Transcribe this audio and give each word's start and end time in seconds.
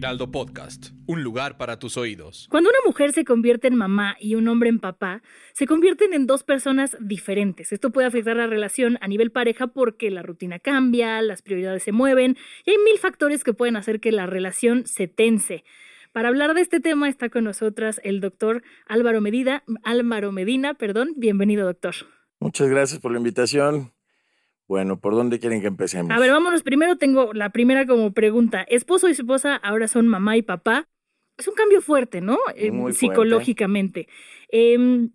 Heraldo 0.00 0.30
Podcast, 0.30 0.92
un 1.06 1.22
lugar 1.22 1.58
para 1.58 1.78
tus 1.78 1.98
oídos. 1.98 2.46
Cuando 2.50 2.70
una 2.70 2.78
mujer 2.86 3.12
se 3.12 3.26
convierte 3.26 3.68
en 3.68 3.74
mamá 3.74 4.16
y 4.18 4.34
un 4.34 4.48
hombre 4.48 4.70
en 4.70 4.78
papá, 4.78 5.22
se 5.52 5.66
convierten 5.66 6.14
en 6.14 6.26
dos 6.26 6.42
personas 6.42 6.96
diferentes. 7.00 7.70
Esto 7.70 7.90
puede 7.90 8.06
afectar 8.06 8.34
la 8.34 8.46
relación 8.46 8.96
a 9.02 9.08
nivel 9.08 9.30
pareja 9.30 9.66
porque 9.66 10.10
la 10.10 10.22
rutina 10.22 10.58
cambia, 10.58 11.20
las 11.20 11.42
prioridades 11.42 11.82
se 11.82 11.92
mueven 11.92 12.38
y 12.64 12.70
hay 12.70 12.78
mil 12.78 12.96
factores 12.98 13.44
que 13.44 13.52
pueden 13.52 13.76
hacer 13.76 14.00
que 14.00 14.10
la 14.10 14.24
relación 14.24 14.86
se 14.86 15.06
tense. 15.06 15.64
Para 16.12 16.28
hablar 16.28 16.54
de 16.54 16.62
este 16.62 16.80
tema 16.80 17.06
está 17.06 17.28
con 17.28 17.44
nosotras 17.44 18.00
el 18.02 18.22
doctor 18.22 18.62
Álvaro 18.86 19.20
Medina. 19.20 19.64
Álvaro 19.84 20.32
Medina, 20.32 20.72
perdón. 20.72 21.12
Bienvenido, 21.18 21.66
doctor. 21.66 21.94
Muchas 22.38 22.70
gracias 22.70 23.00
por 23.00 23.12
la 23.12 23.18
invitación. 23.18 23.92
Bueno, 24.70 25.00
¿por 25.00 25.16
dónde 25.16 25.40
quieren 25.40 25.60
que 25.60 25.66
empecemos? 25.66 26.12
A 26.16 26.20
ver, 26.20 26.30
vámonos. 26.30 26.62
Primero 26.62 26.96
tengo 26.96 27.32
la 27.32 27.50
primera 27.50 27.86
como 27.88 28.12
pregunta. 28.12 28.62
Esposo 28.62 29.08
y 29.08 29.10
esposa 29.10 29.56
ahora 29.56 29.88
son 29.88 30.06
mamá 30.06 30.36
y 30.36 30.42
papá. 30.42 30.88
Es 31.36 31.48
un 31.48 31.54
cambio 31.54 31.82
fuerte, 31.82 32.20
¿no? 32.20 32.38
Eh, 32.54 32.70
Muy 32.70 32.92
fuerte. 32.92 32.98
Psicológicamente. 33.00 34.06
Em, 34.48 35.10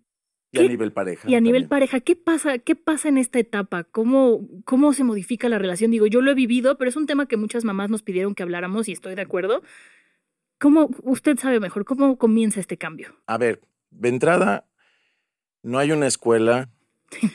y 0.52 0.58
a 0.58 0.60
¿qué- 0.60 0.68
nivel 0.68 0.92
pareja. 0.92 1.26
y 1.26 1.36
a 1.36 1.40
nivel 1.40 1.62
también. 1.62 1.68
pareja, 1.70 2.00
¿qué 2.00 2.16
pasa, 2.16 2.58
¿qué 2.58 2.76
pasa 2.76 3.08
en 3.08 3.16
esta 3.16 3.38
etapa? 3.38 3.84
¿Cómo, 3.84 4.46
¿Cómo 4.66 4.92
se 4.92 5.04
modifica 5.04 5.48
la 5.48 5.58
relación? 5.58 5.90
Digo, 5.90 6.06
yo 6.06 6.20
lo 6.20 6.32
he 6.32 6.34
vivido, 6.34 6.76
pero 6.76 6.90
es 6.90 6.96
un 6.96 7.06
tema 7.06 7.26
que 7.26 7.38
muchas 7.38 7.64
mamás 7.64 7.88
nos 7.88 8.02
pidieron 8.02 8.34
que 8.34 8.42
habláramos 8.42 8.90
y 8.90 8.92
estoy 8.92 9.14
de 9.14 9.22
acuerdo. 9.22 9.62
¿Cómo, 10.60 10.90
usted 11.02 11.38
sabe 11.38 11.60
mejor, 11.60 11.86
cómo 11.86 12.18
comienza 12.18 12.60
este 12.60 12.76
cambio? 12.76 13.14
A 13.26 13.38
ver, 13.38 13.62
de 13.90 14.10
entrada, 14.10 14.66
no 15.62 15.78
hay 15.78 15.92
una 15.92 16.08
escuela 16.08 16.68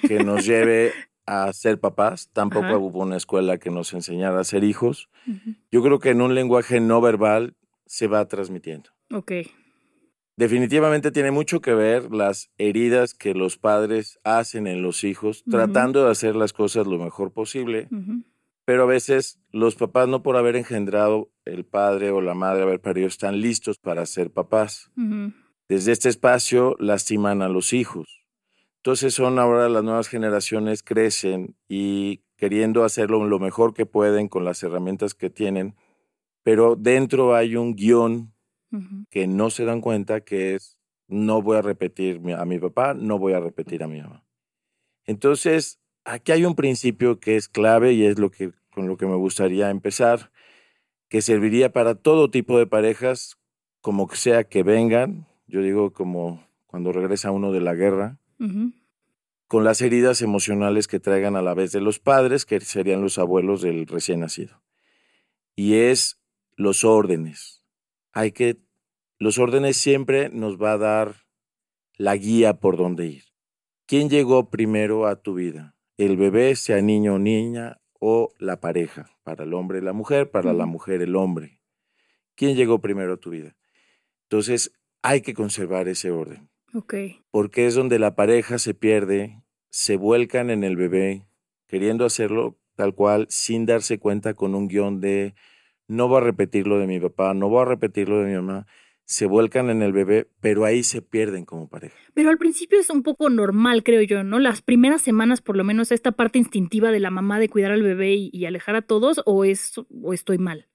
que 0.08 0.24
nos 0.24 0.46
lleve 0.46 0.92
a 1.26 1.52
ser 1.54 1.80
papás. 1.80 2.30
Tampoco 2.34 2.66
Ajá. 2.66 2.78
hubo 2.78 3.00
una 3.02 3.18
escuela 3.18 3.58
que 3.58 3.70
nos 3.70 3.94
enseñara 3.94 4.40
a 4.40 4.44
ser 4.44 4.64
hijos. 4.64 5.10
Yo 5.72 5.82
creo 5.84 6.00
que 6.00 6.10
en 6.10 6.22
un 6.22 6.36
lenguaje 6.36 6.80
no 6.80 7.02
verbal 7.02 7.56
se 7.86 8.08
va 8.08 8.28
transmitiendo. 8.28 8.90
Ok. 9.14 9.32
Definitivamente 10.38 11.12
tiene 11.12 11.32
mucho 11.32 11.62
que 11.62 11.74
ver 11.74 12.12
las 12.14 12.50
heridas 12.58 13.14
que 13.14 13.34
los 13.36 13.58
padres 13.58 14.20
hacen 14.24 14.66
en 14.66 14.82
los 14.82 15.04
hijos, 15.04 15.42
Ujú. 15.42 15.52
tratando 15.52 16.06
de 16.06 16.12
hacer 16.12 16.36
las 16.36 16.54
cosas 16.54 16.88
lo 16.88 16.98
mejor 16.98 17.32
posible. 17.32 17.88
Ujú. 17.92 18.24
Pero 18.66 18.84
a 18.84 18.88
veces 18.88 19.40
los 19.52 19.76
papás 19.76 20.08
no 20.08 20.24
por 20.24 20.38
haber 20.38 20.56
engendrado 20.56 21.32
el 21.46 21.66
padre 21.66 22.12
o 22.12 22.22
la 22.22 22.34
madre, 22.34 22.64
haber 22.64 22.80
parido, 22.80 23.08
están 23.08 23.42
listos 23.42 23.78
para 23.80 24.06
ser 24.06 24.32
papás. 24.32 24.92
Desde 25.68 25.92
este 25.92 26.10
espacio 26.10 26.76
lastiman 26.80 27.42
a 27.42 27.50
los 27.50 27.74
hijos. 27.74 28.21
Entonces 28.82 29.14
son 29.14 29.38
ahora 29.38 29.70
las 29.70 29.84
nuevas 29.84 30.08
generaciones 30.08 30.82
crecen 30.82 31.56
y 31.70 32.24
queriendo 32.36 32.84
hacerlo 32.84 33.24
lo 33.26 33.38
mejor 33.38 33.76
que 33.76 33.86
pueden 33.86 34.28
con 34.28 34.44
las 34.44 34.64
herramientas 34.64 35.14
que 35.14 35.30
tienen, 35.30 35.76
pero 36.42 36.76
dentro 36.76 37.36
hay 37.36 37.56
un 37.56 37.76
guion 37.76 38.34
que 39.12 39.28
no 39.28 39.52
se 39.52 39.66
dan 39.66 39.82
cuenta 39.82 40.22
que 40.22 40.56
es 40.56 40.80
no 41.08 41.44
voy 41.44 41.58
a 41.58 41.62
repetir 41.62 42.22
a 42.36 42.46
mi 42.46 42.58
papá, 42.58 42.96
no 42.96 43.20
voy 43.20 43.34
a 43.34 43.40
repetir 43.40 43.84
a 43.84 43.88
mi 43.88 44.02
mamá. 44.02 44.26
Entonces, 45.06 45.80
aquí 46.04 46.32
hay 46.32 46.46
un 46.46 46.56
principio 46.56 47.20
que 47.20 47.36
es 47.36 47.50
clave 47.50 47.94
y 47.94 48.06
es 48.06 48.18
lo 48.18 48.32
que 48.32 48.52
con 48.72 48.88
lo 48.88 48.98
que 48.98 49.06
me 49.06 49.16
gustaría 49.16 49.70
empezar, 49.70 50.32
que 51.08 51.22
serviría 51.22 51.72
para 51.72 51.94
todo 51.94 52.32
tipo 52.32 52.58
de 52.58 52.66
parejas, 52.66 53.38
como 53.82 54.10
sea 54.10 54.44
que 54.46 54.64
vengan, 54.64 55.28
yo 55.46 55.62
digo 55.62 55.94
como 55.94 56.48
cuando 56.66 56.92
regresa 56.92 57.30
uno 57.30 57.52
de 57.52 57.62
la 57.62 57.76
guerra, 57.76 58.18
Con 59.48 59.64
las 59.64 59.82
heridas 59.82 60.22
emocionales 60.22 60.88
que 60.88 61.00
traigan 61.00 61.36
a 61.36 61.42
la 61.42 61.54
vez 61.54 61.72
de 61.72 61.82
los 61.82 62.00
padres, 62.00 62.46
que 62.46 62.60
serían 62.60 63.02
los 63.02 63.18
abuelos 63.20 63.62
del 63.62 63.86
recién 63.86 64.22
nacido. 64.22 64.64
Y 65.56 65.76
es 65.76 66.20
los 66.56 66.84
órdenes. 66.84 67.64
Hay 68.14 68.32
que, 68.32 68.58
los 69.20 69.38
órdenes 69.38 69.78
siempre 69.78 70.30
nos 70.30 70.58
va 70.58 70.74
a 70.74 70.78
dar 70.78 71.28
la 71.98 72.16
guía 72.16 72.60
por 72.60 72.78
dónde 72.78 73.08
ir. 73.08 73.24
¿Quién 73.86 74.10
llegó 74.10 74.50
primero 74.50 75.06
a 75.06 75.22
tu 75.22 75.36
vida? 75.36 75.76
¿El 75.98 76.18
bebé, 76.18 76.56
sea 76.56 76.82
niño 76.82 77.16
o 77.16 77.20
niña, 77.20 77.82
o 78.00 78.34
la 78.40 78.60
pareja? 78.60 79.18
Para 79.24 79.44
el 79.44 79.54
hombre 79.54 79.82
la 79.82 79.94
mujer, 79.94 80.32
para 80.32 80.54
la 80.54 80.66
mujer 80.66 81.02
el 81.02 81.16
hombre. 81.16 81.62
¿Quién 82.36 82.56
llegó 82.56 82.80
primero 82.80 83.14
a 83.14 83.18
tu 83.18 83.30
vida? 83.30 83.56
Entonces, 84.24 84.72
hay 85.04 85.22
que 85.22 85.34
conservar 85.34 85.88
ese 85.88 86.10
orden 86.10 86.51
Porque 87.32 87.66
es 87.66 87.76
donde 87.76 88.00
la 88.00 88.16
pareja 88.16 88.60
se 88.60 88.74
pierde, 88.74 89.42
se 89.70 89.98
vuelcan 89.98 90.50
en 90.50 90.64
el 90.64 90.76
bebé, 90.76 91.26
queriendo 91.68 92.06
hacerlo 92.06 92.58
tal 92.76 92.96
cual, 92.96 93.28
sin 93.30 93.66
darse 93.66 94.00
cuenta 94.00 94.34
con 94.34 94.56
un 94.56 94.68
guion 94.68 95.02
de 95.02 95.36
no 95.88 96.08
voy 96.08 96.18
a 96.18 96.24
repetir 96.24 96.68
lo 96.68 96.80
de 96.80 96.88
mi 96.88 97.00
papá, 97.00 97.34
no 97.34 97.50
voy 97.50 97.62
a 97.62 97.66
repetir 97.66 98.08
lo 98.08 98.20
de 98.20 98.30
mi 98.30 98.36
mamá, 98.36 98.66
se 99.04 99.26
vuelcan 99.26 99.70
en 99.70 99.82
el 99.82 99.92
bebé, 99.92 100.30
pero 100.40 100.64
ahí 100.64 100.84
se 100.84 101.02
pierden 101.02 101.44
como 101.44 101.68
pareja. 101.68 101.96
Pero 102.14 102.30
al 102.30 102.38
principio 102.38 102.80
es 102.80 102.90
un 102.90 103.04
poco 103.04 103.30
normal, 103.30 103.84
creo 103.84 104.02
yo, 104.02 104.24
¿no? 104.24 104.40
Las 104.40 104.62
primeras 104.62 105.02
semanas, 105.02 105.42
por 105.42 105.58
lo 105.58 105.66
menos, 105.66 105.92
esta 105.92 106.14
parte 106.14 106.40
instintiva 106.40 106.92
de 106.92 107.02
la 107.02 107.12
mamá 107.12 107.38
de 107.40 107.50
cuidar 107.50 107.72
al 107.72 107.84
bebé 107.84 108.14
y, 108.14 108.30
y 108.32 108.46
alejar 108.46 108.76
a 108.76 108.82
todos, 108.82 109.22
o 109.26 109.44
es, 109.44 109.74
o 110.02 110.14
estoy 110.14 110.38
mal. 110.38 110.70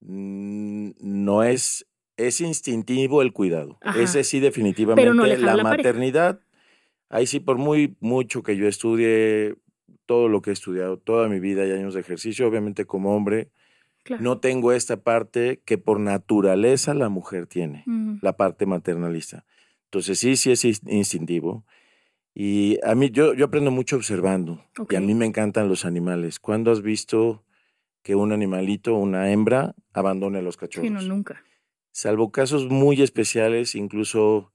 Mm, 0.00 0.90
No 1.00 1.42
es, 1.42 1.86
es 2.18 2.40
instintivo 2.42 3.22
el 3.22 3.32
cuidado. 3.32 3.78
Ajá. 3.80 4.00
Ese 4.02 4.22
sí 4.24 4.40
definitivamente. 4.40 5.00
Pero 5.02 5.14
no 5.14 5.24
la, 5.24 5.54
la 5.56 5.62
maternidad, 5.62 6.40
ahí 7.08 7.26
sí 7.26 7.40
por 7.40 7.56
muy 7.56 7.96
mucho 8.00 8.42
que 8.42 8.56
yo 8.56 8.68
estudie, 8.68 9.54
todo 10.04 10.28
lo 10.28 10.42
que 10.42 10.50
he 10.50 10.52
estudiado, 10.52 10.98
toda 10.98 11.28
mi 11.28 11.40
vida 11.40 11.66
y 11.66 11.70
años 11.72 11.94
de 11.94 12.00
ejercicio, 12.00 12.46
obviamente 12.46 12.84
como 12.84 13.16
hombre, 13.16 13.48
Claro. 14.04 14.22
no 14.22 14.38
tengo 14.38 14.72
esta 14.72 15.02
parte 15.02 15.60
que 15.66 15.76
por 15.76 16.00
naturaleza 16.00 16.94
la 16.94 17.08
mujer 17.10 17.46
tiene, 17.46 17.84
Ujú. 17.86 18.18
la 18.22 18.36
parte 18.38 18.64
maternalista. 18.64 19.44
Entonces 19.84 20.18
sí, 20.18 20.36
sí 20.36 20.50
es 20.50 20.64
ins- 20.64 20.90
instintivo. 20.90 21.64
Y 22.34 22.78
a 22.84 22.94
mí, 22.94 23.10
yo, 23.10 23.34
yo 23.34 23.46
aprendo 23.46 23.70
mucho 23.70 23.96
observando. 23.96 24.64
Ok. 24.78 24.92
Y 24.92 24.96
a 24.96 25.00
mí 25.00 25.12
me 25.14 25.26
encantan 25.26 25.68
los 25.68 25.84
animales. 25.84 26.38
¿Cuándo 26.38 26.70
has 26.70 26.80
visto 26.82 27.44
que 28.02 28.14
un 28.14 28.32
animalito, 28.32 28.94
una 28.94 29.30
hembra, 29.30 29.74
abandone 29.92 30.38
a 30.38 30.42
los 30.42 30.56
cachorros? 30.56 30.88
Sí, 30.88 30.94
no, 30.94 31.02
nunca. 31.02 31.42
Salvo 31.98 32.30
casos 32.30 32.68
muy 32.68 33.02
especiales, 33.02 33.74
incluso 33.74 34.52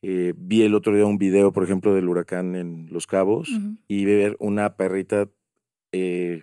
eh, 0.00 0.32
vi 0.34 0.62
el 0.62 0.74
otro 0.74 0.94
día 0.94 1.04
un 1.04 1.18
video, 1.18 1.52
por 1.52 1.62
ejemplo, 1.62 1.94
del 1.94 2.08
huracán 2.08 2.56
en 2.56 2.86
Los 2.90 3.06
Cabos 3.06 3.50
Ujú. 3.50 3.76
y 3.86 4.06
ver 4.06 4.34
una 4.40 4.76
perrita, 4.76 5.28
eh, 5.92 6.42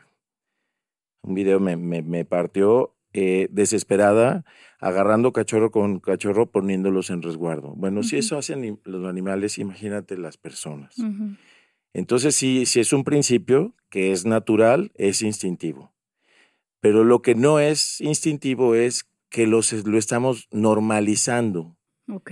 un 1.24 1.34
video 1.34 1.60
me, 1.60 1.76
me- 1.76 2.04
me 2.04 2.24
partió 2.24 2.96
eh, 3.14 3.48
desesperada, 3.50 4.46
agarrando 4.80 5.34
cachorro 5.34 5.72
con 5.72 6.00
cachorro, 6.00 6.52
poniéndolos 6.52 7.10
en 7.10 7.24
resguardo. 7.24 7.74
Bueno, 7.76 8.04
si 8.04 8.18
eso 8.18 8.38
hacen 8.38 8.80
los 8.84 9.08
animales, 9.08 9.58
imagínate 9.58 10.20
las 10.20 10.38
personas. 10.38 10.98
Entonces, 11.96 12.36
sí, 12.36 12.68
sí 12.68 12.80
es 12.80 12.94
un 12.94 13.04
principio 13.04 13.74
que 13.90 14.12
es 14.12 14.28
natural, 14.28 14.92
es 14.94 15.24
instintivo. 15.24 15.96
Pero 16.80 17.04
lo 17.04 17.24
que 17.24 17.34
no 17.34 17.60
es 17.60 18.00
instintivo 18.02 18.76
es 18.76 19.10
que 19.30 19.48
los, 19.48 19.74
lo 19.86 19.98
estamos 19.98 20.48
normalizando 20.52 21.78
Ok. 22.10 22.32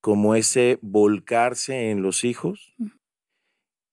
como 0.00 0.34
ese 0.34 0.78
volcarse 0.82 1.90
en 1.90 2.02
los 2.02 2.24
hijos. 2.24 2.74
Mm. 2.78 2.86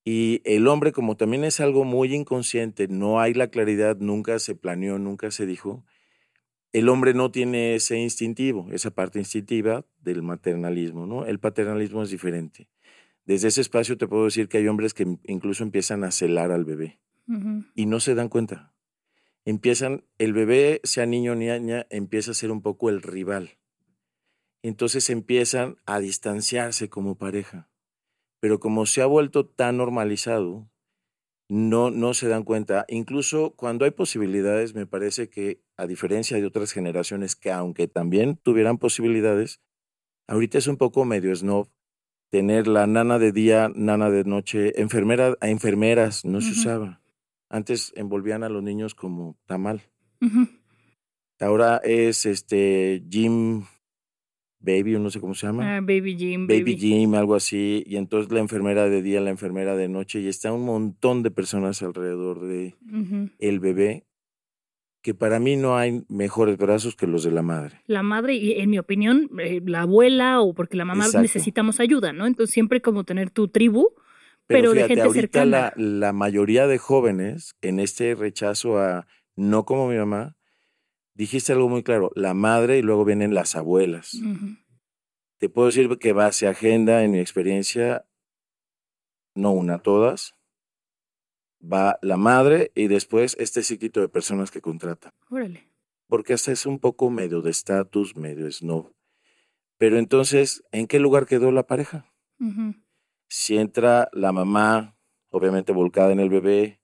Y 0.05 0.41
el 0.45 0.67
hombre, 0.67 0.91
como 0.91 1.17
también 1.17 1.43
es 1.43 1.59
algo 1.59 1.83
muy 1.83 2.15
inconsciente, 2.15 2.87
no 2.87 3.19
hay 3.19 3.33
la 3.33 3.49
claridad, 3.49 3.97
nunca 3.99 4.39
se 4.39 4.55
planeó, 4.55 4.97
nunca 4.97 5.29
se 5.29 5.45
dijo, 5.45 5.85
el 6.71 6.89
hombre 6.89 7.13
no 7.13 7.31
tiene 7.31 7.75
ese 7.75 7.97
instintivo, 7.99 8.67
esa 8.71 8.91
parte 8.91 9.19
instintiva 9.19 9.85
del 9.99 10.23
maternalismo, 10.23 11.05
¿no? 11.05 11.25
El 11.25 11.39
paternalismo 11.39 12.01
es 12.01 12.09
diferente. 12.09 12.69
Desde 13.25 13.49
ese 13.49 13.61
espacio 13.61 13.97
te 13.97 14.07
puedo 14.07 14.25
decir 14.25 14.47
que 14.47 14.57
hay 14.57 14.67
hombres 14.67 14.93
que 14.95 15.05
incluso 15.25 15.63
empiezan 15.63 16.03
a 16.03 16.11
celar 16.11 16.51
al 16.51 16.65
bebé 16.65 16.99
y 17.75 17.85
no 17.85 17.99
se 17.99 18.15
dan 18.15 18.29
cuenta. 18.29 18.73
Empiezan, 19.49 20.05
el 20.19 20.33
bebé, 20.33 20.79
sea 20.83 21.07
niño 21.07 21.31
o 21.31 21.35
niña, 21.35 21.87
empieza 21.89 22.29
a 22.29 22.35
ser 22.35 22.51
un 22.51 22.61
poco 22.61 22.87
el 22.91 23.01
rival. 23.01 23.57
Entonces 24.61 25.09
empiezan 25.09 25.77
a 25.87 25.99
distanciarse 25.99 26.87
como 26.87 27.17
pareja. 27.17 27.67
Pero 28.39 28.59
como 28.59 28.85
se 28.85 29.01
ha 29.01 29.07
vuelto 29.07 29.47
tan 29.47 29.77
normalizado, 29.77 30.69
no, 31.49 31.89
no 31.89 32.13
se 32.13 32.27
dan 32.27 32.43
cuenta. 32.43 32.85
Incluso 32.89 33.55
cuando 33.55 33.85
hay 33.85 33.91
posibilidades, 33.91 34.75
me 34.75 34.85
parece 34.85 35.31
que 35.31 35.63
a 35.77 35.87
diferencia 35.87 36.37
de 36.37 36.45
otras 36.45 36.71
generaciones 36.71 37.35
que 37.35 37.51
aunque 37.51 37.87
también 37.87 38.37
tuvieran 38.37 38.77
posibilidades, 38.77 39.61
ahorita 40.27 40.59
es 40.59 40.67
un 40.67 40.77
poco 40.77 41.05
medio 41.05 41.35
snob 41.35 41.71
tener 42.29 42.67
la 42.67 42.85
nana 42.85 43.17
de 43.17 43.31
día, 43.31 43.71
nana 43.73 44.11
de 44.11 44.25
noche, 44.25 44.79
enfermera 44.79 45.37
a 45.41 45.49
enfermeras, 45.49 46.23
no 46.23 46.39
se 46.39 46.51
usaba. 46.51 47.01
Antes 47.49 47.91
envolvían 47.95 48.43
a 48.43 48.49
los 48.49 48.63
niños 48.63 48.95
como 48.95 49.37
tamal. 49.45 49.81
Ahora 51.39 51.77
es 51.83 52.25
este 52.25 53.03
Jim 53.09 53.63
Baby, 54.61 54.99
no 54.99 55.09
sé 55.09 55.21
cómo 55.21 55.33
se 55.33 55.47
llama. 55.47 55.77
Ah, 55.77 55.81
baby 55.81 56.17
Jim. 56.17 56.45
Baby, 56.45 56.77
Jim, 56.77 57.13
algo 57.15 57.35
así. 57.35 57.81
Y 57.85 57.95
entonces 57.95 58.31
la 58.31 58.39
enfermera 58.39 58.89
de 58.89 59.01
día, 59.01 59.21
la 59.21 59.29
enfermera 59.29 59.75
de 59.75 59.87
noche, 59.87 60.19
y 60.19 60.27
está 60.27 60.51
un 60.51 60.65
montón 60.65 61.23
de 61.23 61.31
personas 61.31 61.81
alrededor 61.81 62.41
de 62.41 62.75
el 63.39 63.59
bebé, 63.61 64.05
que 65.01 65.13
para 65.13 65.39
mí 65.39 65.55
no 65.55 65.77
hay 65.77 66.03
mejores 66.09 66.57
brazos 66.57 66.97
que 66.97 67.07
los 67.07 67.23
de 67.23 67.31
la 67.31 67.41
madre. 67.41 67.81
La 67.87 68.03
madre, 68.03 68.35
y 68.35 68.59
en 68.59 68.69
mi 68.69 68.79
opinión, 68.79 69.29
eh, 69.39 69.61
la 69.65 69.81
abuela, 69.81 70.41
o 70.41 70.53
porque 70.53 70.75
la 70.75 70.83
mamá 70.83 71.05
necesitamos 71.21 71.79
ayuda, 71.79 72.11
¿no? 72.11 72.25
Entonces 72.25 72.53
siempre 72.53 72.81
como 72.81 73.05
tener 73.05 73.29
tu 73.29 73.47
tribu, 73.47 73.93
pero, 74.49 74.73
de 74.73 74.87
gente 74.87 75.01
ahorita 75.01 75.21
cercana. 75.21 75.73
La, 75.75 75.83
la 75.83 76.13
mayoría 76.13 76.67
de 76.67 76.77
jóvenes, 76.77 77.55
en 77.61 77.79
este 77.79 78.15
rechazo 78.15 78.79
a 78.79 79.07
no 79.35 79.63
como 79.63 79.87
mi 79.87 79.95
mamá, 79.95 80.35
dijiste 81.13 81.53
algo 81.53 81.69
muy 81.69 81.83
claro, 81.83 82.11
la 82.15 82.33
madre 82.33 82.77
y 82.77 82.81
luego 82.81 83.05
vienen 83.05 83.33
las 83.33 83.55
abuelas. 83.55 84.17
Te 85.37 85.49
puedo 85.49 85.67
decir 85.67 85.87
que 85.99 86.13
base 86.13 86.47
agenda, 86.47 87.03
en 87.03 87.11
mi 87.11 87.19
experiencia, 87.19 88.05
no 89.35 89.51
una, 89.51 89.79
todas, 89.79 90.35
va 91.61 91.99
la 92.01 92.17
madre 92.17 92.71
y 92.73 92.87
después 92.87 93.35
este 93.39 93.63
ciclito 93.63 94.01
de 94.01 94.09
personas 94.09 94.49
que 94.49 94.61
contratan. 94.61 95.11
Órale. 95.29 95.71
Porque 96.07 96.33
hasta 96.33 96.51
es 96.51 96.65
un 96.65 96.79
poco 96.79 97.09
medio 97.09 97.41
de 97.41 97.51
estatus, 97.51 98.15
medio 98.15 98.51
snob. 98.51 98.93
Pero 99.77 99.97
entonces, 99.97 100.63
¿en 100.71 100.87
qué 100.87 100.99
lugar 100.99 101.25
quedó 101.25 101.51
la 101.51 101.67
pareja? 101.67 102.05
Si 103.29 103.57
entra 103.57 104.09
la 104.11 104.31
mamá, 104.31 104.95
obviamente 105.29 105.71
volcada 105.71 106.11
en 106.11 106.19
el 106.19 106.29
bebé, 106.29 106.79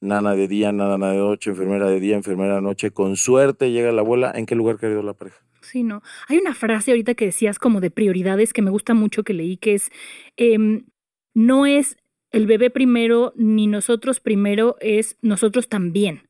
nana 0.00 0.34
de 0.34 0.48
día, 0.48 0.72
nana 0.72 1.10
de 1.10 1.18
noche, 1.18 1.50
enfermera 1.50 1.86
de 1.90 2.00
día, 2.00 2.16
enfermera 2.16 2.56
de 2.56 2.62
noche. 2.62 2.92
Con 2.92 3.16
suerte 3.16 3.72
llega 3.72 3.92
la 3.92 4.02
abuela. 4.02 4.32
¿En 4.34 4.46
qué 4.46 4.54
lugar 4.54 4.78
quedó 4.78 5.02
la 5.02 5.14
pareja? 5.14 5.38
Sí, 5.60 5.82
no. 5.82 6.02
Hay 6.28 6.38
una 6.38 6.54
frase 6.54 6.92
ahorita 6.92 7.14
que 7.14 7.26
decías 7.26 7.58
como 7.58 7.80
de 7.80 7.90
prioridades 7.90 8.52
que 8.52 8.62
me 8.62 8.70
gusta 8.70 8.94
mucho 8.94 9.24
que 9.24 9.34
leí, 9.34 9.56
que 9.56 9.74
es, 9.74 9.90
em, 10.36 10.86
no 11.34 11.66
es 11.66 11.96
el 12.30 12.46
bebé 12.46 12.70
primero 12.70 13.32
ni 13.36 13.66
nosotros 13.66 14.20
primero, 14.20 14.76
es 14.80 15.16
nosotros 15.20 15.68
también. 15.68 16.27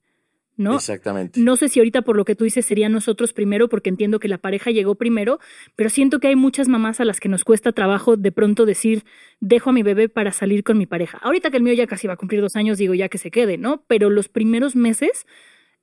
¿No? 0.58 0.74
Exactamente. 0.74 1.40
No 1.40 1.56
sé 1.56 1.68
si 1.68 1.78
ahorita 1.78 2.02
por 2.02 2.16
lo 2.16 2.24
que 2.24 2.34
tú 2.34 2.44
dices 2.44 2.66
sería 2.66 2.88
nosotros 2.88 3.32
primero, 3.32 3.68
porque 3.68 3.88
entiendo 3.88 4.18
que 4.18 4.28
la 4.28 4.38
pareja 4.38 4.70
llegó 4.70 4.96
primero, 4.96 5.38
pero 5.76 5.88
siento 5.88 6.18
que 6.18 6.28
hay 6.28 6.36
muchas 6.36 6.68
mamás 6.68 7.00
a 7.00 7.06
las 7.06 7.20
que 7.20 7.28
nos 7.28 7.44
cuesta 7.44 7.72
trabajo 7.72 8.16
de 8.16 8.32
pronto 8.32 8.66
decir, 8.66 9.04
dejo 9.40 9.70
a 9.70 9.72
mi 9.72 9.82
bebé 9.82 10.08
para 10.08 10.32
salir 10.32 10.64
con 10.64 10.76
mi 10.76 10.84
pareja. 10.84 11.18
Ahorita 11.18 11.50
que 11.50 11.56
el 11.56 11.62
mío 11.62 11.72
ya 11.72 11.86
casi 11.86 12.08
va 12.08 12.14
a 12.14 12.16
cumplir 12.18 12.40
dos 12.40 12.56
años, 12.56 12.76
digo 12.76 12.92
ya 12.92 13.08
que 13.08 13.18
se 13.18 13.30
quede, 13.30 13.56
¿no? 13.56 13.84
Pero 13.86 14.10
los 14.10 14.28
primeros 14.28 14.76
meses 14.76 15.26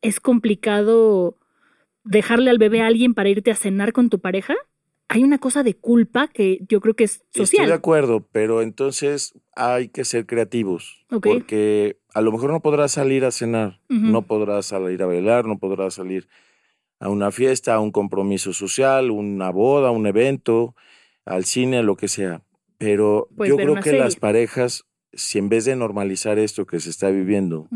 es 0.02 0.20
complicado 0.20 1.40
dejarle 2.04 2.52
al 2.52 2.58
bebé 2.58 2.82
a 2.82 2.88
alguien 2.88 3.14
para 3.14 3.30
irte 3.30 3.50
a 3.52 3.56
cenar 3.56 3.94
con 3.94 4.10
tu 4.10 4.20
pareja 4.20 4.56
hay 5.08 5.24
una 5.24 5.38
cosa 5.38 5.64
de 5.64 5.76
culpa 5.76 6.28
que 6.28 6.60
yo 6.68 6.82
creo 6.82 6.96
que 6.96 7.04
es 7.04 7.24
social. 7.30 7.46
Estoy 7.46 7.68
de 7.68 7.74
acuerdo, 7.74 8.28
pero 8.32 8.62
entonces 8.62 9.34
hay 9.56 9.90
que 9.90 10.04
ser 10.04 10.26
creativos. 10.26 11.06
Porque 11.10 12.00
a 12.16 12.22
lo 12.22 12.32
mejor 12.32 12.50
no 12.50 12.62
podrás 12.62 12.94
salir 12.94 13.26
a 13.26 13.32
cenar, 13.32 13.82
no 13.90 14.22
podrás 14.22 14.68
salir 14.68 15.04
a 15.04 15.06
bailar, 15.06 15.46
no 15.46 15.60
podrás 15.60 15.96
salir 15.96 16.30
a 17.02 17.10
una 17.10 17.30
fiesta, 17.30 17.76
a 17.76 17.82
un 17.82 17.92
compromiso 17.92 18.54
social, 18.54 19.12
una 19.12 19.50
boda, 19.50 19.92
un 19.92 20.08
evento, 20.08 20.76
al 21.26 21.44
cine, 21.44 21.84
lo 21.84 21.98
que 21.98 22.08
sea. 22.08 22.42
Pero 22.78 23.28
yo 23.46 23.58
creo 23.58 23.76
que 23.82 23.92
las 23.92 24.16
parejas, 24.16 24.86
si 25.12 25.40
en 25.40 25.50
vez 25.50 25.66
de 25.66 25.76
normalizar 25.76 26.40
esto 26.40 26.66
que 26.66 26.80
se 26.80 26.90
está 26.90 27.10
viviendo, 27.10 27.68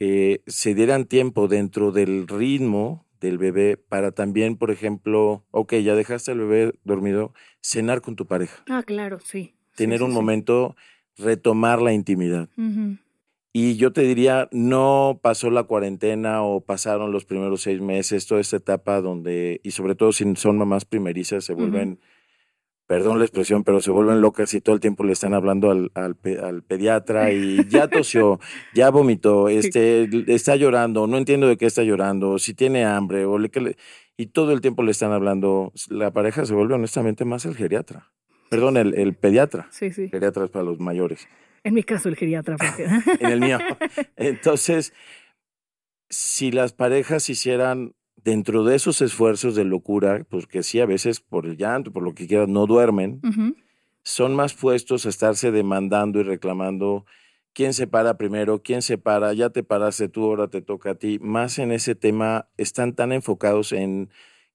eh, 0.00 0.42
se 0.46 0.74
dieran 0.74 1.06
tiempo 1.06 1.48
dentro 1.48 1.92
del 1.92 2.28
ritmo 2.28 3.06
del 3.22 3.38
bebé 3.38 3.78
para 3.78 4.12
también, 4.12 4.58
por 4.58 4.70
ejemplo, 4.70 5.46
ok, 5.50 5.76
ya 5.76 5.94
dejaste 5.94 6.32
al 6.32 6.40
bebé 6.40 6.74
dormido, 6.84 7.32
cenar 7.62 8.02
con 8.02 8.16
tu 8.16 8.26
pareja. 8.26 8.62
Ah, 8.68 8.82
claro, 8.82 9.18
sí. 9.20 9.54
Tener 9.76 10.02
un 10.02 10.12
momento, 10.12 10.76
retomar 11.16 11.80
la 11.80 11.94
intimidad. 11.94 12.50
Y 13.56 13.76
yo 13.76 13.92
te 13.92 14.00
diría, 14.02 14.48
no 14.50 15.20
pasó 15.22 15.48
la 15.48 15.62
cuarentena 15.62 16.42
o 16.42 16.60
pasaron 16.60 17.12
los 17.12 17.24
primeros 17.24 17.62
seis 17.62 17.80
meses, 17.80 18.26
toda 18.26 18.40
esta 18.40 18.56
etapa 18.56 19.00
donde, 19.00 19.60
y 19.62 19.70
sobre 19.70 19.94
todo 19.94 20.10
si 20.10 20.34
son 20.34 20.58
mamás 20.58 20.84
primerizas, 20.84 21.44
se 21.44 21.54
vuelven 21.54 22.00
perdón 22.88 23.20
la 23.20 23.24
expresión, 23.24 23.62
pero 23.62 23.80
se 23.80 23.92
vuelven 23.92 24.20
locas 24.20 24.52
y 24.54 24.60
todo 24.60 24.74
el 24.74 24.80
tiempo 24.80 25.04
le 25.04 25.12
están 25.12 25.34
hablando 25.34 25.70
al, 25.70 25.92
al, 25.94 26.62
pediatra 26.64 27.30
y 27.32 27.64
ya 27.68 27.86
tosió, 27.86 28.40
ya 28.74 28.90
vomitó, 28.90 29.48
este, 29.48 30.08
está 30.26 30.56
llorando, 30.56 31.06
no 31.06 31.16
entiendo 31.16 31.46
de 31.46 31.56
qué 31.56 31.66
está 31.66 31.84
llorando, 31.84 32.40
si 32.40 32.54
tiene 32.54 32.84
hambre, 32.84 33.24
o 33.24 33.38
le, 33.38 33.52
y 34.16 34.26
todo 34.26 34.50
el 34.50 34.62
tiempo 34.62 34.82
le 34.82 34.90
están 34.90 35.12
hablando. 35.12 35.72
La 35.88 36.12
pareja 36.12 36.44
se 36.44 36.54
vuelve 36.54 36.74
honestamente 36.74 37.24
más 37.24 37.44
el 37.44 37.54
geriatra. 37.54 38.10
Perdón, 38.50 38.78
el, 38.78 38.94
el 38.94 39.14
pediatra. 39.14 39.68
Sí, 39.70 39.92
sí. 39.92 40.08
Geriatra 40.08 40.44
es 40.44 40.50
para 40.50 40.64
los 40.64 40.80
mayores. 40.80 41.28
En 41.64 41.74
mi 41.74 41.82
caso, 41.82 42.08
el 42.08 42.16
geriatra. 42.16 42.56
en 43.20 43.30
el 43.30 43.40
mío. 43.40 43.58
Entonces, 44.16 44.92
si 46.10 46.52
las 46.52 46.72
parejas 46.72 47.28
hicieran 47.28 47.94
dentro 48.16 48.64
de 48.64 48.76
esos 48.76 49.02
esfuerzos 49.02 49.54
de 49.54 49.64
locura, 49.64 50.24
porque 50.28 50.62
sí, 50.62 50.80
a 50.80 50.86
veces 50.86 51.20
por 51.20 51.46
el 51.46 51.56
llanto, 51.56 51.92
por 51.92 52.02
lo 52.02 52.14
que 52.14 52.26
quieran, 52.26 52.52
no 52.52 52.66
duermen, 52.66 53.20
son 54.02 54.34
más 54.34 54.54
puestos 54.54 55.06
a 55.06 55.08
estarse 55.08 55.50
demandando 55.50 56.20
y 56.20 56.22
reclamando 56.22 57.06
quién 57.54 57.72
se 57.72 57.86
para 57.86 58.16
primero, 58.18 58.62
quién 58.62 58.82
se 58.82 58.98
para, 58.98 59.32
ya 59.32 59.50
te 59.50 59.62
paraste 59.62 60.08
tú, 60.08 60.24
ahora 60.24 60.48
te 60.48 60.60
toca 60.60 60.90
a 60.90 60.94
ti. 60.96 61.18
Más 61.20 61.58
en 61.58 61.72
ese 61.72 61.94
tema, 61.94 62.48
están 62.58 62.94
tan 62.94 63.12
enfocados 63.12 63.72
en 63.72 64.10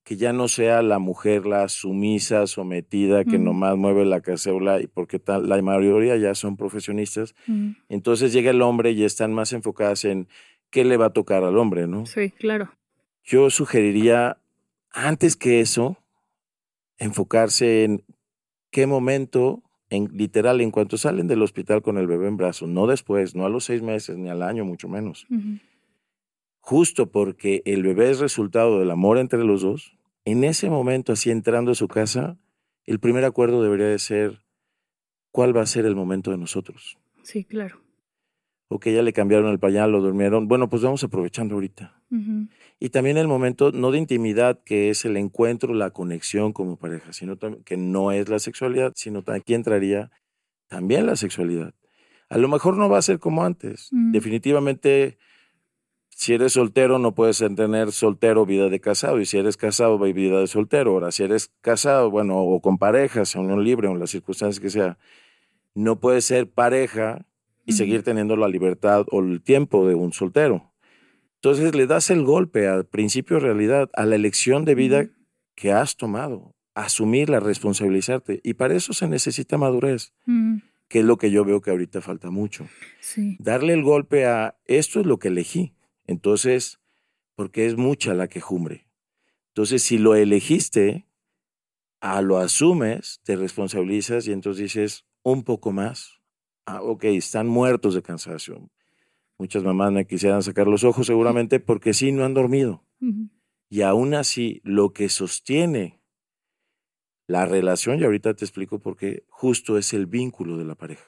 que 0.09 0.17
ya 0.17 0.33
no 0.33 0.47
sea 0.47 0.81
la 0.81 0.97
mujer 0.97 1.45
la 1.45 1.69
sumisa, 1.69 2.47
sometida, 2.47 3.23
que 3.25 3.37
nomás 3.37 3.77
mueve 3.77 4.05
la 4.05 4.21
cacerola, 4.21 4.81
y 4.81 4.87
porque 4.87 5.19
tal, 5.19 5.47
la 5.47 5.61
mayoría 5.61 6.17
ya 6.17 6.33
son 6.33 6.57
profesionistas. 6.57 7.35
Entonces 7.89 8.33
llega 8.33 8.49
el 8.49 8.63
hombre 8.63 8.89
y 8.91 9.03
están 9.03 9.33
más 9.33 9.53
enfocadas 9.53 10.05
en 10.05 10.27
qué 10.71 10.83
le 10.83 10.97
va 10.97 11.05
a 11.05 11.13
tocar 11.13 11.43
al 11.43 11.57
hombre, 11.57 11.87
¿no? 11.87 12.07
Sí, 12.07 12.31
claro 12.31 12.71
yo 13.29 13.51
sugeriría, 13.51 14.39
antes 14.91 15.35
que 15.35 15.59
eso, 15.59 15.97
enfocarse 16.97 17.83
en 17.83 18.03
qué 18.71 18.87
momento, 18.87 19.61
en 19.91 20.09
literal, 20.13 20.61
en 20.61 20.71
cuanto 20.71 20.97
salen 20.97 21.27
del 21.27 21.43
hospital 21.43 21.83
con 21.83 21.99
el 21.99 22.07
bebé 22.07 22.27
en 22.27 22.37
brazos, 22.37 22.67
no 22.67 22.87
después, 22.87 23.35
no 23.35 23.45
a 23.45 23.49
los 23.49 23.65
seis 23.65 23.83
meses, 23.83 24.17
ni 24.17 24.29
al 24.29 24.41
año, 24.41 24.65
mucho 24.65 24.89
menos. 24.89 25.27
Justo 26.59 27.11
porque 27.11 27.61
el 27.65 27.83
bebé 27.83 28.09
es 28.09 28.19
resultado 28.19 28.79
del 28.79 28.89
amor 28.89 29.19
entre 29.19 29.43
los 29.43 29.61
dos, 29.61 29.95
en 30.31 30.43
ese 30.43 30.69
momento, 30.69 31.13
así 31.13 31.31
entrando 31.31 31.71
a 31.71 31.75
su 31.75 31.87
casa, 31.87 32.37
el 32.85 32.99
primer 32.99 33.25
acuerdo 33.25 33.61
debería 33.61 33.87
de 33.87 33.99
ser 33.99 34.41
cuál 35.31 35.55
va 35.55 35.61
a 35.61 35.67
ser 35.67 35.85
el 35.85 35.95
momento 35.95 36.31
de 36.31 36.37
nosotros. 36.37 36.97
Sí, 37.23 37.43
claro 37.43 37.81
o 38.69 38.79
que 38.79 38.93
ya 38.93 39.01
le 39.01 39.13
cambiaron 39.13 39.51
el 39.51 39.59
pañal, 39.59 39.91
lo 39.91 39.99
durmieron. 39.99 40.47
Bueno, 40.47 40.69
pues 40.69 40.83
vamos 40.83 41.03
aprovechando 41.03 41.55
ahorita. 41.55 41.95
Y 42.79 42.89
también 42.89 43.17
el 43.17 43.27
momento, 43.27 43.71
no 43.71 43.91
de 43.91 43.97
intimidad, 43.97 44.59
que 44.63 44.89
es 44.89 45.05
el 45.05 45.17
encuentro, 45.17 45.73
la 45.73 45.91
conexión 45.91 46.53
como 46.53 46.77
pareja, 46.77 47.11
sino 47.11 47.37
que 47.37 47.77
no 47.77 48.11
es 48.11 48.29
la 48.29 48.39
sexualidad, 48.39 48.93
sino 48.95 49.23
aquí 49.27 49.53
entraría 49.53 50.11
también 50.67 51.05
la 51.05 51.15
sexualidad. 51.15 51.73
A 52.29 52.37
lo 52.37 52.47
mejor 52.47 52.77
no 52.77 52.89
va 52.89 52.99
a 52.99 53.03
ser 53.03 53.19
como 53.19 53.43
antes. 53.43 53.89
Definitivamente, 53.91 55.17
si 56.19 56.33
eres 56.33 56.51
soltero, 56.51 56.99
no 56.99 57.15
puedes 57.15 57.37
tener 57.55 57.93
soltero 57.93 58.45
vida 58.45 58.67
de 58.67 58.81
casado. 58.81 59.21
Y 59.21 59.25
si 59.25 59.37
eres 59.37 59.55
casado, 59.55 59.97
vida 59.99 60.41
de 60.41 60.47
soltero. 60.47 60.91
Ahora, 60.91 61.13
si 61.13 61.23
eres 61.23 61.53
casado, 61.61 62.11
bueno, 62.11 62.39
o 62.39 62.59
con 62.59 62.77
pareja, 62.77 63.23
sea 63.23 63.39
unión 63.39 63.63
libre, 63.63 63.87
o 63.87 63.93
en 63.93 63.99
las 63.99 64.09
circunstancias 64.09 64.59
que 64.59 64.69
sea, 64.69 64.97
no 65.75 66.01
puedes 66.01 66.25
ser 66.25 66.49
pareja 66.49 67.25
y 67.65 67.71
seguir 67.71 68.03
teniendo 68.03 68.35
la 68.35 68.49
libertad 68.49 69.05
o 69.11 69.21
el 69.21 69.41
tiempo 69.41 69.87
de 69.87 69.95
un 69.95 70.11
soltero. 70.11 70.73
Entonces 71.35 71.73
le 71.73 71.87
das 71.87 72.09
el 72.09 72.25
golpe 72.25 72.67
al 72.67 72.85
principio 72.85 73.37
de 73.37 73.43
realidad, 73.43 73.89
a 73.93 74.05
la 74.05 74.15
elección 74.15 74.65
de 74.65 74.75
vida 74.75 75.07
que 75.55 75.71
has 75.71 75.95
tomado, 75.95 76.53
asumirla, 76.75 77.39
responsabilizarte. 77.39 78.41
Y 78.43 78.55
para 78.55 78.75
eso 78.75 78.91
se 78.91 79.07
necesita 79.07 79.57
madurez, 79.57 80.11
que 80.89 80.99
es 80.99 81.05
lo 81.05 81.17
que 81.17 81.31
yo 81.31 81.45
veo 81.45 81.61
que 81.61 81.71
ahorita 81.71 82.01
falta 82.01 82.29
mucho. 82.29 82.67
Darle 83.39 83.71
el 83.71 83.83
golpe 83.83 84.25
a 84.25 84.57
esto 84.65 84.99
es 84.99 85.05
lo 85.05 85.17
que 85.17 85.29
elegí. 85.29 85.75
Entonces, 86.09 86.79
porque 87.35 87.67
es 87.67 87.77
mucha 87.77 88.15
la 88.15 88.27
quejumbre. 88.27 88.87
Entonces, 89.49 89.83
si 89.83 89.99
lo 89.99 90.15
elegiste, 90.15 91.05
a 92.01 92.23
lo 92.23 92.39
asumes, 92.39 93.21
te 93.23 93.35
responsabilizas 93.35 94.27
y 94.27 94.31
entonces 94.31 94.63
dices 94.63 95.05
un 95.21 95.43
poco 95.43 95.71
más, 95.71 96.19
ah, 96.65 96.81
ok, 96.81 97.03
están 97.03 97.45
muertos 97.45 97.93
de 97.93 98.01
cansancio. 98.01 98.71
Muchas 99.37 99.63
mamás 99.63 99.91
me 99.91 100.07
quisieran 100.07 100.41
sacar 100.41 100.65
los 100.65 100.83
ojos 100.83 101.05
seguramente 101.05 101.59
porque 101.59 101.93
sí, 101.93 102.11
no 102.11 102.25
han 102.25 102.33
dormido. 102.33 102.83
Y 103.69 103.83
aún 103.83 104.15
así, 104.15 104.61
lo 104.63 104.93
que 104.93 105.09
sostiene 105.09 106.01
la 107.27 107.45
relación, 107.45 107.99
y 107.99 108.03
ahorita 108.03 108.33
te 108.33 108.45
explico 108.45 108.79
por 108.79 108.97
qué, 108.97 109.25
justo 109.29 109.77
es 109.77 109.93
el 109.93 110.07
vínculo 110.07 110.57
de 110.57 110.65
la 110.65 110.73
pareja. 110.73 111.05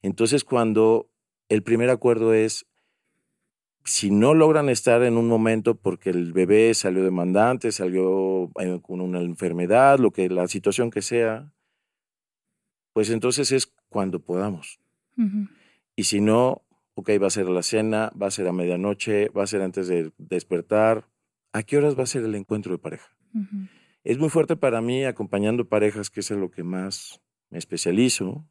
Entonces, 0.00 0.44
cuando 0.44 1.10
el 1.50 1.62
primer 1.62 1.90
acuerdo 1.90 2.32
es, 2.32 2.64
si 3.86 4.10
no 4.10 4.34
logran 4.34 4.68
estar 4.68 5.02
en 5.04 5.16
un 5.16 5.28
momento 5.28 5.76
porque 5.76 6.10
el 6.10 6.32
bebé 6.32 6.74
salió 6.74 7.04
demandante, 7.04 7.70
salió 7.70 8.50
con 8.82 9.00
una 9.00 9.20
enfermedad, 9.20 9.98
lo 10.00 10.10
que 10.10 10.28
la 10.28 10.48
situación 10.48 10.90
que 10.90 11.02
sea, 11.02 11.52
pues 12.92 13.10
entonces 13.10 13.52
es 13.52 13.72
cuando 13.88 14.20
podamos. 14.20 14.80
Y 15.94 16.04
si 16.04 16.20
no, 16.20 16.62
ok, 16.94 17.10
va 17.22 17.28
a 17.28 17.30
ser 17.30 17.48
la 17.48 17.62
cena, 17.62 18.12
va 18.20 18.26
a 18.26 18.30
ser 18.32 18.48
a 18.48 18.52
medianoche, 18.52 19.28
va 19.28 19.44
a 19.44 19.46
ser 19.46 19.62
antes 19.62 19.86
de 19.86 20.12
despertar. 20.18 21.08
¿A 21.52 21.62
qué 21.62 21.78
horas 21.78 21.96
va 21.96 22.02
a 22.02 22.06
ser 22.06 22.24
el 22.24 22.34
encuentro 22.34 22.72
de 22.72 22.78
pareja? 22.78 23.16
Es 24.02 24.18
muy 24.18 24.30
fuerte 24.30 24.56
para 24.56 24.80
mí 24.80 25.04
acompañando 25.04 25.68
parejas, 25.68 26.10
que 26.10 26.20
es 26.20 26.30
en 26.32 26.40
lo 26.40 26.50
que 26.50 26.64
más 26.64 27.20
me 27.50 27.58
especializo. 27.58 28.44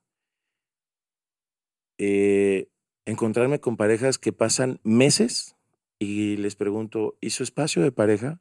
Eh, 1.98 2.70
encontrarme 3.06 3.60
con 3.60 3.78
parejas 3.78 4.18
que 4.18 4.34
pasan 4.34 4.80
meses 4.84 5.56
y 6.00 6.38
les 6.38 6.56
pregunto, 6.56 7.18
¿y 7.22 7.30
su 7.30 7.44
espacio 7.44 7.82
de 7.82 7.92
pareja? 7.92 8.40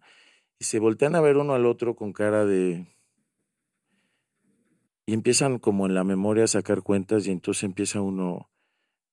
Y 0.59 0.65
se 0.65 0.79
voltean 0.79 1.15
a 1.15 1.21
ver 1.21 1.37
uno 1.37 1.55
al 1.55 1.67
otro 1.67 1.95
con 1.95 2.13
cara 2.13 2.45
de... 2.45 2.87
Y 5.07 5.13
empiezan 5.13 5.59
como 5.59 5.87
en 5.87 5.95
la 5.95 6.03
memoria 6.03 6.45
a 6.45 6.49
sacar 6.49 6.83
cuentas 6.83 7.27
y 7.27 7.31
entonces 7.31 7.65
empieza 7.65 8.01
uno... 8.01 8.51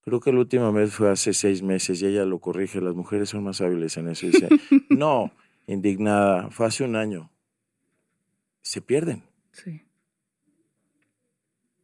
Creo 0.04 0.20
que 0.20 0.32
la 0.32 0.40
última 0.40 0.72
vez 0.72 0.94
fue 0.94 1.12
hace 1.12 1.34
seis 1.34 1.62
meses 1.62 2.02
y 2.02 2.08
ella 2.08 2.26
lo 2.26 2.40
corrige, 2.40 2.82
las 2.82 2.96
mujeres 2.96 3.30
son 3.30 3.44
más 3.44 3.62
hábiles 3.62 3.98
en 3.98 4.08
eso. 4.08 4.26
Y 4.26 4.32
dice, 4.32 4.50
no, 4.90 5.32
indignada, 5.68 6.50
fue 6.50 6.66
hace 6.66 6.84
un 6.84 6.96
año. 6.96 7.32
Se 8.62 8.82
pierden. 8.82 9.24
Sí. 9.52 9.82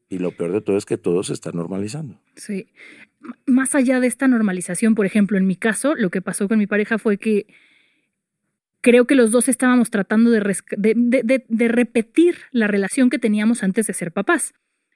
Y 0.10 0.20
lo 0.20 0.32
peor 0.32 0.54
de 0.54 0.62
todo 0.62 0.78
es 0.78 0.86
que 0.86 0.98
todo 0.98 1.22
se 1.24 1.34
está 1.34 1.52
normalizando. 1.52 2.20
Sí. 2.36 2.72
Más 3.46 3.76
allá 3.76 4.00
de 4.00 4.08
esta 4.08 4.28
normalización, 4.28 4.96
por 4.96 5.06
ejemplo, 5.06 5.38
en 5.38 5.48
mi 5.48 5.56
caso, 5.56 5.96
lo 5.96 6.10
que 6.10 6.22
pasó 6.22 6.48
con 6.48 6.60
mi 6.60 6.68
pareja 6.68 6.98
fue 6.98 7.18
que 7.18 7.48
creo 8.82 9.06
que 9.06 9.16
los 9.16 9.32
dos 9.32 9.50
estábamos 9.50 9.90
tratando 9.90 10.30
de, 10.32 10.40
de, 10.78 11.68
repetir 11.68 12.38
la 12.52 12.68
relación 12.68 13.10
que 13.10 13.20
teníamos 13.20 13.64
antes 13.64 13.88
de 13.88 13.94
ser 13.94 14.12
papás. 14.12 14.54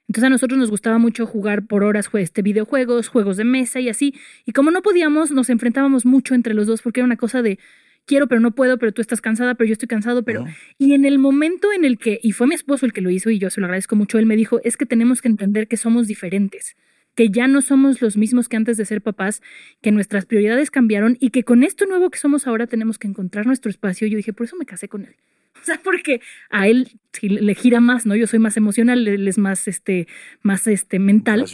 Entonces 0.08 0.26
a 0.26 0.30
nosotros 0.30 0.58
nos 0.58 0.70
gustaba 0.70 0.98
mucho 0.98 1.26
jugar 1.26 1.66
por 1.66 1.84
horas 1.84 2.08
este, 2.14 2.42
videojuegos, 2.42 3.08
juegos 3.08 3.36
de 3.36 3.44
mesa 3.44 3.80
y 3.80 3.88
así. 3.88 4.14
Y 4.44 4.52
como 4.52 4.70
no 4.70 4.82
podíamos, 4.82 5.30
nos 5.30 5.50
enfrentábamos 5.50 6.04
mucho 6.06 6.34
entre 6.34 6.54
los 6.54 6.66
dos 6.66 6.82
porque 6.82 7.00
era 7.00 7.06
una 7.06 7.16
cosa 7.16 7.42
de 7.42 7.58
quiero, 8.04 8.26
pero 8.26 8.40
no 8.40 8.54
puedo, 8.54 8.78
pero 8.78 8.92
tú 8.92 9.00
estás 9.00 9.20
cansada, 9.20 9.54
pero 9.54 9.68
yo 9.68 9.72
estoy 9.72 9.88
cansado, 9.88 10.22
pero... 10.22 10.44
Y 10.78 10.94
en 10.94 11.04
el 11.04 11.18
momento 11.18 11.72
en 11.72 11.84
el 11.84 11.98
que, 11.98 12.18
y 12.22 12.32
fue 12.32 12.46
mi 12.46 12.54
esposo 12.54 12.86
el 12.86 12.92
que 12.92 13.00
lo 13.00 13.10
hizo 13.10 13.30
y 13.30 13.38
yo 13.38 13.50
se 13.50 13.60
lo 13.60 13.66
agradezco 13.66 13.96
mucho, 13.96 14.18
él 14.18 14.26
me 14.26 14.36
dijo, 14.36 14.60
es 14.64 14.76
que 14.76 14.86
tenemos 14.86 15.22
que 15.22 15.28
entender 15.28 15.68
que 15.68 15.76
somos 15.76 16.06
diferentes, 16.06 16.76
que 17.14 17.30
ya 17.30 17.46
no 17.46 17.60
somos 17.60 18.00
los 18.00 18.16
mismos 18.16 18.48
que 18.48 18.56
antes 18.56 18.76
de 18.76 18.84
ser 18.84 19.02
papás, 19.02 19.42
que 19.80 19.92
nuestras 19.92 20.26
prioridades 20.26 20.70
cambiaron 20.70 21.16
y 21.20 21.30
que 21.30 21.44
con 21.44 21.62
esto 21.62 21.86
nuevo 21.86 22.10
que 22.10 22.18
somos 22.18 22.46
ahora 22.46 22.66
tenemos 22.66 22.98
que 22.98 23.08
encontrar 23.08 23.46
nuestro 23.46 23.70
espacio. 23.70 24.06
Yo 24.06 24.16
dije, 24.16 24.32
por 24.32 24.46
eso 24.46 24.56
me 24.56 24.66
casé 24.66 24.88
con 24.88 25.04
él. 25.04 25.16
O 25.62 25.64
sea, 25.64 25.80
porque 25.84 26.20
a 26.50 26.66
él 26.66 26.88
le 27.20 27.54
gira 27.54 27.78
más, 27.78 28.04
¿no? 28.04 28.16
Yo 28.16 28.26
soy 28.26 28.40
más 28.40 28.56
emocional, 28.56 29.06
él 29.06 29.28
es 29.28 29.38
más, 29.38 29.68
este, 29.68 30.08
más, 30.42 30.66
este, 30.66 30.98
mental. 30.98 31.44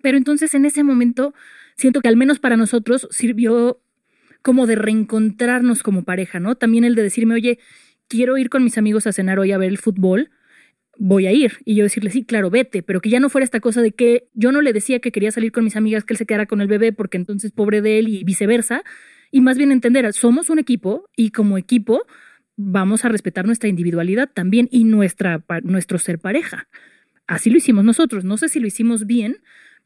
Pero 0.00 0.16
entonces 0.16 0.54
en 0.54 0.64
ese 0.64 0.84
momento 0.84 1.34
siento 1.74 2.02
que 2.02 2.08
al 2.08 2.16
menos 2.16 2.38
para 2.38 2.56
nosotros 2.56 3.08
sirvió 3.10 3.80
como 4.42 4.66
de 4.66 4.76
reencontrarnos 4.76 5.82
como 5.82 6.04
pareja, 6.04 6.38
¿no? 6.38 6.54
También 6.54 6.84
el 6.84 6.94
de 6.94 7.02
decirme, 7.02 7.34
oye, 7.34 7.58
quiero 8.06 8.36
ir 8.36 8.48
con 8.48 8.62
mis 8.62 8.78
amigos 8.78 9.06
a 9.06 9.12
cenar 9.12 9.38
hoy 9.38 9.50
a 9.52 9.58
ver 9.58 9.70
el 9.70 9.78
fútbol, 9.78 10.30
voy 10.98 11.26
a 11.26 11.32
ir. 11.32 11.58
Y 11.64 11.74
yo 11.74 11.84
decirle, 11.84 12.10
sí, 12.10 12.24
claro, 12.24 12.50
vete, 12.50 12.82
pero 12.82 13.00
que 13.00 13.10
ya 13.10 13.20
no 13.20 13.28
fuera 13.28 13.44
esta 13.44 13.60
cosa 13.60 13.82
de 13.82 13.92
que 13.92 14.28
yo 14.34 14.52
no 14.52 14.60
le 14.60 14.72
decía 14.72 15.00
que 15.00 15.12
quería 15.12 15.30
salir 15.30 15.52
con 15.52 15.64
mis 15.64 15.76
amigas, 15.76 16.04
que 16.04 16.14
él 16.14 16.18
se 16.18 16.26
quedara 16.26 16.46
con 16.46 16.60
el 16.60 16.68
bebé, 16.68 16.92
porque 16.92 17.16
entonces 17.16 17.52
pobre 17.52 17.82
de 17.82 17.98
él 17.98 18.08
y 18.08 18.24
viceversa. 18.24 18.82
Y 19.30 19.40
más 19.40 19.56
bien 19.56 19.72
entender, 19.72 20.12
somos 20.12 20.50
un 20.50 20.58
equipo 20.58 21.08
y 21.16 21.30
como 21.30 21.58
equipo 21.58 22.02
vamos 22.56 23.04
a 23.04 23.08
respetar 23.08 23.46
nuestra 23.46 23.68
individualidad 23.68 24.30
también 24.32 24.68
y 24.70 24.84
nuestra, 24.84 25.44
nuestro 25.62 25.98
ser 25.98 26.18
pareja. 26.18 26.68
Así 27.26 27.50
lo 27.50 27.56
hicimos 27.56 27.84
nosotros. 27.84 28.24
No 28.24 28.36
sé 28.36 28.48
si 28.48 28.60
lo 28.60 28.66
hicimos 28.66 29.06
bien, 29.06 29.38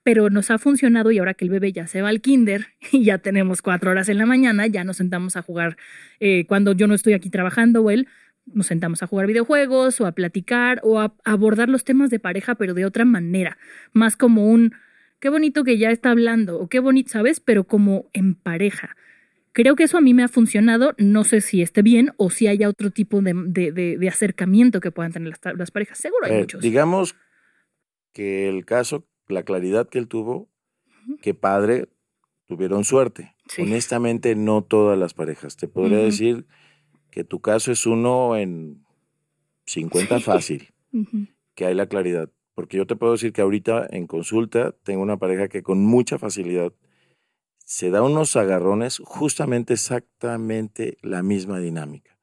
pero 0.03 0.31
nos 0.31 0.51
ha 0.51 0.59
funcionado 0.59 1.11
y 1.11 1.19
ahora 1.19 1.35
que 1.35 1.45
el 1.45 1.51
bebé 1.51 1.73
ya 1.73 1.87
se 1.87 2.03
va 2.03 2.11
al 2.11 2.21
kinder 2.21 2.69
y 2.93 3.05
ya 3.05 3.19
tenemos 3.19 3.63
cuatro 3.63 3.91
horas 3.91 4.09
en 4.09 4.19
la 4.19 4.27
mañana, 4.27 4.67
ya 4.67 4.85
nos 4.85 4.99
sentamos 4.99 5.37
a 5.37 5.43
jugar 5.43 5.77
eh, 6.21 6.45
cuando 6.47 6.73
yo 6.73 6.87
no 6.87 6.95
estoy 6.95 7.13
aquí 7.13 7.31
trabajando 7.31 7.83
o 7.83 7.91
él, 7.91 8.09
nos 8.47 8.67
sentamos 8.67 9.03
a 9.03 9.07
jugar 9.07 9.26
videojuegos 9.26 10.00
o 10.00 10.07
a 10.07 10.12
platicar 10.12 10.81
o 10.83 11.00
a 11.00 11.15
abordar 11.25 11.69
los 11.69 11.85
temas 11.85 12.11
de 12.11 12.19
pareja, 12.19 12.55
pero 12.55 12.75
de 12.75 12.85
otra 12.85 13.05
manera, 13.05 13.59
más 13.93 14.17
como 14.17 14.47
un, 14.47 14.75
qué 15.21 15.29
bonito 15.29 15.65
que 15.65 15.79
ya 15.79 15.91
está 15.91 16.11
hablando 16.11 16.59
o 16.59 16.69
qué 16.69 16.79
bonito, 16.79 17.11
¿sabes? 17.11 17.41
Pero 17.41 17.65
como 17.65 18.09
en 18.12 18.35
pareja. 18.35 18.97
Creo 19.53 19.75
que 19.75 19.85
eso 19.85 19.97
a 19.97 20.03
mí 20.03 20.12
me 20.12 20.23
ha 20.23 20.29
funcionado, 20.29 20.95
no 20.99 21.25
sé 21.25 21.41
si 21.41 21.62
esté 21.62 21.81
bien 21.81 22.12
o 22.19 22.29
si 22.29 22.47
haya 22.47 22.69
otro 22.69 22.91
tipo 22.91 23.23
de, 23.23 24.09
acercamiento 24.09 24.81
que 24.81 24.91
puedan 24.91 25.12
tener 25.12 25.33
las, 25.57 25.71
parejas, 25.71 25.99
seguro 25.99 26.26
hay 26.26 26.33
eh, 26.33 26.38
muchos. 26.41 26.61
Digamos 26.61 27.17
que 28.12 28.49
el 28.49 28.67
caso 28.67 29.07
la 29.29 29.45
claridad 29.45 29.88
que 29.88 29.99
él 29.99 30.09
tuvo, 30.09 30.49
que 31.23 31.35
padre, 31.35 31.88
tuvieron 32.47 32.85
suerte. 32.85 33.35
Honestamente, 33.59 34.35
no 34.35 34.62
todas 34.62 34.99
las 34.99 35.15
parejas. 35.15 35.57
Te 35.57 35.69
podría 35.69 35.99
decir 35.99 36.47
que 37.16 37.25
tu 37.25 37.40
caso 37.40 37.73
es 37.73 37.87
uno 37.87 38.37
en 38.37 38.85
50 39.64 40.20
fácil, 40.20 40.68
que 41.54 41.64
hay 41.64 41.75
la 41.75 41.87
claridad. 41.87 42.28
Porque 42.54 42.76
yo 42.76 42.87
te 42.87 42.94
puedo 42.94 43.12
decir 43.12 43.32
que 43.32 43.40
ahorita 43.40 43.87
en 43.88 44.06
consulta 44.06 44.75
tengo 44.82 45.00
una 45.00 45.16
pareja 45.16 45.49
que 45.49 45.62
con 45.62 45.82
mucha 45.82 46.18
facilidad 46.18 46.75
se 47.64 47.88
da 47.88 48.02
unos 48.02 48.37
agarrones, 48.37 49.00
justamente 49.02 49.73
exactamente 49.73 50.99
la 51.00 51.23
misma 51.23 51.58
dinámica, 51.58 52.18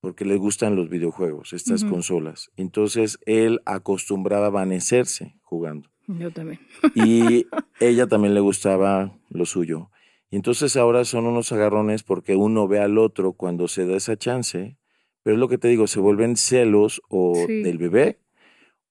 porque 0.00 0.24
le 0.24 0.36
gustan 0.36 0.76
los 0.76 0.88
videojuegos, 0.88 1.52
estas 1.52 1.82
consolas. 1.82 2.52
Entonces 2.56 3.18
él 3.26 3.62
acostumbraba 3.64 4.46
a 4.46 4.50
vanecerse 4.50 5.34
jugando. 5.42 5.90
Yo 6.06 6.30
también. 6.30 6.60
Y 6.94 7.46
ella 7.80 8.06
también 8.06 8.34
le 8.34 8.40
gustaba 8.40 9.18
lo 9.28 9.44
suyo. 9.44 9.90
Y 10.34 10.36
entonces 10.36 10.76
ahora 10.76 11.04
son 11.04 11.26
unos 11.26 11.52
agarrones 11.52 12.02
porque 12.02 12.34
uno 12.34 12.66
ve 12.66 12.80
al 12.80 12.98
otro 12.98 13.34
cuando 13.34 13.68
se 13.68 13.86
da 13.86 13.96
esa 13.96 14.16
chance, 14.16 14.76
pero 15.22 15.36
es 15.36 15.38
lo 15.38 15.46
que 15.46 15.58
te 15.58 15.68
digo, 15.68 15.86
se 15.86 16.00
vuelven 16.00 16.34
celos 16.34 17.00
o 17.08 17.46
del 17.46 17.78
bebé 17.78 18.18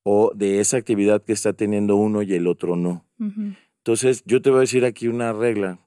o 0.04 0.32
de 0.34 0.62
esa 0.62 0.78
actividad 0.78 1.22
que 1.22 1.34
está 1.34 1.52
teniendo 1.52 1.98
uno 1.98 2.22
y 2.22 2.34
el 2.34 2.48
otro 2.48 2.78
no. 2.78 3.06
Entonces 3.20 4.24
yo 4.26 4.42
te 4.42 4.52
voy 4.52 4.60
a 4.60 4.62
decir 4.62 4.86
aquí 4.86 5.10
una 5.10 5.34
regla. 5.34 5.86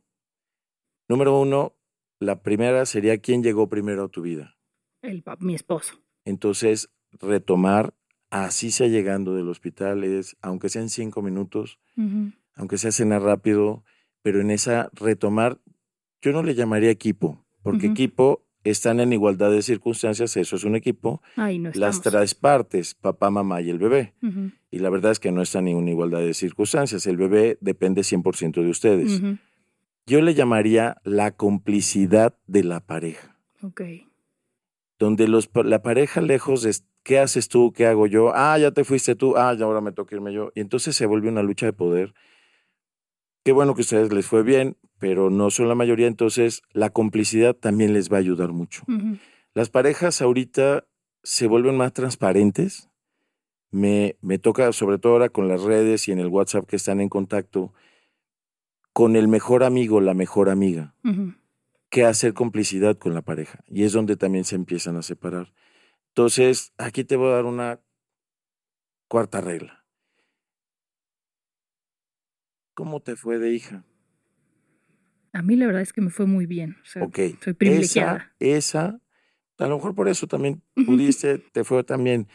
Número 1.08 1.40
uno, 1.40 1.72
la 2.20 2.42
primera 2.42 2.84
sería 2.84 3.16
quién 3.16 3.42
llegó 3.42 3.70
primero 3.70 4.04
a 4.04 4.08
tu 4.08 4.20
vida. 4.20 4.58
El, 5.00 5.24
mi 5.38 5.54
esposo. 5.54 5.94
Entonces, 6.26 6.90
retomar 7.12 7.94
así 8.28 8.70
sea 8.70 8.88
llegando 8.88 9.34
del 9.34 9.48
hospital, 9.48 10.04
es, 10.04 10.36
aunque 10.42 10.68
sean 10.68 10.90
cinco 10.90 11.22
minutos, 11.22 11.80
aunque 12.56 12.76
sea 12.76 12.92
cenar 12.92 13.22
rápido, 13.22 13.84
pero 14.26 14.40
en 14.40 14.50
esa 14.50 14.90
retomar, 14.94 15.60
yo 16.20 16.32
no 16.32 16.42
le 16.42 16.56
llamaría 16.56 16.90
equipo, 16.90 17.46
porque 17.62 17.86
equipo 17.86 18.44
están 18.64 18.98
en 18.98 19.12
igualdad 19.12 19.52
de 19.52 19.62
circunstancias, 19.62 20.36
eso 20.36 20.56
es 20.56 20.64
un 20.64 20.74
equipo. 20.74 21.22
Las 21.76 22.02
tres 22.02 22.34
partes, 22.34 22.96
papá, 22.96 23.30
mamá 23.30 23.62
y 23.62 23.70
el 23.70 23.78
bebé. 23.78 24.14
Y 24.72 24.80
la 24.80 24.90
verdad 24.90 25.12
es 25.12 25.20
que 25.20 25.30
no 25.30 25.42
están 25.42 25.68
en 25.68 25.86
igualdad 25.86 26.18
de 26.18 26.34
circunstancias, 26.34 27.06
el 27.06 27.16
bebé 27.16 27.56
depende 27.60 28.00
100% 28.00 28.64
de 28.64 28.68
ustedes. 28.68 29.22
Yo 30.06 30.20
le 30.20 30.34
llamaría 30.34 30.96
la 31.04 31.30
complicidad 31.30 32.36
de 32.48 32.64
la 32.64 32.80
pareja. 32.80 33.38
Ok. 33.62 33.82
Donde 34.98 35.28
los, 35.28 35.48
la 35.54 35.82
pareja 35.82 36.20
lejos 36.20 36.62
de 36.62 36.74
¿qué 37.04 37.20
haces 37.20 37.48
tú? 37.48 37.72
¿Qué 37.72 37.86
hago 37.86 38.08
yo? 38.08 38.32
Ah, 38.34 38.58
ya 38.58 38.72
te 38.72 38.82
fuiste 38.82 39.14
tú, 39.14 39.36
ah, 39.36 39.54
ya 39.54 39.66
ahora 39.66 39.80
me 39.80 39.92
toca 39.92 40.16
irme 40.16 40.32
yo. 40.32 40.50
Y 40.56 40.62
entonces 40.62 40.96
se 40.96 41.06
vuelve 41.06 41.28
una 41.28 41.44
lucha 41.44 41.66
de 41.66 41.72
poder. 41.72 42.12
Qué 43.46 43.52
bueno 43.52 43.76
que 43.76 43.82
a 43.82 43.86
ustedes 43.86 44.12
les 44.12 44.26
fue 44.26 44.42
bien, 44.42 44.76
pero 44.98 45.30
no 45.30 45.50
son 45.50 45.68
la 45.68 45.76
mayoría, 45.76 46.08
entonces 46.08 46.62
la 46.72 46.90
complicidad 46.90 47.54
también 47.54 47.92
les 47.92 48.10
va 48.10 48.16
a 48.16 48.18
ayudar 48.18 48.50
mucho. 48.50 48.82
Las 49.54 49.70
parejas 49.70 50.20
ahorita 50.20 50.84
se 51.22 51.46
vuelven 51.46 51.76
más 51.76 51.92
transparentes. 51.92 52.90
Me, 53.70 54.16
me 54.20 54.38
toca, 54.38 54.72
sobre 54.72 54.98
todo 54.98 55.12
ahora 55.12 55.28
con 55.28 55.46
las 55.46 55.62
redes 55.62 56.08
y 56.08 56.10
en 56.10 56.18
el 56.18 56.26
WhatsApp 56.26 56.66
que 56.66 56.74
están 56.74 57.00
en 57.00 57.08
contacto, 57.08 57.72
con 58.92 59.14
el 59.14 59.28
mejor 59.28 59.62
amigo, 59.62 60.00
la 60.00 60.14
mejor 60.14 60.50
amiga, 60.50 60.96
que 61.88 62.04
hacer 62.04 62.34
complicidad 62.34 62.98
con 62.98 63.14
la 63.14 63.22
pareja. 63.22 63.60
Y 63.68 63.84
es 63.84 63.92
donde 63.92 64.16
también 64.16 64.42
se 64.42 64.56
empiezan 64.56 64.96
a 64.96 65.02
separar. 65.02 65.52
Entonces, 66.08 66.72
aquí 66.78 67.04
te 67.04 67.14
voy 67.14 67.28
a 67.28 67.36
dar 67.36 67.44
una 67.44 67.78
cuarta 69.06 69.40
regla. 69.40 69.85
¿Cómo 72.76 73.00
te 73.00 73.16
fue 73.16 73.38
de 73.38 73.54
hija? 73.54 73.86
A 75.32 75.40
mí 75.40 75.56
la 75.56 75.66
verdad 75.66 75.80
es 75.80 75.94
que 75.94 76.02
me 76.02 76.10
fue 76.10 76.26
muy 76.26 76.44
bien. 76.44 76.76
O 76.82 76.84
sea, 76.84 77.04
Ok. 77.04 77.18
soy 77.42 77.54
privilegiada. 77.54 78.34
Esa, 78.38 79.00
esa, 79.58 79.64
a 79.64 79.66
lo 79.66 79.76
mejor 79.76 79.94
por 79.94 80.08
eso 80.08 80.26
también 80.26 80.62
pudiste, 80.74 81.38
te 81.38 81.64
fue 81.64 81.82
también. 81.84 82.28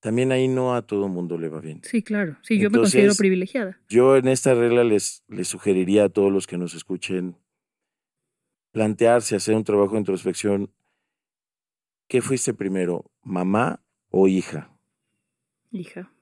También 0.00 0.32
ahí 0.32 0.48
no 0.48 0.74
a 0.74 0.82
todo 0.86 1.08
mundo 1.08 1.38
le 1.38 1.48
va 1.48 1.62
bien. 1.62 1.80
Sí, 1.82 2.02
claro. 2.02 2.36
Sí, 2.42 2.58
yo 2.58 2.68
me 2.68 2.78
considero 2.78 3.14
privilegiada. 3.14 3.80
Yo 3.88 4.16
en 4.18 4.28
esta 4.28 4.52
regla 4.52 4.84
les, 4.84 5.24
les 5.28 5.48
sugeriría 5.48 6.04
a 6.04 6.08
todos 6.10 6.30
los 6.30 6.46
que 6.46 6.58
nos 6.58 6.74
escuchen 6.74 7.38
plantearse, 8.72 9.34
hacer 9.34 9.54
un 9.56 9.64
trabajo 9.64 9.94
de 9.94 10.00
introspección. 10.00 10.70
¿Qué 12.06 12.20
fuiste 12.20 12.52
primero, 12.52 13.10
mamá 13.22 13.82
o 14.10 14.28
hija? 14.28 14.70
Hija. 15.72 16.12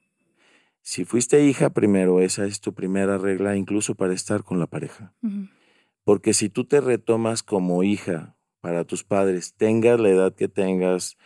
Si 0.86 1.06
fuiste 1.06 1.46
hija 1.46 1.70
primero, 1.70 2.20
esa 2.20 2.44
es 2.44 2.60
tu 2.60 2.74
primera 2.74 3.16
regla, 3.16 3.56
incluso 3.56 3.94
para 3.94 4.12
estar 4.12 4.44
con 4.44 4.58
la 4.58 4.66
pareja. 4.66 5.14
Porque 6.04 6.34
si 6.34 6.50
tú 6.50 6.66
te 6.66 6.82
retomas 6.82 7.42
como 7.42 7.82
hija 7.82 8.36
para 8.60 8.84
tus 8.84 9.02
padres, 9.02 9.54
tengas 9.54 9.98
la 9.98 10.10
edad 10.10 10.34
que 10.34 10.46
tengas, 10.46 11.16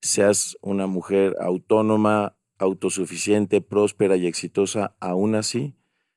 seas 0.00 0.56
una 0.60 0.86
mujer 0.86 1.34
autónoma, 1.40 2.36
autosuficiente, 2.58 3.60
próspera 3.60 4.16
y 4.16 4.28
exitosa, 4.28 4.96
aún 5.00 5.34
así, 5.34 5.74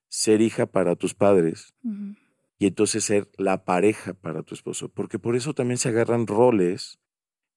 ser 0.07 0.39
hija 0.41 0.67
para 0.67 0.95
tus 0.95 1.15
padres 1.15 1.73
y 2.59 2.67
entonces 2.67 3.03
ser 3.03 3.31
la 3.35 3.65
pareja 3.65 4.13
para 4.13 4.43
tu 4.43 4.53
esposo. 4.53 4.89
Porque 4.89 5.17
por 5.17 5.35
eso 5.35 5.55
también 5.55 5.79
se 5.79 5.89
agarran 5.89 6.27
roles 6.27 6.99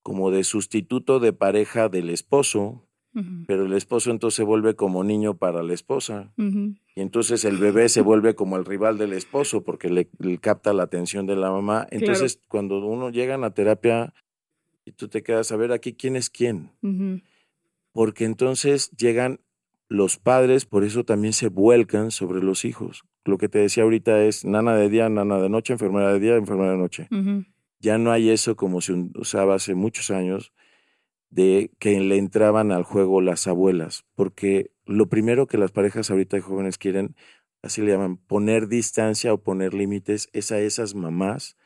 como 0.03 0.31
de 0.31 0.43
sustituto 0.43 1.21
de 1.21 1.35
pareja 1.35 1.91
del 1.91 2.09
esposo, 2.09 2.89
Pero 3.47 3.67
el 3.67 3.73
esposo 3.75 4.11
entonces 4.11 4.37
se 4.37 4.43
vuelve 4.43 4.75
como 4.75 5.05
niño 5.05 5.37
para 5.37 5.63
la 5.63 5.73
esposa. 5.73 6.33
Y 6.37 7.01
entonces 7.01 7.45
el 7.45 7.59
bebé 7.59 7.89
se 7.89 8.01
vuelve 8.01 8.35
como 8.35 8.57
el 8.57 8.65
rival 8.65 8.99
del 8.99 9.13
esposo 9.13 9.63
porque 9.63 9.89
le, 9.89 10.09
le 10.19 10.39
capta 10.39 10.73
la 10.73 10.85
atención 10.85 11.27
de 11.27 11.37
la 11.37 11.51
mamá. 11.51 11.87
Entonces, 11.91 12.41
cuando 12.49 12.85
uno 12.85 13.11
llega 13.11 13.35
a 13.35 13.51
terapia 13.51 14.15
y 14.85 14.93
tú 14.93 15.09
te 15.09 15.23
quedas 15.23 15.53
a 15.53 15.57
ver 15.57 15.73
aquí 15.73 15.95
quién 15.95 16.17
es 16.17 16.29
quién, 16.29 16.73
porque 17.93 18.25
entonces 18.25 18.91
llegan 18.91 19.41
los 19.89 20.19
padres, 20.19 20.67
por 20.67 20.83
eso 20.83 21.05
también 21.05 21.33
se 21.33 21.49
vuelcan 21.49 22.11
sobre 22.11 22.43
los 22.43 22.65
hijos. 22.65 23.05
Lo 23.25 23.39
que 23.39 23.49
te 23.49 23.61
decía 23.61 23.85
ahorita 23.85 24.25
es 24.25 24.45
nana 24.45 24.75
de 24.75 24.89
día, 24.89 25.09
nana 25.09 25.39
de 25.41 25.49
noche, 25.49 25.73
enfermera 25.73 26.13
de 26.13 26.21
día, 26.21 26.37
enfermera 26.37 26.73
de 26.73 26.79
noche. 26.79 27.09
Ya 27.81 27.99
no 27.99 28.11
hay 28.13 28.31
eso 28.31 28.57
como 28.57 28.81
se 28.81 28.93
usaba 29.15 29.55
hace 29.55 29.75
muchos 29.75 30.11
años 30.11 30.53
de 31.35 31.73
que 31.81 31.99
le 32.01 32.17
entraban 32.17 32.71
al 32.71 32.85
juego 32.85 33.21
las 33.21 33.49
abuelas, 33.49 34.05
porque 34.15 34.71
lo 34.87 35.09
primero 35.09 35.49
que 35.49 35.59
las 35.59 35.73
parejas 35.73 36.11
ahorita 36.11 36.37
de 36.37 36.43
jóvenes 36.43 36.79
quieren, 36.79 37.17
así 37.61 37.83
le 37.83 37.91
llaman, 37.91 38.19
poner 38.19 38.69
distancia 38.69 39.33
o 39.33 39.43
poner 39.43 39.75
límites, 39.75 40.29
es 40.33 40.53
a 40.53 40.61
esas 40.61 40.95
mamás 40.95 41.57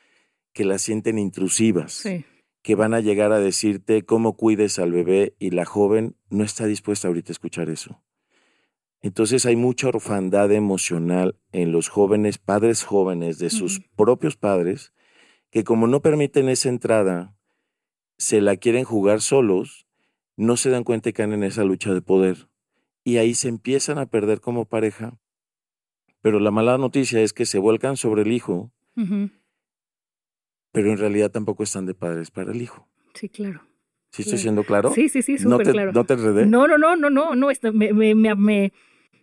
que 0.54 0.64
las 0.64 0.80
sienten 0.80 1.18
intrusivas, 1.18 1.92
Sí. 1.92 2.24
que 2.62 2.76
van 2.76 2.94
a 2.94 3.00
llegar 3.00 3.30
a 3.32 3.40
decirte 3.40 4.02
cómo 4.06 4.36
cuides 4.38 4.78
al 4.78 4.90
bebé 4.92 5.34
y 5.38 5.50
la 5.50 5.66
joven 5.66 6.16
no 6.30 6.44
está 6.44 6.64
dispuesta 6.64 7.08
ahorita 7.08 7.30
a 7.30 7.34
escuchar 7.34 7.68
eso. 7.68 8.02
Entonces 9.02 9.44
hay 9.44 9.54
mucha 9.56 9.88
orfandad 9.88 10.50
emocional 10.50 11.36
en 11.52 11.72
los 11.72 11.88
jóvenes, 11.88 12.38
padres 12.38 12.84
jóvenes 12.84 13.38
de 13.38 13.50
sus 13.50 13.80
propios 13.96 14.36
padres, 14.36 14.92
que 15.50 15.62
como 15.62 15.86
no 15.86 16.00
permiten 16.00 16.48
esa 16.48 16.68
entrada, 16.68 17.37
se 18.18 18.40
la 18.40 18.56
quieren 18.56 18.84
jugar 18.84 19.20
solos, 19.20 19.86
no 20.36 20.56
se 20.56 20.70
dan 20.70 20.84
cuenta 20.84 21.10
que 21.10 21.14
caen 21.14 21.32
en 21.32 21.44
esa 21.44 21.64
lucha 21.64 21.94
de 21.94 22.02
poder. 22.02 22.48
Y 23.04 23.16
ahí 23.16 23.34
se 23.34 23.48
empiezan 23.48 23.98
a 23.98 24.06
perder 24.06 24.40
como 24.40 24.64
pareja. 24.66 25.18
Pero 26.20 26.40
la 26.40 26.50
mala 26.50 26.76
noticia 26.78 27.20
es 27.20 27.32
que 27.32 27.46
se 27.46 27.58
vuelcan 27.58 27.96
sobre 27.96 28.22
el 28.22 28.32
hijo, 28.32 28.72
pero 30.72 30.90
en 30.90 30.98
realidad 30.98 31.30
tampoco 31.30 31.62
están 31.62 31.86
de 31.86 31.94
padres 31.94 32.30
para 32.30 32.52
el 32.52 32.60
hijo. 32.60 32.88
Sí, 33.14 33.28
claro. 33.28 33.62
¿Sí 34.10 34.22
estoy 34.22 34.38
siendo 34.38 34.64
claro? 34.64 34.90
Sí, 34.90 35.08
sí, 35.08 35.22
sí, 35.22 35.36
¿No 35.38 35.52
súper 35.52 35.66
te, 35.66 35.72
claro. 35.72 35.92
¿No 35.92 36.04
te 36.04 36.14
enredé? 36.14 36.46
No, 36.46 36.66
no, 36.66 36.78
no, 36.78 36.96
no, 36.96 37.10
no, 37.10 37.34
no. 37.34 37.50
esto- 37.50 37.72
me, 37.72 37.92
me, 37.92 38.14
me, 38.14 38.34
me- 38.34 38.72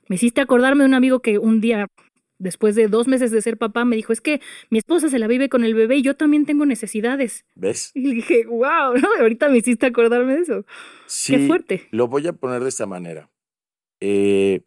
me 0.07 0.15
hiciste 0.15 0.41
acordarme 0.41 0.83
de 0.83 0.89
un 0.89 0.93
amigo 0.93 1.19
que 1.21 1.37
un 1.39 1.59
día, 1.61 1.87
después 2.37 2.75
de 2.75 2.87
dos 2.87 3.07
meses 3.07 3.31
de 3.31 3.41
ser 3.41 3.57
papá, 3.57 3.85
me 3.85 3.95
dijo, 3.95 4.13
es 4.13 4.21
que 4.21 4.41
mi 4.69 4.77
esposa 4.77 5.09
se 5.09 5.19
la 5.19 5.27
vive 5.27 5.49
con 5.49 5.63
el 5.63 5.73
bebé 5.73 5.97
y 5.97 6.01
yo 6.01 6.15
también 6.15 6.45
tengo 6.45 6.65
necesidades. 6.65 7.45
¿Ves? 7.55 7.91
Y 7.93 8.01
le 8.01 8.15
dije, 8.15 8.45
wow, 8.45 8.95
¿no? 9.01 9.07
ahorita 9.19 9.49
me 9.49 9.57
hiciste 9.57 9.85
acordarme 9.85 10.35
de 10.35 10.41
eso. 10.41 10.65
Sí, 11.05 11.37
Qué 11.37 11.47
fuerte. 11.47 11.87
Lo 11.91 12.07
voy 12.07 12.27
a 12.27 12.33
poner 12.33 12.61
de 12.61 12.69
esta 12.69 12.85
manera. 12.85 13.29
Eh, 13.99 14.61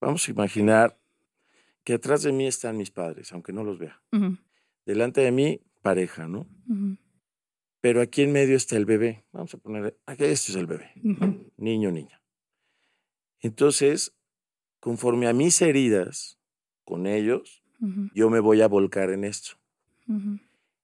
vamos 0.00 0.28
a 0.28 0.30
imaginar 0.30 0.98
que 1.84 1.94
atrás 1.94 2.22
de 2.22 2.32
mí 2.32 2.46
están 2.46 2.76
mis 2.76 2.90
padres, 2.90 3.32
aunque 3.32 3.52
no 3.52 3.62
los 3.64 3.78
vea. 3.78 4.02
Delante 4.84 5.20
de 5.20 5.30
mí, 5.30 5.60
pareja, 5.82 6.26
¿no? 6.26 6.48
Pero 7.80 8.00
aquí 8.00 8.22
en 8.22 8.32
medio 8.32 8.56
está 8.56 8.76
el 8.76 8.84
bebé. 8.84 9.24
Vamos 9.32 9.54
a 9.54 9.58
poner, 9.58 9.96
aquí 10.04 10.24
este 10.24 10.50
es 10.50 10.56
el 10.56 10.66
bebé, 10.66 10.90
niño, 11.56 11.92
niña. 11.92 12.20
Entonces, 13.40 14.16
conforme 14.80 15.28
a 15.28 15.32
mis 15.32 15.62
heridas 15.62 16.35
con 16.86 17.06
ellos, 17.06 17.62
yo 18.14 18.30
me 18.30 18.40
voy 18.40 18.62
a 18.62 18.68
volcar 18.68 19.10
en 19.10 19.24
esto. 19.24 19.56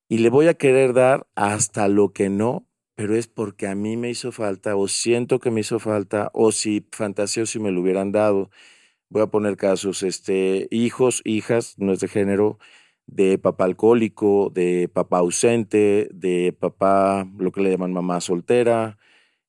Y 0.09 0.19
le 0.19 0.29
voy 0.29 0.49
a 0.49 0.55
querer 0.55 0.93
dar 0.93 1.27
hasta 1.35 1.89
lo 1.89 2.13
que 2.13 2.29
no, 2.29 2.67
pero 2.95 3.17
es 3.17 3.29
porque 3.29 3.67
a 3.67 3.75
mí 3.75 3.97
me 3.97 4.11
hizo 4.11 4.31
falta, 4.31 4.77
o 4.77 4.89
siento 4.89 5.39
que 5.39 5.51
me 5.51 5.61
hizo 5.61 5.79
falta, 5.79 6.31
o 6.35 6.53
si 6.53 6.87
fantaseo 6.93 7.47
si 7.47 7.59
me 7.59 7.71
lo 7.71 7.81
hubieran 7.81 8.13
dado. 8.13 8.51
Voy 9.09 9.23
a 9.23 9.29
poner 9.29 9.57
casos, 9.57 10.03
este, 10.03 10.69
hijos, 10.71 11.23
hijas, 11.25 11.77
no 11.79 11.93
es 11.93 12.01
de 12.01 12.09
género, 12.09 12.59
de 13.07 13.39
papá 13.39 13.65
alcohólico, 13.65 14.51
de 14.55 14.91
papá 14.93 15.19
ausente, 15.19 16.09
de 16.13 16.55
papá, 16.59 17.27
lo 17.39 17.53
que 17.53 17.63
le 17.63 17.71
llaman 17.71 17.93
mamá 17.93 18.21
soltera, 18.21 18.99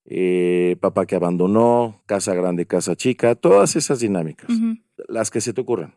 eh, 0.06 0.78
papá 0.82 1.06
que 1.06 1.16
abandonó, 1.16 2.04
casa 2.06 2.34
grande, 2.36 2.66
casa 2.68 2.96
chica, 2.96 3.36
todas 3.36 3.76
esas 3.76 4.00
dinámicas 4.00 4.50
las 5.08 5.32
que 5.32 5.42
se 5.42 5.54
te 5.54 5.62
ocurran. 5.62 5.96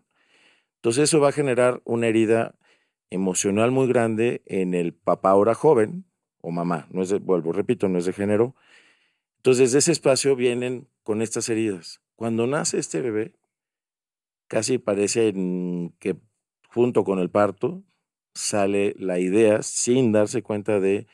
Entonces 0.87 1.11
eso 1.11 1.19
va 1.19 1.31
a 1.31 1.33
generar 1.33 1.83
una 1.85 2.07
herida 2.07 2.55
emocional 3.11 3.73
muy 3.73 3.89
grande 3.89 4.43
en 4.47 4.73
el 4.73 4.95
papá 4.95 5.31
ahora 5.31 5.53
joven 5.53 6.05
o 6.41 6.53
mamá, 6.53 6.87
no 6.93 7.03
es 7.03 7.09
de, 7.09 7.19
vuelvo, 7.19 7.51
repito, 7.51 7.89
no 7.89 7.99
es 7.99 8.05
de 8.05 8.13
género. 8.13 8.55
Entonces 9.39 9.73
de 9.73 9.81
ese 9.81 9.91
espacio 9.91 10.37
vienen 10.37 10.87
con 11.03 11.23
estas 11.23 11.49
heridas. 11.49 12.03
Cuando 12.15 12.47
nace 12.47 12.79
este 12.79 13.01
bebé, 13.01 13.35
casi 14.47 14.79
parece 14.79 15.33
que 15.99 16.21
junto 16.69 17.03
con 17.03 17.19
el 17.19 17.31
parto 17.31 17.83
sale 18.33 18.95
la 18.97 19.19
idea 19.19 19.63
sin 19.63 20.13
darse 20.13 20.45
cuenta 20.45 20.79
de 20.79 21.09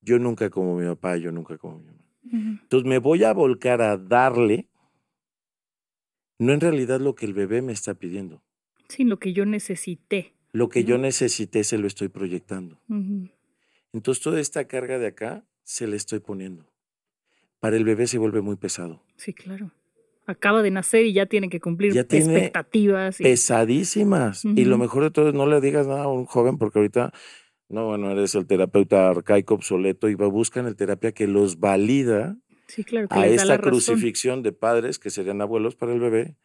yo 0.00 0.18
nunca 0.18 0.48
como 0.48 0.78
mi 0.78 0.86
papá, 0.86 1.18
yo 1.18 1.30
nunca 1.30 1.58
como 1.58 1.80
mi 1.80 1.88
mamá. 1.88 2.58
Entonces 2.62 2.88
me 2.88 2.96
voy 2.96 3.24
a 3.24 3.34
volcar 3.34 3.82
a 3.82 3.98
darle, 3.98 4.70
no 6.38 6.54
en 6.54 6.60
realidad 6.62 7.00
lo 7.00 7.14
que 7.14 7.26
el 7.26 7.34
bebé 7.34 7.60
me 7.60 7.74
está 7.74 7.92
pidiendo. 7.92 8.42
Sí, 8.90 9.04
lo 9.04 9.18
que 9.18 9.32
yo 9.32 9.46
necesité. 9.46 10.34
Lo 10.52 10.68
que 10.68 10.82
yo 10.84 10.98
necesité 10.98 11.62
se 11.64 11.78
lo 11.78 11.86
estoy 11.86 12.08
proyectando. 12.08 12.78
Entonces 13.92 14.22
toda 14.22 14.40
esta 14.40 14.64
carga 14.66 14.98
de 14.98 15.06
acá 15.06 15.44
se 15.62 15.86
le 15.86 15.96
estoy 15.96 16.18
poniendo. 16.20 16.66
Para 17.60 17.76
el 17.76 17.84
bebé 17.84 18.06
se 18.06 18.18
vuelve 18.18 18.40
muy 18.40 18.56
pesado. 18.56 19.02
Sí, 19.16 19.32
claro. 19.32 19.70
Acaba 20.26 20.62
de 20.62 20.70
nacer 20.70 21.06
y 21.06 21.12
ya 21.12 21.26
tiene 21.26 21.48
que 21.48 21.60
cumplir 21.60 21.92
Ya 21.92 22.04
tiene 22.04 22.26
expectativas. 22.34 23.20
y- 23.20 23.24
Pesadísimas. 23.24 24.44
Y 24.44 24.64
lo 24.64 24.76
mejor 24.78 25.04
de 25.04 25.10
todo 25.10 25.28
es 25.28 25.34
no 25.34 25.46
le 25.46 25.60
digas 25.60 25.86
nada 25.86 26.04
a 26.04 26.08
un 26.08 26.24
joven 26.24 26.58
porque 26.58 26.78
ahorita, 26.78 27.12
no, 27.68 27.86
bueno, 27.86 28.10
eres 28.10 28.34
el 28.34 28.46
terapeuta 28.46 29.08
arcaico 29.10 29.54
obsoleto 29.54 30.08
y 30.08 30.14
va, 30.14 30.26
buscan 30.26 30.66
el 30.66 30.76
terapia 30.76 31.12
que 31.12 31.26
los 31.26 31.58
valida 31.60 32.36
Sí, 32.66 32.84
claro. 32.84 33.08
Que 33.08 33.14
a 33.18 33.26
esta 33.26 33.58
crucifixión 33.58 34.42
de 34.44 34.52
padres 34.52 34.98
que 35.00 35.10
serían 35.10 35.40
abuelos 35.40 35.74
para 35.74 35.92
el 35.92 35.98
bebé 36.00 36.36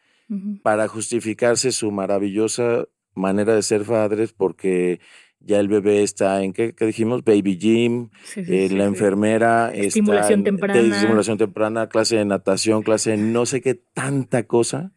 Para 0.64 0.88
justificarse 0.88 1.72
su 1.72 1.92
maravillosa 1.92 2.86
manera 3.14 3.54
de 3.56 3.62
ser 3.62 3.84
padres 3.84 4.34
porque 4.34 5.00
ya 5.40 5.60
el 5.60 5.68
bebé 5.68 6.02
está 6.04 6.44
en, 6.44 6.54
¿qué, 6.54 6.74
qué 6.74 6.86
dijimos? 6.88 7.24
Baby 7.24 7.58
gym, 7.58 8.10
sí, 8.24 8.44
sí, 8.44 8.54
eh, 8.54 8.70
sí, 8.70 8.76
la 8.76 8.86
enfermera 8.86 9.72
Estimulación 9.74 10.40
está 10.40 10.50
en- 10.50 10.56
temprana. 10.58 10.82
de 10.82 10.96
estimulación 10.96 11.38
temprana, 11.38 11.88
clase 11.90 12.16
de 12.18 12.26
natación, 12.26 12.82
clase 12.84 13.12
de 13.12 13.18
no 13.18 13.46
sé 13.46 13.62
qué 13.62 13.76
tanta 13.76 14.44
cosa, 14.48 14.92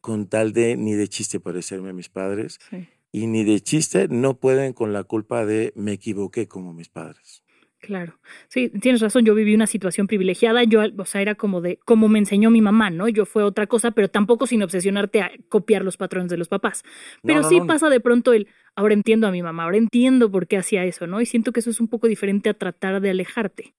con 0.00 0.26
tal 0.28 0.52
de 0.52 0.76
ni 0.76 0.94
de 0.94 1.08
chiste 1.08 1.40
parecerme 1.40 1.90
a 1.90 1.92
mis 1.92 2.08
padres 2.08 2.58
y 3.12 3.26
ni 3.26 3.44
de 3.44 3.60
chiste 3.60 4.08
no 4.08 4.38
pueden 4.38 4.72
con 4.72 4.92
la 4.92 5.04
culpa 5.04 5.44
de 5.46 5.72
me 5.76 5.92
equivoqué 5.92 6.48
como 6.48 6.72
mis 6.72 6.88
padres. 6.88 7.44
Claro. 7.90 8.20
Sí, 8.46 8.68
tienes 8.68 9.00
razón, 9.00 9.24
yo 9.24 9.34
viví 9.34 9.52
una 9.52 9.66
situación 9.66 10.06
privilegiada, 10.06 10.62
yo, 10.62 10.80
o 10.96 11.04
sea, 11.06 11.22
era 11.22 11.34
como 11.34 11.60
de, 11.60 11.80
como 11.84 12.06
me 12.06 12.20
enseñó 12.20 12.48
mi 12.48 12.60
mamá, 12.60 12.88
¿no? 12.88 13.08
Yo 13.08 13.26
fue 13.26 13.42
otra 13.42 13.66
cosa, 13.66 13.90
pero 13.90 14.08
tampoco 14.08 14.46
sin 14.46 14.62
obsesionarte 14.62 15.22
a 15.22 15.32
copiar 15.48 15.82
los 15.82 15.96
patrones 15.96 16.30
de 16.30 16.36
los 16.36 16.46
papás. 16.46 16.84
Pero 17.24 17.40
no, 17.42 17.48
sí 17.48 17.58
no. 17.58 17.66
pasa 17.66 17.90
de 17.90 17.98
pronto 17.98 18.32
el, 18.32 18.46
ahora 18.76 18.94
entiendo 18.94 19.26
a 19.26 19.32
mi 19.32 19.42
mamá, 19.42 19.64
ahora 19.64 19.76
entiendo 19.76 20.30
por 20.30 20.46
qué 20.46 20.56
hacía 20.56 20.84
eso, 20.84 21.08
¿no? 21.08 21.20
Y 21.20 21.26
siento 21.26 21.50
que 21.50 21.58
eso 21.58 21.70
es 21.70 21.80
un 21.80 21.88
poco 21.88 22.06
diferente 22.06 22.48
a 22.48 22.54
tratar 22.54 23.00
de 23.00 23.10
alejarte. 23.10 23.74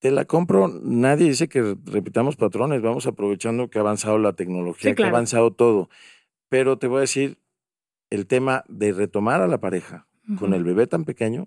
Te 0.00 0.10
la 0.10 0.24
compro, 0.24 0.66
nadie 0.82 1.28
dice 1.28 1.48
que 1.48 1.76
repitamos 1.84 2.34
patrones, 2.34 2.82
vamos 2.82 3.06
aprovechando 3.06 3.70
que 3.70 3.78
ha 3.78 3.82
avanzado 3.82 4.18
la 4.18 4.32
tecnología, 4.32 4.90
Sí, 4.90 4.96
que 4.96 5.04
ha 5.04 5.08
avanzado 5.10 5.52
todo. 5.52 5.88
Pero 6.48 6.78
te 6.78 6.88
voy 6.88 6.96
a 6.96 7.00
decir, 7.02 7.38
el 8.10 8.26
tema 8.26 8.64
de 8.66 8.90
retomar 8.90 9.40
a 9.40 9.46
la 9.46 9.60
pareja 9.60 10.08
con 10.36 10.52
el 10.52 10.64
bebé 10.64 10.88
tan 10.88 11.04
pequeño. 11.04 11.46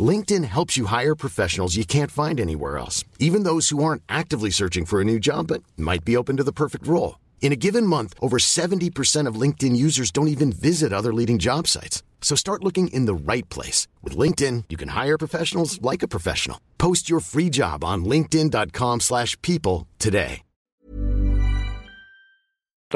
LinkedIn 0.00 0.44
helps 0.44 0.76
you 0.76 0.86
hire 0.86 1.14
professionals 1.14 1.76
you 1.76 1.84
can't 1.84 2.10
find 2.10 2.40
anywhere 2.40 2.78
else, 2.78 3.04
even 3.20 3.44
those 3.44 3.68
who 3.68 3.84
aren't 3.84 4.02
actively 4.08 4.50
searching 4.50 4.84
for 4.84 5.00
a 5.00 5.04
new 5.04 5.20
job 5.20 5.46
but 5.46 5.62
might 5.76 6.04
be 6.04 6.16
open 6.16 6.36
to 6.38 6.42
the 6.42 6.52
perfect 6.52 6.86
role. 6.86 7.20
In 7.42 7.52
a 7.52 7.56
given 7.56 7.86
month, 7.86 8.14
over 8.20 8.38
70% 8.38 9.28
of 9.28 9.40
LinkedIn 9.40 9.76
users 9.76 10.10
don't 10.10 10.28
even 10.28 10.50
visit 10.50 10.92
other 10.92 11.12
leading 11.12 11.38
job 11.38 11.68
sites. 11.68 12.02
So 12.22 12.34
start 12.34 12.64
looking 12.64 12.88
in 12.88 13.04
the 13.04 13.14
right 13.14 13.48
place. 13.50 13.86
With 14.02 14.16
LinkedIn, 14.16 14.64
you 14.70 14.76
can 14.76 14.88
hire 14.88 15.18
professionals 15.18 15.80
like 15.82 16.02
a 16.02 16.08
professional. 16.08 16.58
Post 16.78 17.08
your 17.08 17.20
free 17.20 17.50
job 17.50 17.84
on 17.84 18.04
linkedin.com/people 18.04 19.00
slash 19.00 19.40
people 19.42 19.86
today. 19.98 20.40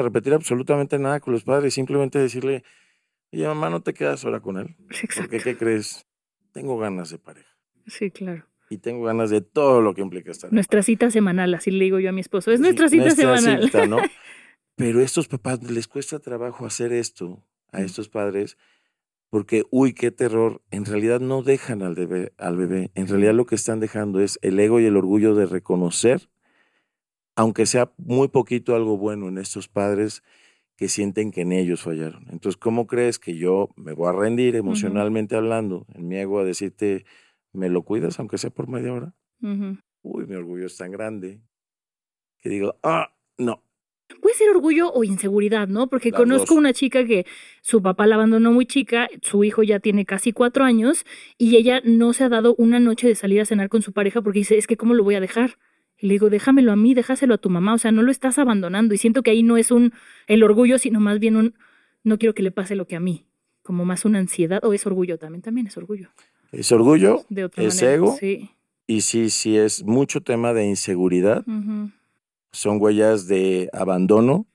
repetir 0.03 0.33
absolutamente 0.33 0.97
nada 0.97 1.19
con 1.19 1.33
los 1.33 1.43
padres, 1.43 1.73
simplemente 1.73 2.19
decirle, 2.19 2.63
oye, 3.33 3.47
mamá, 3.47 3.69
no 3.69 3.81
te 3.81 3.93
quedas 3.93 4.23
ahora 4.25 4.39
con 4.39 4.57
él. 4.57 4.75
Exacto. 4.89 5.21
Porque, 5.21 5.39
¿qué 5.39 5.57
crees? 5.57 6.05
Tengo 6.59 6.77
ganas 6.77 7.09
de 7.09 7.17
pareja. 7.19 7.49
Sí, 7.87 8.11
claro. 8.11 8.45
Y 8.69 8.79
tengo 8.79 9.05
ganas 9.05 9.29
de 9.29 9.39
todo 9.39 9.81
lo 9.81 9.93
que 9.95 10.01
implica 10.01 10.29
estar. 10.31 10.51
Nuestra 10.51 10.83
cita 10.83 11.09
semanal, 11.09 11.53
así 11.53 11.71
le 11.71 11.85
digo 11.85 11.99
yo 11.99 12.09
a 12.09 12.11
mi 12.11 12.19
esposo. 12.21 12.51
Es 12.51 12.57
Sí, 12.57 12.63
nuestra 12.63 12.89
cita 12.89 13.03
nuestra 13.05 13.37
semanal. 13.37 13.63
cita, 13.63 13.85
¿no? 13.87 13.97
Pero 14.75 14.99
a 14.99 15.03
estos 15.03 15.27
papás 15.29 15.63
les 15.63 15.87
cuesta 15.87 16.19
trabajo 16.19 16.65
hacer 16.65 16.91
esto, 16.91 17.41
a 17.71 17.81
estos 17.81 18.09
padres, 18.09 18.57
porque, 19.29 19.63
uy, 19.71 19.93
qué 19.93 20.11
terror. 20.11 20.61
En 20.69 20.83
realidad 20.85 21.21
no 21.21 21.43
dejan 21.43 21.81
al 21.81 21.95
bebé, 21.95 22.33
al 22.37 22.57
bebé. 22.57 22.91
En 22.93 23.07
realidad 23.07 23.33
lo 23.33 23.45
que 23.45 23.55
están 23.55 23.79
dejando 23.79 24.19
es 24.19 24.37
el 24.41 24.59
ego 24.59 24.81
y 24.81 24.85
el 24.85 24.97
orgullo 24.97 25.35
de 25.35 25.45
reconocer, 25.45 26.29
aunque 27.35 27.65
sea 27.65 27.91
muy 27.97 28.27
poquito 28.27 28.75
algo 28.75 28.97
bueno 28.97 29.29
en 29.29 29.37
estos 29.37 29.69
padres 29.69 30.23
que 30.79 30.87
sienten 30.87 31.31
que 31.31 31.41
en 31.41 31.51
ellos 31.51 31.81
fallaron. 31.81 32.23
Entonces, 32.31 32.55
¿cómo 32.55 32.87
crees 32.87 33.19
que 33.19 33.35
yo 33.35 33.69
me 33.75 33.91
voy 33.91 34.07
a 34.07 34.13
rendir 34.13 34.55
emocionalmente 34.55 35.35
hablando, 35.35 35.85
en 35.93 36.07
mi 36.07 36.15
ego, 36.15 36.39
a 36.39 36.45
decirte, 36.45 37.03
¿me 37.51 37.67
lo 37.67 37.83
cuidas 37.83 38.17
aunque 38.17 38.37
sea 38.37 38.49
por 38.49 38.69
media 38.69 38.93
hora? 38.93 39.13
Uy, 39.41 40.25
mi 40.25 40.35
orgullo 40.35 40.67
es 40.67 40.77
tan 40.77 40.91
grande 40.91 41.41
que 42.37 42.47
digo, 42.47 42.77
ah, 42.81 43.13
no, 43.37 43.61
Puede 44.21 44.35
ser 44.35 44.49
orgullo 44.49 44.91
o 44.91 45.03
inseguridad, 45.03 45.67
¿no? 45.67 45.87
Porque 45.87 46.11
Las 46.11 46.19
conozco 46.21 46.53
dos. 46.55 46.57
una 46.57 46.73
chica 46.73 47.05
que 47.05 47.25
su 47.61 47.81
papá 47.81 48.07
la 48.07 48.15
abandonó 48.15 48.51
muy 48.53 48.65
chica, 48.65 49.07
su 49.21 49.43
hijo 49.43 49.63
ya 49.63 49.79
tiene 49.79 50.05
casi 50.05 50.31
cuatro 50.31 50.63
años 50.63 51.05
y 51.37 51.57
ella 51.57 51.81
no 51.83 52.13
se 52.13 52.23
ha 52.23 52.29
dado 52.29 52.55
una 52.57 52.79
noche 52.79 53.07
de 53.07 53.15
salir 53.15 53.41
a 53.41 53.45
cenar 53.45 53.67
con 53.69 53.81
su 53.81 53.91
pareja 53.91 54.21
porque 54.21 54.39
dice, 54.39 54.57
es 54.57 54.65
que 54.65 54.77
¿cómo 54.77 54.93
lo 54.93 55.03
voy 55.03 55.15
a 55.15 55.19
dejar? 55.19 55.59
Y 56.01 56.07
le 56.07 56.13
digo, 56.13 56.29
déjamelo 56.29 56.71
a 56.71 56.75
mí, 56.75 56.93
déjaselo 56.93 57.33
a 57.33 57.37
tu 57.37 57.49
mamá, 57.49 57.73
o 57.73 57.77
sea, 57.77 57.91
no 57.91 58.01
lo 58.01 58.11
estás 58.11 58.37
abandonando. 58.39 58.93
Y 58.93 58.97
siento 58.97 59.21
que 59.21 59.31
ahí 59.31 59.43
no 59.43 59.57
es 59.57 59.69
un 59.71 59.91
el 60.27 60.43
orgullo, 60.43 60.77
sino 60.79 60.99
más 60.99 61.19
bien 61.19 61.35
un 61.35 61.53
no 62.03 62.17
quiero 62.17 62.33
que 62.33 62.43
le 62.43 62.51
pase 62.51 62.75
lo 62.75 62.87
que 62.87 62.95
a 62.95 62.99
mí, 63.01 63.25
como 63.61 63.83
más 63.85 64.05
una 64.05 64.19
ansiedad, 64.19 64.63
o 64.63 64.73
es 64.73 64.85
orgullo 64.85 65.17
también, 65.17 65.41
también 65.41 65.67
es 65.67 65.75
orgullo. 65.77 66.09
es 66.51 66.71
orgullo 66.71 67.25
De 67.29 67.43
otra 67.43 67.63
¿Es 67.63 67.75
manera. 67.75 67.93
ego? 67.95 68.15
Sí. 68.17 68.49
y 68.87 69.01
sí, 69.01 69.29
sí 69.29 69.57
es 69.57 69.83
mucho 69.83 70.21
tema 70.21 70.53
de 70.53 70.65
inseguridad, 70.65 71.45
son 72.51 72.81
huellas 72.81 73.27
de 73.27 73.69
abandono, 73.73 74.47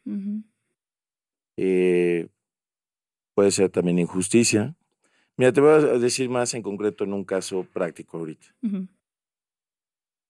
eh, 1.57 2.29
puede 3.35 3.51
ser 3.51 3.71
también 3.71 3.99
injusticia. 3.99 4.75
Mira, 5.37 5.53
te 5.53 5.61
voy 5.61 5.71
a 5.73 5.79
decir 5.99 6.29
más 6.31 6.55
en 6.55 6.63
concreto 6.63 7.05
en 7.05 7.13
un 7.13 7.25
caso 7.25 7.67
práctico 7.73 8.19
ahorita. 8.19 8.47
Ujú, 8.63 8.89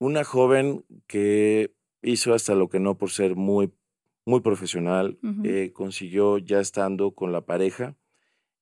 Una 0.05 0.23
joven 0.23 0.85
que 1.07 1.75
hizo 2.03 2.35
hasta 2.35 2.55
lo 2.55 2.69
que 2.69 2.79
no 2.79 2.99
por 2.99 3.11
ser 3.11 3.37
muy, 3.37 3.73
muy 4.27 4.41
profesional, 4.41 5.19
eh, 5.45 5.71
consiguió 5.73 6.37
ya 6.37 6.61
estando 6.61 7.13
con 7.13 7.33
la 7.33 7.47
pareja 7.47 7.97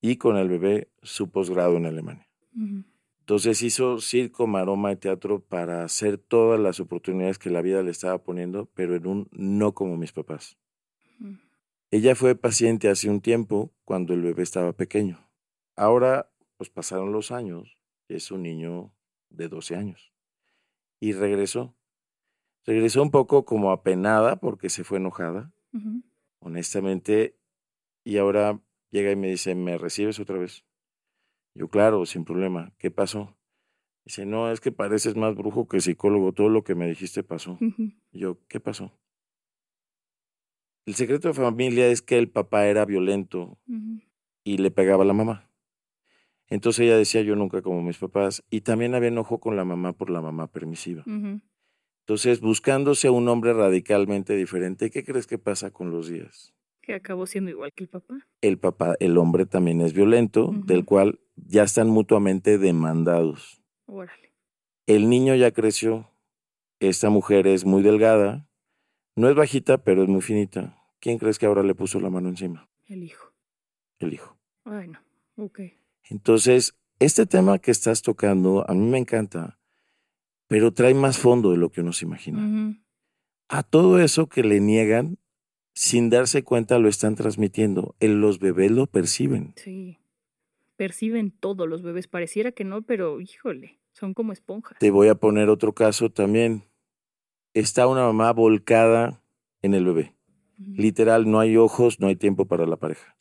y 0.01 0.19
con 0.19 0.37
el 0.37 0.49
bebé 0.49 0.93
su 1.03 1.33
posgrado 1.33 1.77
en 1.79 1.87
Alemania. 1.87 2.29
Entonces 3.19 3.61
hizo 3.63 3.99
circo, 3.99 4.47
maroma 4.47 4.93
y 4.93 4.97
teatro 4.97 5.41
para 5.41 5.83
hacer 5.83 6.17
todas 6.17 6.61
las 6.61 6.79
oportunidades 6.79 7.41
que 7.41 7.51
la 7.51 7.61
vida 7.61 7.83
le 7.83 7.91
estaba 7.91 8.23
poniendo, 8.23 8.71
pero 8.75 8.95
en 8.95 9.09
un 9.09 9.29
no 9.33 9.75
como 9.75 9.97
mis 9.97 10.13
papás. 10.13 10.57
Ella 11.91 12.15
fue 12.15 12.37
paciente 12.37 12.89
hace 12.89 13.11
un 13.11 13.21
tiempo 13.21 13.73
cuando 13.85 14.15
el 14.15 14.23
bebé 14.23 14.45
estaba 14.45 14.75
pequeño. 14.75 15.29
Ahora, 15.75 16.31
pues 16.57 16.71
pasaron 16.71 17.11
los 17.11 17.33
años, 17.33 17.77
es 18.07 18.31
un 18.31 18.45
niño 18.45 18.93
de 19.29 19.49
12 19.49 19.75
años. 19.75 20.12
Y 21.03 21.15
regresó. 21.15 21.75
Regresó 22.65 23.03
un 23.03 23.11
poco 23.11 23.45
como 23.45 23.73
apenada 23.73 24.37
porque 24.37 24.71
se 24.71 24.85
fue 24.85 24.99
enojada, 24.99 25.53
honestamente, 26.39 27.37
y 28.05 28.19
ahora 28.19 28.61
llega 28.93 29.11
y 29.11 29.17
me 29.17 29.29
dice, 29.29 29.57
¿me 29.57 29.79
recibes 29.79 30.21
otra 30.21 30.39
vez? 30.39 30.65
Yo, 31.57 31.67
claro, 31.67 32.07
sin 32.07 32.25
problema. 32.25 32.73
¿Qué 32.79 32.93
pasó? 32.93 33.37
Dice, 34.05 34.27
no, 34.27 34.53
es 34.53 34.61
que 34.61 34.71
pareces 34.71 35.17
más 35.17 35.35
brujo 35.35 35.67
que 35.67 35.81
psicólogo. 35.81 36.31
Todo 36.31 36.49
lo 36.49 36.63
que 36.63 36.77
me 36.77 36.87
dijiste 36.87 37.25
pasó. 37.25 37.59
Yo, 38.13 38.39
¿qué 38.47 38.61
pasó? 38.61 38.93
El 40.87 40.95
secreto 40.95 41.27
de 41.27 41.35
familia 41.35 41.89
es 41.89 42.01
que 42.01 42.17
el 42.17 42.31
papá 42.31 42.69
era 42.69 42.85
violento 42.85 43.59
y 44.45 44.59
le 44.59 44.71
pegaba 44.71 45.03
a 45.03 45.07
la 45.07 45.15
mamá. 45.15 45.51
Entonces 46.53 46.85
ella 46.85 46.99
decía 46.99 47.23
yo 47.23 47.35
nunca 47.35 47.63
como 47.63 47.81
mis 47.81 47.97
papás 47.97 48.45
y 48.51 48.61
también 48.61 48.95
había 48.95 49.09
enojo 49.09 49.41
con 49.41 49.57
la 49.57 49.65
mamá 49.65 49.95
por 49.95 50.11
la 50.11 50.21
mamá 50.21 50.49
permisiva. 50.49 51.03
Entonces 51.07 52.41
buscándose 52.43 53.09
un 53.09 53.27
hombre 53.29 53.55
radicalmente 53.55 54.37
diferente, 54.37 54.91
¿qué 54.91 55.03
crees 55.03 55.27
que 55.27 55.39
pasa 55.39 55.71
con 55.71 55.91
los 55.91 56.09
días? 56.09 56.53
Que 56.83 56.93
acabó 56.93 57.25
siendo 57.25 57.51
igual 57.51 57.73
que 57.73 57.85
el 57.85 57.89
papá. 57.89 58.29
El 58.43 58.59
papá, 58.59 58.97
el 59.01 59.17
hombre 59.17 59.47
también 59.47 59.81
es 59.81 59.95
violento, 59.95 60.53
del 60.67 60.85
cual 60.85 61.21
ya 61.37 61.63
están 61.63 61.89
mutuamente 61.89 62.59
demandados. 62.59 63.63
Órale. 63.87 64.35
El 64.87 65.09
niño 65.09 65.35
ya 65.35 65.53
creció, 65.53 66.11
esta 66.81 67.09
mujer 67.09 67.47
es 67.47 67.65
muy 67.65 67.83
delgada, 67.83 68.47
no 69.17 69.31
es 69.31 69.35
bajita, 69.35 69.85
pero 69.85 70.03
es 70.03 70.09
muy 70.11 70.21
finita. 70.21 70.77
¿Quién 71.01 71.17
crees 71.17 71.39
que 71.39 71.47
ahora 71.47 71.63
le 71.63 71.75
puso 71.75 71.99
la 71.99 72.11
mano 72.11 72.29
encima? 72.29 72.69
El 72.89 73.05
hijo. 73.05 73.33
El 74.01 74.13
hijo. 74.13 74.37
Ay, 74.67 74.89
no. 74.89 74.99
Ok. 75.37 75.61
Entonces, 76.13 76.75
este 76.99 77.25
tema 77.25 77.59
que 77.59 77.71
estás 77.71 78.03
tocando 78.03 78.69
a 78.69 78.75
mí 78.75 78.87
me 78.87 78.99
encanta, 78.99 79.59
pero 80.47 80.71
trae 80.71 80.93
más 80.93 81.19
fondo 81.19 81.53
de 81.53 81.57
lo 81.57 81.71
que 81.71 81.81
uno 81.81 81.95
se 81.95 82.05
imagina. 82.05 82.79
A 83.49 83.63
todo 83.63 83.99
eso 83.99 84.29
que 84.29 84.45
le 84.45 84.61
niegan, 84.61 85.17
sin 85.75 86.11
darse 86.11 86.45
cuenta 86.45 86.79
lo 86.79 86.91
están 86.91 87.15
transmitiendo. 87.15 87.97
Los 87.99 88.41
bebés 88.41 88.71
lo 88.71 88.87
perciben. 88.87 89.55
Sí. 89.57 90.01
Perciben 90.77 91.31
todo 91.31 91.67
los 91.67 91.83
bebés. 91.83 92.09
Pareciera 92.09 92.53
que 92.53 92.65
no, 92.65 92.83
pero 92.83 93.19
híjole, 93.23 93.81
son 93.93 94.13
como 94.13 94.33
esponjas. 94.33 94.79
Te 94.79 94.91
voy 94.91 95.09
a 95.09 95.15
poner 95.15 95.49
otro 95.49 95.73
caso 95.73 96.11
también. 96.11 96.65
Está 97.55 97.87
una 97.87 98.03
mamá 98.03 98.33
volcada 98.35 99.23
en 99.63 99.73
el 99.73 99.87
bebé. 99.87 100.15
Literal, 100.59 101.31
no 101.31 101.41
hay 101.41 101.57
ojos, 101.57 102.01
no 102.01 102.09
hay 102.09 102.17
tiempo 102.17 102.45
para 102.45 102.67
la 102.67 102.77
pareja. 102.77 103.17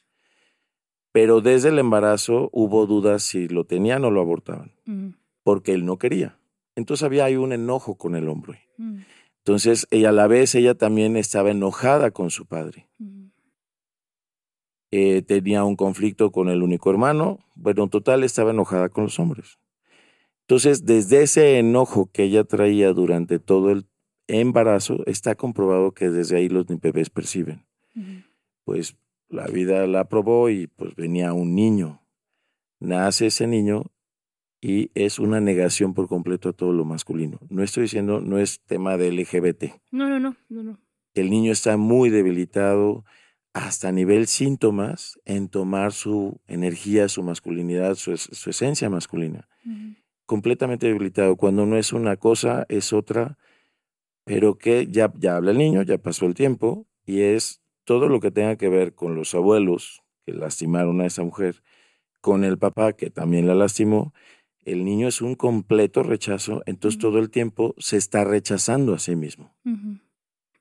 Pero 1.12 1.41
desde 1.41 1.69
el 1.69 1.80
embarazo 1.80 2.50
hubo 2.54 2.86
dudas 2.88 3.24
si 3.24 3.47
lo 3.47 3.65
tenían 3.65 4.06
o 4.06 4.12
lo 4.12 4.21
abortaban, 4.21 4.71
Ujú. 4.88 5.13
porque 5.43 5.74
él 5.74 5.86
no 5.86 5.97
quería. 5.97 6.38
Entonces 6.76 7.04
había 7.04 7.26
ahí 7.26 7.36
un 7.36 7.52
enojo 7.52 7.95
con 7.95 8.15
el 8.15 8.30
hombre. 8.30 8.62
Ujú. 8.78 9.00
Entonces, 9.39 9.88
ella 9.89 10.10
a 10.10 10.13
la 10.13 10.28
vez, 10.28 10.54
ella 10.56 10.76
también 10.76 11.17
estaba 11.17 11.50
enojada 11.52 12.12
con 12.12 12.30
su 12.30 12.45
padre. 12.45 12.88
Ujú. 13.00 13.32
Eh, 14.91 15.21
tenía 15.21 15.63
un 15.63 15.76
conflicto 15.76 16.32
con 16.32 16.50
el 16.50 16.62
único 16.62 16.91
hermano. 16.91 17.39
Bueno, 17.56 17.84
en 17.84 17.89
total 17.89 18.24
estaba 18.24 18.52
enojada 18.52 18.89
con 18.89 19.06
los 19.06 19.19
hombres. 19.19 19.58
Entonces, 20.41 20.86
desde 20.86 21.24
ese 21.24 21.60
enojo 21.60 22.10
que 22.12 22.24
ella 22.24 22.43
traía 22.43 22.91
durante 22.93 23.39
todo 23.39 23.71
el 23.71 23.86
embarazo, 24.28 25.04
está 25.08 25.36
comprobado 25.36 25.93
que 25.93 26.10
desde 26.10 26.38
ahí 26.38 26.50
los 26.50 26.65
bebés 26.67 27.10
perciben. 27.10 27.65
Pues 28.65 28.95
la 29.32 29.48
vida 29.48 29.88
la 29.88 30.06
probó 30.06 30.50
y 30.50 30.67
pues 30.67 30.96
venía 30.96 31.34
un 31.34 31.56
niño. 31.56 32.02
Nace 32.80 33.28
ese 33.28 33.48
niño 33.48 33.91
y 34.62 34.91
es 34.94 35.20
una 35.20 35.39
negación 35.39 35.94
por 35.94 36.08
completo 36.08 36.50
a 36.50 36.54
todo 36.54 36.74
lo 36.74 36.86
masculino. 36.86 37.39
No 37.50 37.63
estoy 37.63 37.84
diciendo, 37.84 38.22
no 38.22 38.38
es 38.38 38.62
tema 38.62 38.98
de 38.98 39.12
LGBT. 39.12 39.65
No, 39.91 40.08
no, 40.10 40.20
no, 40.20 40.36
no, 40.50 40.63
no. 40.63 40.80
El 41.13 41.30
niño 41.30 41.52
está 41.52 41.78
muy 41.78 42.10
debilitado, 42.10 43.04
hasta 43.54 43.89
a 43.89 43.91
nivel 43.91 44.28
síntomas 44.28 45.20
en 45.26 45.50
tomar 45.50 45.91
su 45.91 46.39
energía, 46.48 47.10
su 47.10 47.22
masculinidad, 47.24 47.96
su, 47.96 48.15
su 48.15 48.50
esencia 48.50 48.89
masculina. 48.89 49.48
Completamente 50.26 50.88
debilitado. 50.88 51.36
Cuando 51.36 51.65
no 51.65 51.78
es 51.78 51.91
una 51.91 52.15
cosa, 52.15 52.65
es 52.70 52.94
otra, 52.94 53.38
pero 54.24 54.58
que 54.58 54.88
ya, 54.88 55.12
ya 55.17 55.36
habla 55.36 55.52
el 55.52 55.58
niño, 55.58 55.82
ya 55.82 55.98
pasó 55.98 56.26
el 56.28 56.34
tiempo, 56.34 56.88
y 57.06 57.22
es 57.22 57.61
todo 57.92 58.08
lo 58.08 58.22
que 58.22 58.32
tenga 58.32 58.56
que 58.56 58.70
ver 58.70 58.96
con 58.96 59.16
los 59.16 59.36
abuelos 59.36 60.02
que 60.26 60.32
lastimaron 60.32 61.02
a 61.02 61.08
esa 61.08 61.24
mujer, 61.24 61.62
con 62.22 62.46
el 62.46 62.58
papá 62.58 62.94
que 62.94 63.10
también 63.10 63.48
la 63.48 63.54
lastimó, 63.54 64.14
el 64.64 64.86
niño 64.86 65.10
es 65.10 65.22
un 65.22 65.36
completo 65.36 66.02
rechazo, 66.02 66.64
entonces 66.66 66.98
todo 67.02 67.20
el 67.20 67.30
tiempo 67.30 67.76
se 67.80 67.98
está 67.98 68.24
rechazando 68.24 68.94
a 68.94 69.00
sí 69.00 69.18
mismo. 69.18 69.54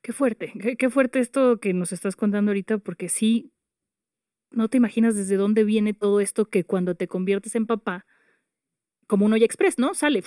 Qué 0.01 0.11
fuerte, 0.11 0.51
qué, 0.77 0.89
fuerte 0.89 1.19
esto 1.19 1.61
que 1.61 1.73
nos 1.73 1.93
estás 1.93 2.17
contando 2.17 2.51
ahorita, 2.51 2.79
porque 2.79 3.07
sí, 3.07 3.53
no 4.49 4.67
te 4.67 4.75
imaginas 4.75 5.15
desde 5.15 5.37
dónde 5.37 5.63
viene 5.63 5.93
todo 5.93 6.19
esto 6.19 6.49
que 6.49 6.65
cuando 6.65 6.95
te 6.95 7.07
conviertes 7.07 7.55
en 7.55 7.65
papá, 7.65 8.05
como 9.07 9.25
un 9.25 9.31
olla 9.31 9.45
express, 9.45 9.79
¿no? 9.79 9.93
Sale, 9.93 10.21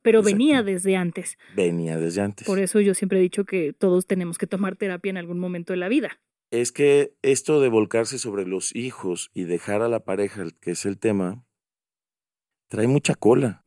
pero 0.00 0.22
venía 0.22 0.62
desde 0.62 0.96
antes. 0.96 1.36
Venía 1.54 1.98
desde 1.98 2.22
antes. 2.22 2.46
Por 2.46 2.60
eso 2.60 2.80
yo 2.80 2.94
siempre 2.94 3.18
he 3.18 3.22
dicho 3.22 3.44
que 3.44 3.74
todos 3.74 4.06
tenemos 4.06 4.38
que 4.38 4.46
tomar 4.46 4.76
terapia 4.76 5.10
en 5.10 5.18
algún 5.18 5.38
momento 5.38 5.74
de 5.74 5.76
la 5.76 5.88
vida. 5.88 6.18
Es 6.50 6.72
que 6.72 7.14
esto 7.22 7.60
de 7.60 7.68
volcarse 7.68 8.18
sobre 8.18 8.46
los 8.46 8.74
hijos 8.74 9.30
y 9.34 9.44
dejar 9.44 9.82
a 9.82 9.88
la 9.88 10.04
pareja, 10.04 10.44
que 10.60 10.72
es 10.72 10.86
el 10.86 10.98
tema, 10.98 11.44
trae 12.68 12.86
mucha 12.86 13.14
cola. 13.14 13.64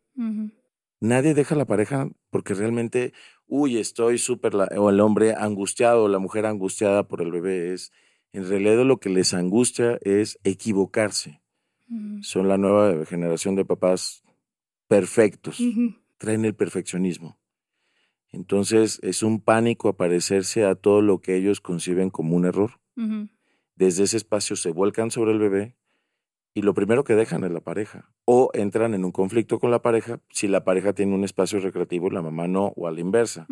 Nadie 1.02 1.34
deja 1.34 1.56
a 1.56 1.58
la 1.58 1.66
pareja 1.66 2.10
porque 2.30 2.54
realmente, 2.54 3.14
uy, 3.48 3.78
estoy 3.78 4.18
súper, 4.18 4.56
o 4.56 4.90
el 4.90 5.00
hombre 5.00 5.34
angustiado, 5.34 6.04
o 6.04 6.08
la 6.10 6.20
mujer 6.20 6.46
angustiada 6.46 7.08
por 7.08 7.22
el 7.22 7.32
bebé, 7.32 7.74
es, 7.74 7.92
en 8.34 8.48
realidad 8.48 8.84
lo 8.86 9.00
que 9.00 9.10
les 9.10 9.34
angustia 9.34 9.98
es 10.02 10.40
equivocarse. 10.44 11.42
Son 12.22 12.48
la 12.48 12.58
nueva 12.58 13.04
generación 13.06 13.56
de 13.56 13.66
papás 13.66 14.24
perfectos, 14.88 15.60
traen 16.18 16.46
el 16.46 16.54
perfeccionismo. 16.54 17.39
Entonces 18.32 19.00
es 19.02 19.24
un 19.24 19.42
pánico 19.42 19.90
aparecerse 19.90 20.66
a 20.66 20.76
todo 20.76 21.02
lo 21.02 21.20
que 21.20 21.36
ellos 21.36 21.62
conciben 21.62 22.10
como 22.10 22.36
un 22.36 22.46
error. 22.46 22.80
Desde 23.76 24.04
ese 24.04 24.18
espacio 24.18 24.56
se 24.56 24.72
vuelcan 24.72 25.10
sobre 25.10 25.32
el 25.32 25.40
bebé 25.40 25.78
y 26.54 26.62
lo 26.62 26.74
primero 26.74 27.04
que 27.04 27.16
dejan 27.16 27.44
es 27.44 27.52
la 27.52 27.62
pareja. 27.62 28.12
O 28.26 28.50
entran 28.54 28.94
en 28.94 29.06
un 29.06 29.12
conflicto 29.12 29.60
con 29.60 29.72
la 29.72 29.82
pareja 29.82 30.20
si 30.30 30.48
la 30.48 30.64
pareja 30.64 30.94
tiene 30.94 31.16
un 31.16 31.24
espacio 31.24 31.60
recreativo, 31.60 32.10
la 32.10 32.22
mamá 32.22 32.48
no, 32.48 32.74
o 32.76 32.88
a 32.88 32.92
la 32.92 33.00
inversa. 33.00 33.48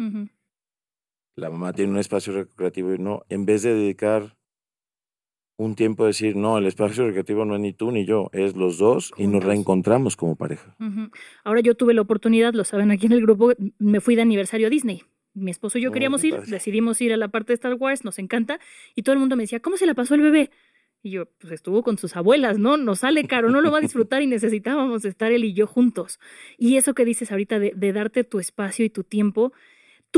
La 1.35 1.49
mamá 1.49 1.71
tiene 1.73 1.91
un 1.91 1.99
espacio 1.99 2.33
recreativo 2.33 2.93
y 2.93 2.97
no. 2.97 3.23
En 3.29 3.45
vez 3.45 3.61
de 3.61 3.73
dedicar 3.73 4.37
un 5.57 5.75
tiempo 5.75 6.03
de 6.03 6.09
decir, 6.09 6.35
no, 6.35 6.59
el 6.59 6.67
espacio 6.67 7.05
recreativo 7.05 7.43
no 7.43 7.55
es 7.55 7.61
ni 7.61 7.73
tú 7.73 7.91
ni 7.91 8.05
yo, 8.05 8.29
es 8.31 8.55
los 8.55 8.77
dos 8.77 9.11
y 9.17 9.25
nos 9.27 9.43
reencontramos 9.43 10.15
como 10.15 10.35
pareja. 10.35 10.75
Ahora 11.43 11.61
yo 11.61 11.75
tuve 11.75 11.95
la 11.95 12.01
oportunidad, 12.01 12.53
lo 12.53 12.63
saben 12.63 12.91
aquí 12.91 13.07
en 13.07 13.13
el 13.13 13.21
grupo, 13.21 13.53
me 13.79 13.99
fui 13.99 14.15
de 14.15 14.21
aniversario 14.21 14.67
a 14.67 14.69
Disney. 14.69 15.03
Mi 15.33 15.51
esposo 15.51 15.77
y 15.77 15.81
yo 15.81 15.89
oh, 15.89 15.93
queríamos 15.93 16.23
ir, 16.23 16.39
decidimos 16.43 17.01
ir 17.01 17.13
a 17.13 17.17
la 17.17 17.27
parte 17.27 17.49
de 17.49 17.55
Star 17.55 17.73
Wars, 17.73 18.03
nos 18.03 18.17
encanta, 18.17 18.59
y 18.95 19.03
todo 19.03 19.13
el 19.13 19.19
mundo 19.19 19.35
me 19.35 19.43
decía, 19.43 19.59
¿cómo 19.59 19.77
se 19.77 19.85
la 19.85 19.93
pasó 19.93 20.15
el 20.15 20.21
bebé? 20.21 20.51
Y 21.03 21.11
yo, 21.11 21.25
pues 21.39 21.53
estuvo 21.53 21.83
con 21.83 21.97
sus 21.97 22.15
abuelas, 22.15 22.57
¿no? 22.57 22.77
Nos 22.77 22.99
sale 22.99 23.23
caro, 23.25 23.49
no 23.49 23.61
lo 23.61 23.71
va 23.71 23.77
a 23.77 23.81
disfrutar 23.81 24.21
y 24.21 24.27
necesitábamos 24.27 25.05
estar 25.05 25.31
él 25.31 25.43
y 25.43 25.53
yo 25.53 25.67
juntos. 25.67 26.19
Y 26.57 26.77
eso 26.77 26.95
que 26.95 27.05
dices 27.05 27.31
ahorita 27.31 27.59
de, 27.59 27.73
de 27.75 27.93
darte 27.93 28.23
tu 28.23 28.39
espacio 28.39 28.83
y 28.83 28.89
tu 28.89 29.03
tiempo, 29.03 29.53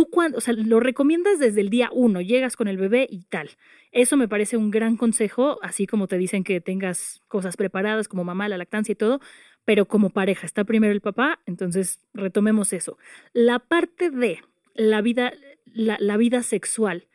cuando, 0.05 0.37
o 0.37 0.41
sea, 0.41 0.53
lo 0.53 0.79
recomiendas 0.79 1.39
desde 1.39 1.61
el 1.61 1.69
día 1.69 1.89
uno, 1.91 2.21
llegas 2.21 2.55
con 2.55 2.67
el 2.67 2.77
bebé 2.77 3.07
y 3.09 3.23
tal. 3.23 3.51
Eso 3.91 4.17
me 4.17 4.27
parece 4.27 4.57
un 4.57 4.71
gran 4.71 4.97
consejo, 4.97 5.59
así 5.63 5.87
como 5.87 6.07
te 6.07 6.17
dicen 6.17 6.43
que 6.43 6.61
tengas 6.61 7.21
cosas 7.27 7.57
preparadas 7.57 8.07
como 8.07 8.23
mamá, 8.23 8.49
la 8.49 8.57
lactancia 8.57 8.93
y 8.93 8.95
todo, 8.95 9.19
pero 9.65 9.85
como 9.85 10.09
pareja, 10.09 10.45
está 10.45 10.63
primero 10.63 10.93
el 10.93 11.01
papá, 11.01 11.39
entonces 11.45 11.99
retomemos 12.13 12.73
eso. 12.73 12.97
La 13.33 13.59
parte 13.59 14.09
de 14.09 14.41
la 14.73 15.01
vida, 15.01 15.33
la, 15.65 15.97
la 15.99 16.17
vida 16.17 16.43
sexual 16.43 17.07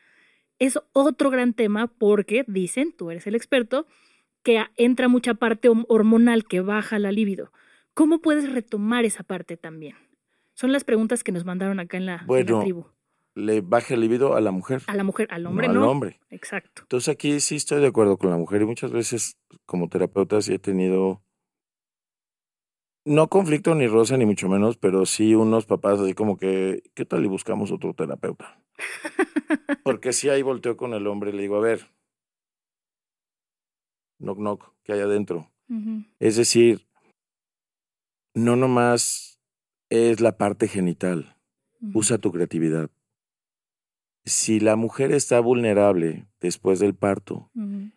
es 0.59 0.79
otro 0.93 1.31
gran 1.31 1.55
tema 1.55 1.87
porque 1.87 2.45
dicen, 2.47 2.93
tú 2.93 3.11
eres 3.11 3.27
el 3.27 3.35
experto, 3.35 3.87
que 4.43 4.65
entra 4.77 5.09
mucha 5.09 5.35
parte 5.35 5.69
hormonal 5.89 6.45
que 6.45 6.61
baja 6.61 6.99
la 6.99 7.11
libido. 7.11 7.51
¿Cómo 7.95 8.21
puedes 8.21 8.53
retomar 8.53 9.05
esa 9.05 9.23
parte 9.23 9.57
también? 9.57 9.97
Son 10.55 10.73
las 10.73 10.85
preguntas 10.85 11.25
que 11.25 11.33
nos 11.33 11.45
mandaron 11.45 11.81
acá 11.81 11.97
en 11.97 12.07
la, 12.07 12.25
bueno, 12.27 12.61
tribu. 12.61 12.87
Le 13.35 13.61
baja 13.61 13.95
el 13.95 14.01
libido 14.01 14.37
a 14.37 14.41
la 14.41 14.53
mujer. 14.53 14.83
A 14.87 14.95
la 14.95 15.03
mujer, 15.03 15.27
al 15.33 15.47
hombre 15.47 15.67
no. 15.67 15.83
Al 15.83 15.89
hombre. 15.89 16.21
Exacto. 16.31 16.83
Entonces 16.83 17.09
aquí 17.09 17.41
sí 17.41 17.57
estoy 17.57 17.81
de 17.81 17.89
acuerdo 17.89 18.17
con 18.17 18.31
la 18.31 18.37
mujer 18.37 18.63
y 18.63 18.67
muchas 18.67 18.93
veces 18.93 19.37
como 19.67 19.89
terapeuta 19.89 20.41
sí 20.41 20.55
he 20.55 20.59
tenido 20.61 21.21
no 23.05 23.29
conflicto 23.29 23.75
ni 23.75 23.87
rosa 23.87 24.17
ni 24.17 24.25
mucho 24.25 24.49
menos, 24.49 24.77
pero 24.77 25.05
sí 25.05 25.35
unos 25.35 25.67
papás 25.67 26.01
así 26.01 26.15
como 26.15 26.39
que, 26.39 26.83
¿qué 26.95 27.05
tal 27.05 27.25
y 27.25 27.29
buscamos 27.29 27.71
otro 27.71 27.93
terapeuta? 27.93 28.61
Porque 29.85 30.13
si 30.13 30.31
ahí 30.31 30.43
volteo 30.43 30.77
con 30.77 30.95
el 30.95 31.07
hombre 31.07 31.31
y 31.31 31.35
le 31.35 31.43
digo, 31.43 31.57
a 31.57 31.61
ver, 31.61 31.91
knock 34.19 34.39
knock, 34.39 34.73
¿qué 34.85 34.95
hay 34.95 35.01
adentro? 35.01 35.51
Es 36.21 36.37
decir, 36.37 36.87
no 38.35 38.55
nomás 38.55 39.34
es 39.89 40.21
la 40.21 40.37
parte 40.37 40.69
genital. 40.69 41.37
Usa 41.93 42.19
tu 42.19 42.33
creatividad. 42.33 42.91
Si 44.25 44.59
la 44.59 44.75
mujer 44.75 45.13
está 45.13 45.39
vulnerable 45.41 46.27
después 46.41 46.79
del 46.79 46.95
parto, 46.95 47.51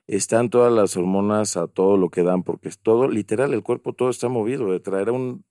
están 0.08 0.50
todas 0.50 0.74
las 0.74 0.98
hormonas 0.98 1.56
a 1.56 1.68
todo 1.68 1.96
lo 1.96 2.10
que 2.10 2.24
dan, 2.24 2.44
porque 2.44 2.68
es 2.68 2.80
todo, 2.80 3.08
literal, 3.08 3.54
el 3.54 3.64
cuerpo 3.64 3.94
todo 3.94 4.10
está 4.10 4.28
movido. 4.28 4.72
De 4.72 4.82
traer 4.82 5.10
un, 5.10 5.46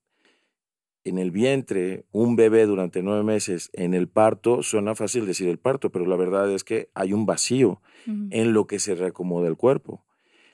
en 1.05 1.19
el 1.19 1.31
vientre 1.31 2.05
un 2.13 2.37
bebé 2.37 2.67
durante 2.67 3.03
nueve 3.03 3.23
meses, 3.23 3.71
en 3.73 3.95
el 3.95 4.09
parto, 4.09 4.63
suena 4.63 4.95
fácil 4.95 5.25
decir 5.25 5.49
el 5.49 5.59
parto, 5.59 5.91
pero 5.91 6.05
la 6.05 6.17
verdad 6.17 6.53
es 6.53 6.63
que 6.63 6.91
hay 6.95 7.13
un 7.15 7.25
vacío 7.25 7.81
en 8.07 8.53
lo 8.53 8.67
que 8.67 8.79
se 8.79 8.95
reacomoda 8.95 9.49
el 9.49 9.57
cuerpo. 9.57 10.05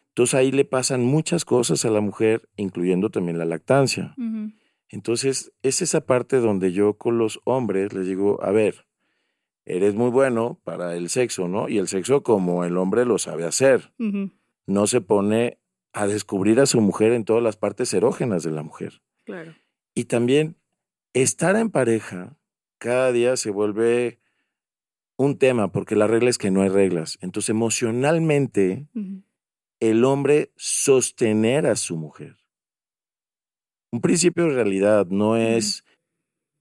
Entonces 0.08 0.34
ahí 0.34 0.52
le 0.52 0.64
pasan 0.64 1.02
muchas 1.02 1.44
cosas 1.44 1.84
a 1.84 1.90
la 1.90 2.00
mujer, 2.00 2.48
incluyendo 2.56 3.10
también 3.10 3.38
la 3.38 3.46
lactancia. 3.46 4.14
Entonces, 4.92 5.52
es 5.62 5.80
esa 5.80 6.02
parte 6.02 6.36
donde 6.36 6.72
yo 6.72 6.98
con 6.98 7.16
los 7.16 7.40
hombres 7.44 7.94
les 7.94 8.06
digo, 8.06 8.44
a 8.44 8.50
ver, 8.50 8.86
eres 9.64 9.94
muy 9.94 10.10
bueno 10.10 10.60
para 10.64 10.94
el 10.94 11.08
sexo, 11.08 11.48
¿no? 11.48 11.70
Y 11.70 11.78
el 11.78 11.88
sexo 11.88 12.22
como 12.22 12.62
el 12.62 12.76
hombre 12.76 13.06
lo 13.06 13.16
sabe 13.16 13.46
hacer. 13.46 13.94
No 14.66 14.86
se 14.86 15.00
pone 15.00 15.58
a 15.94 16.06
descubrir 16.06 16.60
a 16.60 16.66
su 16.66 16.82
mujer 16.82 17.12
en 17.12 17.24
todas 17.24 17.42
las 17.42 17.56
partes 17.56 17.92
erógenas 17.94 18.42
de 18.42 18.50
la 18.50 18.62
mujer. 18.62 19.02
Claro. 19.24 19.54
Y 19.94 20.04
también 20.04 20.56
estar 21.14 21.56
en 21.56 21.70
pareja 21.70 22.36
cada 22.76 23.12
día 23.12 23.38
se 23.38 23.50
vuelve 23.50 24.20
un 25.16 25.38
tema, 25.38 25.72
porque 25.72 25.96
la 25.96 26.06
regla 26.06 26.28
es 26.28 26.36
que 26.36 26.50
no 26.50 26.60
hay 26.60 26.68
reglas. 26.68 27.16
Entonces, 27.22 27.48
emocionalmente, 27.48 28.88
el 29.80 30.04
hombre 30.04 30.52
sostener 30.56 31.66
a 31.66 31.76
su 31.76 31.96
mujer 31.96 32.41
un 33.92 34.00
principio 34.00 34.44
de 34.44 34.54
realidad, 34.54 35.06
no 35.08 35.36
es, 35.36 35.84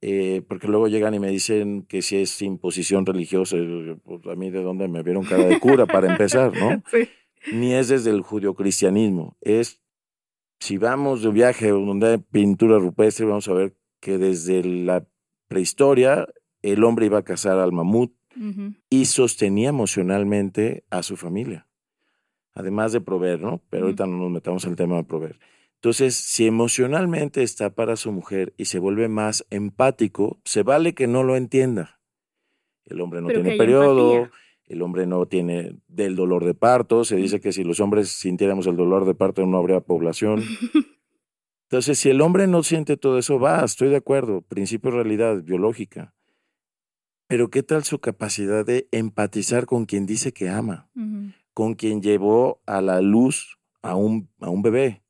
eh, 0.02 0.44
porque 0.48 0.68
luego 0.68 0.88
llegan 0.88 1.14
y 1.14 1.20
me 1.20 1.30
dicen 1.30 1.84
que 1.84 2.02
si 2.02 2.18
es 2.18 2.42
imposición 2.42 3.06
religiosa, 3.06 3.56
pues 4.04 4.26
a 4.28 4.36
mí 4.36 4.52
de 4.52 4.62
dónde 4.62 4.88
me 4.88 5.02
vieron 5.02 5.24
cara 5.24 5.46
de 5.46 5.60
cura 5.60 5.86
para 5.86 6.12
empezar, 6.12 6.52
¿no? 6.56 6.84
Ni 7.54 7.74
es 7.74 7.88
desde 7.88 8.12
el 8.12 8.22
judio-cristianismo, 8.22 9.38
es, 9.42 9.82
si 10.60 10.78
vamos 10.78 11.24
de 11.24 11.32
viaje 11.32 11.70
donde 11.70 12.08
hay 12.08 12.18
pintura 12.18 12.78
rupestre, 12.78 13.26
vamos 13.26 13.48
a 13.48 13.54
ver 13.54 13.76
que 14.00 14.18
desde 14.18 14.64
la 14.64 15.08
prehistoria 15.48 16.28
el 16.62 16.84
hombre 16.84 17.08
iba 17.08 17.20
a 17.20 17.24
cazar 17.24 17.58
al 17.58 17.72
mamut 17.72 18.14
y 18.90 19.06
sostenía 19.06 19.70
emocionalmente 19.70 20.86
a 20.90 21.04
su 21.04 21.18
familia, 21.18 21.68
además 22.54 22.92
de 22.92 23.02
proveer, 23.02 23.42
¿no? 23.42 23.62
Pero 23.70 23.86
ahorita 23.86 24.06
no 24.06 24.18
nos 24.18 24.32
metamos 24.32 24.64
en 24.66 24.72
el 24.72 24.76
tema 24.76 24.98
de 24.98 25.04
proveer. 25.04 25.40
Entonces, 25.82 26.14
si 26.14 26.46
emocionalmente 26.46 27.42
está 27.42 27.72
para 27.72 27.96
su 27.96 28.12
mujer 28.12 28.54
y 28.56 28.66
se 28.66 28.78
vuelve 28.78 29.08
más 29.08 29.48
empático, 29.50 30.40
se 30.46 30.62
vale 30.62 30.94
que 30.94 31.08
no 31.08 31.24
lo 31.24 31.36
entienda. 31.36 32.00
El 32.86 33.02
hombre 33.02 33.20
no 33.20 33.30
tiene 33.30 33.58
periodo, 33.58 34.30
el 34.68 34.82
hombre 34.84 35.08
no 35.08 35.26
tiene 35.26 35.80
del 35.88 36.16
dolor 36.16 36.46
de 36.46 36.54
parto, 36.54 37.04
se 37.04 37.16
dice 37.16 37.42
que 37.42 37.52
si 37.52 37.64
los 37.64 37.80
hombres 37.80 38.10
sintiéramos 38.10 38.68
el 38.68 38.76
dolor 38.76 39.06
de 39.06 39.16
parto 39.16 39.44
no 39.48 39.58
habría 39.58 39.80
población. 39.80 40.44
Entonces, 41.64 41.98
si 41.98 42.12
el 42.12 42.22
hombre 42.22 42.46
no 42.46 42.62
siente 42.62 42.96
todo 42.96 43.18
eso, 43.18 43.40
va, 43.40 43.66
estoy 43.66 43.90
de 43.90 43.96
acuerdo, 43.96 44.42
principio 44.42 44.92
de 44.92 44.98
realidad 44.98 45.42
biológica. 45.42 46.14
Pero 47.26 47.50
¿qué 47.50 47.64
tal 47.64 47.84
su 47.86 47.98
capacidad 47.98 48.64
de 48.64 48.88
empatizar 48.92 49.66
con 49.66 49.86
quien 49.86 50.06
dice 50.06 50.32
que 50.32 50.48
ama? 50.48 50.92
Con 51.56 51.74
quien 51.74 52.04
llevó 52.04 52.62
a 52.68 52.82
la 52.82 53.02
luz 53.02 53.58
a 53.82 53.96
un, 53.96 54.30
a 54.42 54.52
un 54.52 54.62
bebé 54.62 55.01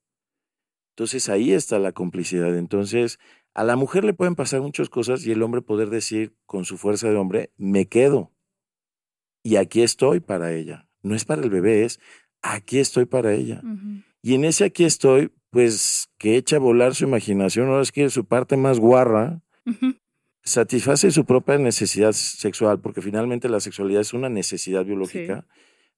entonces 0.95 1.29
ahí 1.29 1.51
está 1.53 1.79
la 1.79 1.91
complicidad. 1.91 2.57
Entonces 2.57 3.19
a 3.53 3.63
la 3.63 3.75
mujer 3.75 4.03
le 4.03 4.13
pueden 4.13 4.35
pasar 4.35 4.61
muchas 4.61 4.89
cosas 4.89 5.25
y 5.25 5.31
el 5.31 5.43
hombre 5.43 5.61
poder 5.61 5.89
decir 5.89 6.33
con 6.45 6.65
su 6.65 6.77
fuerza 6.77 7.09
de 7.09 7.17
hombre, 7.17 7.51
me 7.57 7.87
quedo. 7.87 8.31
Y 9.43 9.57
aquí 9.57 9.81
estoy 9.81 10.19
para 10.19 10.53
ella. 10.53 10.87
no 11.03 11.15
es 11.15 11.25
para 11.25 11.41
el 11.41 11.49
bebé, 11.49 11.83
es 11.83 11.99
aquí 12.41 12.79
estoy 12.79 13.05
para 13.05 13.33
ella. 13.33 13.61
Y 14.21 14.35
en 14.35 14.45
ese 14.45 14.65
aquí 14.65 14.83
estoy, 14.83 15.31
pues 15.49 16.09
que 16.17 16.37
echa 16.37 16.57
a 16.57 16.59
volar 16.59 16.93
su 16.95 17.05
imaginación, 17.05 17.67
ahora 17.67 17.81
es 17.81 17.91
que 17.91 18.09
su 18.09 18.25
parte 18.25 18.55
más 18.55 18.79
guarra 18.79 19.41
satisface 20.43 21.11
su 21.11 21.25
propia 21.25 21.57
necesidad 21.57 22.13
sexual, 22.13 22.79
porque 22.79 23.01
finalmente 23.01 23.49
la 23.49 23.59
sexualidad 23.59 24.01
es 24.01 24.13
una 24.13 24.29
necesidad 24.29 24.85
biológica, 24.85 25.45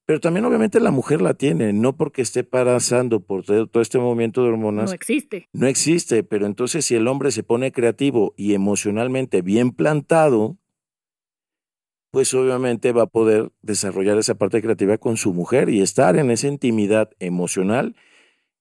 pero 0.06 0.20
también 0.20 0.46
obviamente 0.46 0.80
la 0.80 0.92
mujer 0.92 1.22
la 1.22 1.34
tiene, 1.34 1.72
no 1.72 1.96
porque 1.96 2.22
esté 2.22 2.44
pasando 2.44 3.22
por 3.22 3.46
todo 3.46 3.82
este 3.82 4.00
movimiento 4.00 4.44
de 4.44 4.50
hormonas, 4.50 4.90
No 4.90 4.96
existe. 4.96 5.48
no 5.54 5.68
existe, 5.68 6.24
pero 6.24 6.46
entonces 6.46 6.86
si 6.86 6.96
el 6.96 7.08
hombre 7.08 7.32
se 7.32 7.44
pone 7.44 7.72
creativo 7.72 8.34
y 8.36 8.54
emocionalmente 8.54 9.42
bien 9.42 9.72
plantado, 9.72 10.58
pues 12.12 12.34
obviamente 12.34 12.92
va 12.92 13.04
a 13.04 13.08
poder 13.08 13.52
desarrollar 13.62 14.18
esa 14.18 14.36
parte 14.36 14.62
creativa 14.62 14.98
con 14.98 15.18
su 15.18 15.34
mujer 15.34 15.70
y 15.70 15.82
estar 15.82 16.16
en 16.18 16.30
esa 16.30 16.48
intimidad 16.48 17.10
emocional, 17.20 17.96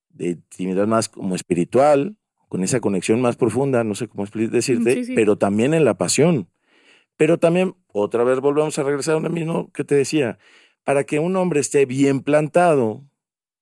de 0.08 0.30
intimidad 0.30 0.86
más 0.86 1.08
como 1.08 1.34
espiritual, 1.34 2.16
con 2.48 2.62
esa 2.62 2.80
conexión 2.80 3.20
más 3.20 3.36
profunda, 3.36 3.82
no 3.82 3.94
sé 3.94 4.08
cómo 4.08 4.26
decirte, 4.26 4.94
sí, 4.94 5.04
sí. 5.04 5.14
pero 5.14 5.36
también 5.36 5.74
en 5.74 5.84
la 5.84 5.98
pasión. 5.98 6.48
Pero 7.16 7.38
también, 7.38 7.74
otra 7.88 8.24
vez 8.24 8.40
volvemos 8.40 8.78
a 8.78 8.82
regresar 8.84 9.16
a 9.16 9.20
lo 9.20 9.28
mismo 9.30 9.70
que 9.72 9.84
te 9.84 9.94
decía, 9.94 10.38
para 10.84 11.04
que 11.04 11.18
un 11.18 11.36
hombre 11.36 11.60
esté 11.60 11.86
bien 11.86 12.20
plantado, 12.20 13.04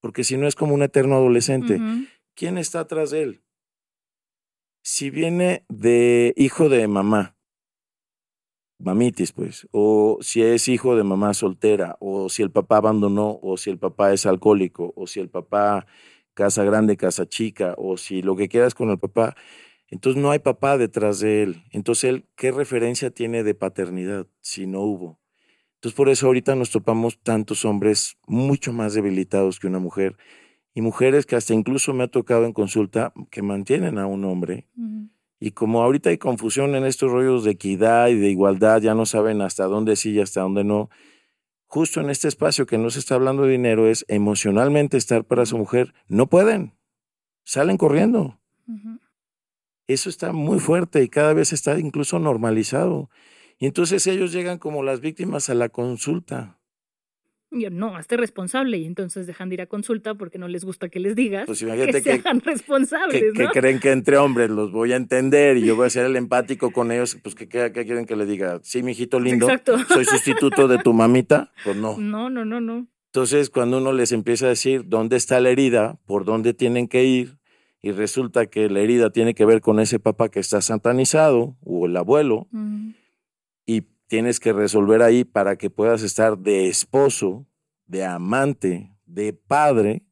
porque 0.00 0.24
si 0.24 0.36
no 0.36 0.46
es 0.46 0.54
como 0.54 0.74
un 0.74 0.82
eterno 0.82 1.16
adolescente. 1.16 1.80
¿quién 2.34 2.56
está 2.56 2.80
atrás 2.80 3.10
de 3.10 3.22
él? 3.22 3.42
Si 4.82 5.10
viene 5.10 5.66
de 5.68 6.32
hijo 6.38 6.70
de 6.70 6.88
mamá, 6.88 7.36
mamitis, 8.78 9.32
pues, 9.32 9.68
o 9.72 10.16
si 10.22 10.42
es 10.42 10.66
hijo 10.68 10.96
de 10.96 11.04
mamá 11.04 11.34
soltera, 11.34 11.98
o 12.00 12.30
si 12.30 12.42
el 12.42 12.50
papá 12.50 12.78
abandonó, 12.78 13.38
o 13.42 13.58
si 13.58 13.68
el 13.68 13.78
papá 13.78 14.14
es 14.14 14.24
alcohólico, 14.24 14.94
o 14.96 15.06
si 15.06 15.20
el 15.20 15.28
papá 15.28 15.86
casa 16.32 16.64
grande, 16.64 16.96
casa 16.96 17.28
chica, 17.28 17.74
o 17.76 17.98
si 17.98 18.22
lo 18.22 18.36
que 18.36 18.48
quieras 18.48 18.74
con 18.74 18.88
el 18.88 18.98
papá, 18.98 19.36
entonces 19.88 20.22
no 20.22 20.30
hay 20.30 20.38
papá 20.38 20.78
detrás 20.78 21.20
de 21.20 21.42
él. 21.42 21.64
Entonces 21.72 22.04
él, 22.04 22.28
¿qué 22.36 22.52
referencia 22.52 23.10
tiene 23.10 23.42
de 23.42 23.54
paternidad 23.54 24.26
si 24.40 24.66
no 24.66 24.80
hubo? 24.80 25.19
Entonces 25.80 25.96
por 25.96 26.08
eso 26.08 26.26
ahorita 26.26 26.54
nos 26.54 26.70
topamos 26.70 27.18
tantos 27.22 27.64
hombres 27.64 28.16
mucho 28.26 28.72
más 28.72 28.94
debilitados 28.94 29.58
que 29.58 29.66
una 29.66 29.78
mujer 29.78 30.16
y 30.74 30.82
mujeres 30.82 31.26
que 31.26 31.36
hasta 31.36 31.54
incluso 31.54 31.94
me 31.94 32.04
ha 32.04 32.08
tocado 32.08 32.44
en 32.44 32.52
consulta 32.52 33.12
que 33.30 33.42
mantienen 33.42 33.98
a 33.98 34.06
un 34.06 34.24
hombre 34.24 34.68
y 35.40 35.52
como 35.52 35.82
ahorita 35.82 36.10
hay 36.10 36.18
confusión 36.18 36.74
en 36.74 36.84
estos 36.84 37.10
rollos 37.10 37.44
de 37.44 37.52
equidad 37.52 38.08
y 38.08 38.18
de 38.18 38.28
igualdad, 38.28 38.82
ya 38.82 38.94
no 38.94 39.06
saben 39.06 39.40
hasta 39.40 39.64
dónde 39.64 39.96
sí 39.96 40.10
y 40.10 40.20
hasta 40.20 40.42
dónde 40.42 40.64
no. 40.64 40.90
Justo 41.66 42.00
en 42.00 42.10
este 42.10 42.28
espacio 42.28 42.66
que 42.66 42.76
no 42.76 42.90
se 42.90 42.98
está 42.98 43.14
hablando 43.14 43.44
de 43.44 43.52
dinero 43.52 43.88
es 43.88 44.04
emocionalmente 44.08 44.98
estar 44.98 45.24
para 45.24 45.46
su 45.46 45.56
mujer. 45.56 45.94
No 46.08 46.26
pueden. 46.26 46.74
Salen 47.42 47.78
corriendo. 47.78 48.38
Eso 49.86 50.10
está 50.10 50.32
muy 50.32 50.58
fuerte 50.58 51.02
y 51.02 51.08
cada 51.08 51.32
vez 51.32 51.54
está 51.54 51.78
incluso 51.78 52.18
normalizado. 52.18 53.08
Y 53.60 53.66
entonces 53.66 54.06
ellos 54.06 54.32
llegan 54.32 54.58
como 54.58 54.82
las 54.82 55.00
víctimas 55.00 55.50
a 55.50 55.54
la 55.54 55.68
consulta. 55.68 56.58
Yo, 57.52 57.68
no, 57.68 57.94
hazte 57.96 58.16
responsable 58.16 58.78
y 58.78 58.86
entonces 58.86 59.26
dejan 59.26 59.48
de 59.50 59.56
ir 59.56 59.60
a 59.60 59.66
consulta 59.66 60.14
porque 60.14 60.38
no 60.38 60.48
les 60.48 60.64
gusta 60.64 60.88
que 60.88 61.00
les 61.00 61.14
digas 61.16 61.46
Pues 61.46 61.58
que 61.64 62.02
que, 62.02 62.12
hagan 62.12 62.40
responsables, 62.40 63.20
que, 63.20 63.32
que 63.32 63.42
¿no? 63.44 63.50
creen 63.50 63.80
que 63.80 63.90
entre 63.90 64.16
hombres 64.16 64.50
los 64.50 64.72
voy 64.72 64.92
a 64.92 64.96
entender 64.96 65.58
y 65.58 65.66
yo 65.66 65.76
voy 65.76 65.88
a 65.88 65.90
ser 65.90 66.06
el 66.06 66.16
empático 66.16 66.70
con 66.70 66.90
ellos. 66.90 67.18
Pues 67.22 67.34
¿qué, 67.34 67.48
qué, 67.48 67.70
qué 67.72 67.84
quieren 67.84 68.06
que 68.06 68.16
le 68.16 68.24
diga? 68.24 68.60
Sí, 68.62 68.82
mijito 68.82 69.20
lindo, 69.20 69.46
Exacto. 69.46 69.76
soy 69.88 70.06
sustituto 70.06 70.66
de 70.66 70.78
tu 70.78 70.94
mamita. 70.94 71.52
Pues 71.64 71.76
no. 71.76 71.96
No, 71.98 72.30
no, 72.30 72.44
no, 72.44 72.60
no. 72.60 72.86
Entonces, 73.12 73.50
cuando 73.50 73.78
uno 73.78 73.92
les 73.92 74.12
empieza 74.12 74.46
a 74.46 74.50
decir 74.50 74.84
dónde 74.86 75.16
está 75.16 75.38
la 75.40 75.50
herida, 75.50 75.98
por 76.06 76.24
dónde 76.24 76.54
tienen 76.54 76.88
que 76.88 77.04
ir, 77.04 77.40
y 77.82 77.92
resulta 77.92 78.46
que 78.46 78.68
la 78.68 78.80
herida 78.80 79.10
tiene 79.10 79.34
que 79.34 79.44
ver 79.44 79.60
con 79.60 79.80
ese 79.80 79.98
papá 79.98 80.28
que 80.28 80.38
está 80.38 80.60
satanizado 80.60 81.56
o 81.62 81.86
el 81.86 81.96
abuelo, 81.96 82.46
Ujú. 82.52 82.69
Tienes 84.10 84.40
que 84.40 84.52
resolver 84.52 85.02
ahí 85.02 85.22
para 85.22 85.54
que 85.56 85.70
puedas 85.70 86.02
estar 86.02 86.36
de 86.36 86.66
esposo, 86.66 87.46
de 87.86 88.04
amante, 88.04 88.90
de 89.06 89.32
padre. 89.32 90.02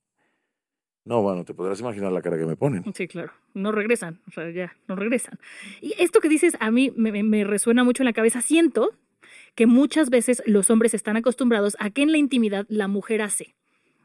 No, 1.05 1.21
bueno, 1.21 1.45
te 1.45 1.53
podrás 1.53 1.81
imaginar 1.81 2.13
la 2.13 2.23
cara 2.23 2.39
que 2.39 2.47
me 2.47 2.55
ponen. 2.55 2.85
Sí, 2.95 3.09
claro. 3.09 3.33
No 3.55 3.73
regresan, 3.73 4.21
o 4.29 4.31
sea, 4.31 4.49
ya, 4.51 4.77
no 4.87 4.95
regresan. 4.95 5.41
Y 5.81 5.95
esto 5.99 6.21
que 6.21 6.29
dices 6.29 6.57
a 6.61 6.71
mí 6.71 6.93
me, 6.97 7.11
me- 7.11 7.25
me 7.25 7.43
resuena 7.43 7.83
mucho 7.83 8.03
en 8.03 8.07
la 8.07 8.13
cabeza. 8.13 8.41
Siento 8.41 8.93
que 9.57 9.67
muchas 9.67 10.11
veces 10.11 10.45
los 10.47 10.71
hombres 10.71 10.95
están 10.95 11.17
acostumbrados 11.17 11.77
a 11.81 11.91
que 11.91 12.03
en 12.03 12.13
la 12.13 12.19
intimidad 12.19 12.67
la 12.69 12.87
mujer 12.87 13.21
hace. 13.21 13.57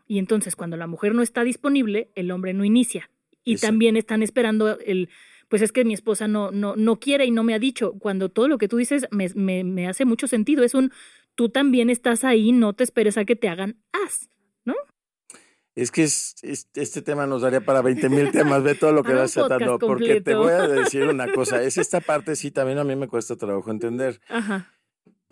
Y 0.08 0.18
entonces 0.18 0.56
cuando 0.56 0.76
la 0.76 0.88
mujer 0.88 1.14
no 1.14 1.22
está 1.22 1.44
disponible, 1.44 2.10
el 2.16 2.32
hombre 2.32 2.54
no 2.54 2.66
inicia. 2.66 3.12
Y 3.44 3.54
Exacto. 3.54 3.72
también 3.74 3.96
están 3.96 4.24
esperando 4.24 4.80
el, 4.80 5.10
pues 5.54 5.62
es 5.62 5.72
que 5.72 5.86
mi 5.86 5.94
esposa 5.94 6.28
no, 6.28 6.50
no, 6.50 6.76
no 6.76 7.00
quiere 7.00 7.26
y 7.26 7.32
no 7.32 7.44
me 7.44 7.54
ha 7.54 7.60
dicho. 7.60 7.94
Cuando 8.00 8.30
todo 8.30 8.48
lo 8.48 8.58
que 8.58 8.68
tú 8.68 8.78
dices 8.78 9.06
me, 9.12 9.30
me, 9.36 9.64
me 9.64 9.88
hace 9.88 10.04
mucho 10.04 10.26
sentido. 10.26 10.64
Es 10.64 10.74
un, 10.74 10.92
tú 11.36 11.50
también 11.50 11.92
estás 11.92 12.24
ahí, 12.24 12.52
no 12.52 12.74
te 12.74 12.84
esperes 12.84 13.20
a 13.20 13.26
que 13.26 13.36
te 13.36 13.50
hagan 13.50 13.78
haz. 13.92 14.30
Es 15.76 15.92
que 15.92 16.04
es, 16.04 16.36
es- 16.42 16.70
este 16.74 17.04
tema 17.04 17.28
nos 17.28 17.44
daría 17.44 17.62
para 17.62 17.84
20 17.84 18.10
mil 18.10 18.32
temas, 18.32 18.64
ve 18.64 18.74
todo 18.74 18.92
lo 18.94 19.04
que 19.04 19.14
vas 19.22 19.34
tratando, 19.34 19.78
porque 19.80 20.22
te 20.22 20.34
voy 20.36 20.52
a 20.52 20.68
decir 20.68 21.04
una 21.04 21.32
cosa, 21.32 21.62
es 21.64 21.78
esta 21.78 22.02
parte 22.02 22.36
sí 22.36 22.50
también 22.50 22.80
a 22.80 22.84
mí 22.84 22.96
me 22.96 23.08
cuesta 23.08 23.36
trabajo 23.36 23.70
entender. 23.70 24.22
Ajá. 24.30 24.73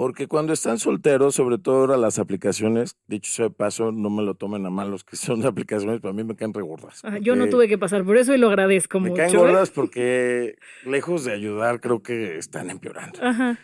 Porque 0.02 0.26
cuando 0.26 0.52
están 0.52 0.80
solteros, 0.80 1.36
sobre 1.36 1.60
todo 1.60 1.82
ahora 1.82 1.96
las 1.96 2.18
aplicaciones, 2.18 2.98
dicho 3.06 3.32
sea 3.32 3.50
de 3.50 3.52
paso, 3.52 3.92
no 3.92 4.10
me 4.10 4.24
lo 4.24 4.34
tomen 4.34 4.66
a 4.66 4.72
mal 4.72 4.90
los 4.90 5.04
que 5.04 5.16
son 5.16 5.42
de 5.42 5.48
aplicaciones, 5.48 6.02
para 6.02 6.12
mí 6.12 6.24
me 6.24 6.36
caen 6.36 6.56
re 6.56 6.64
gordas. 6.64 7.02
Ah, 7.04 7.20
Yo 7.20 7.36
no 7.36 7.48
tuve 7.50 7.68
que 7.68 7.78
pasar 7.78 8.04
por 8.04 8.18
eso 8.18 8.34
y 8.34 8.40
lo 8.40 8.48
agradezco 8.48 9.00
Me 9.00 9.10
mucho. 9.10 9.22
caen 9.22 9.36
¿eh? 9.36 9.38
gordas 9.38 9.70
porque, 9.76 10.56
lejos 10.88 11.24
de 11.24 11.34
ayudar, 11.34 11.80
creo 11.82 12.02
que 12.02 12.40
están 12.40 12.72
empeorando. 12.72 13.20
Ajá. 13.22 13.60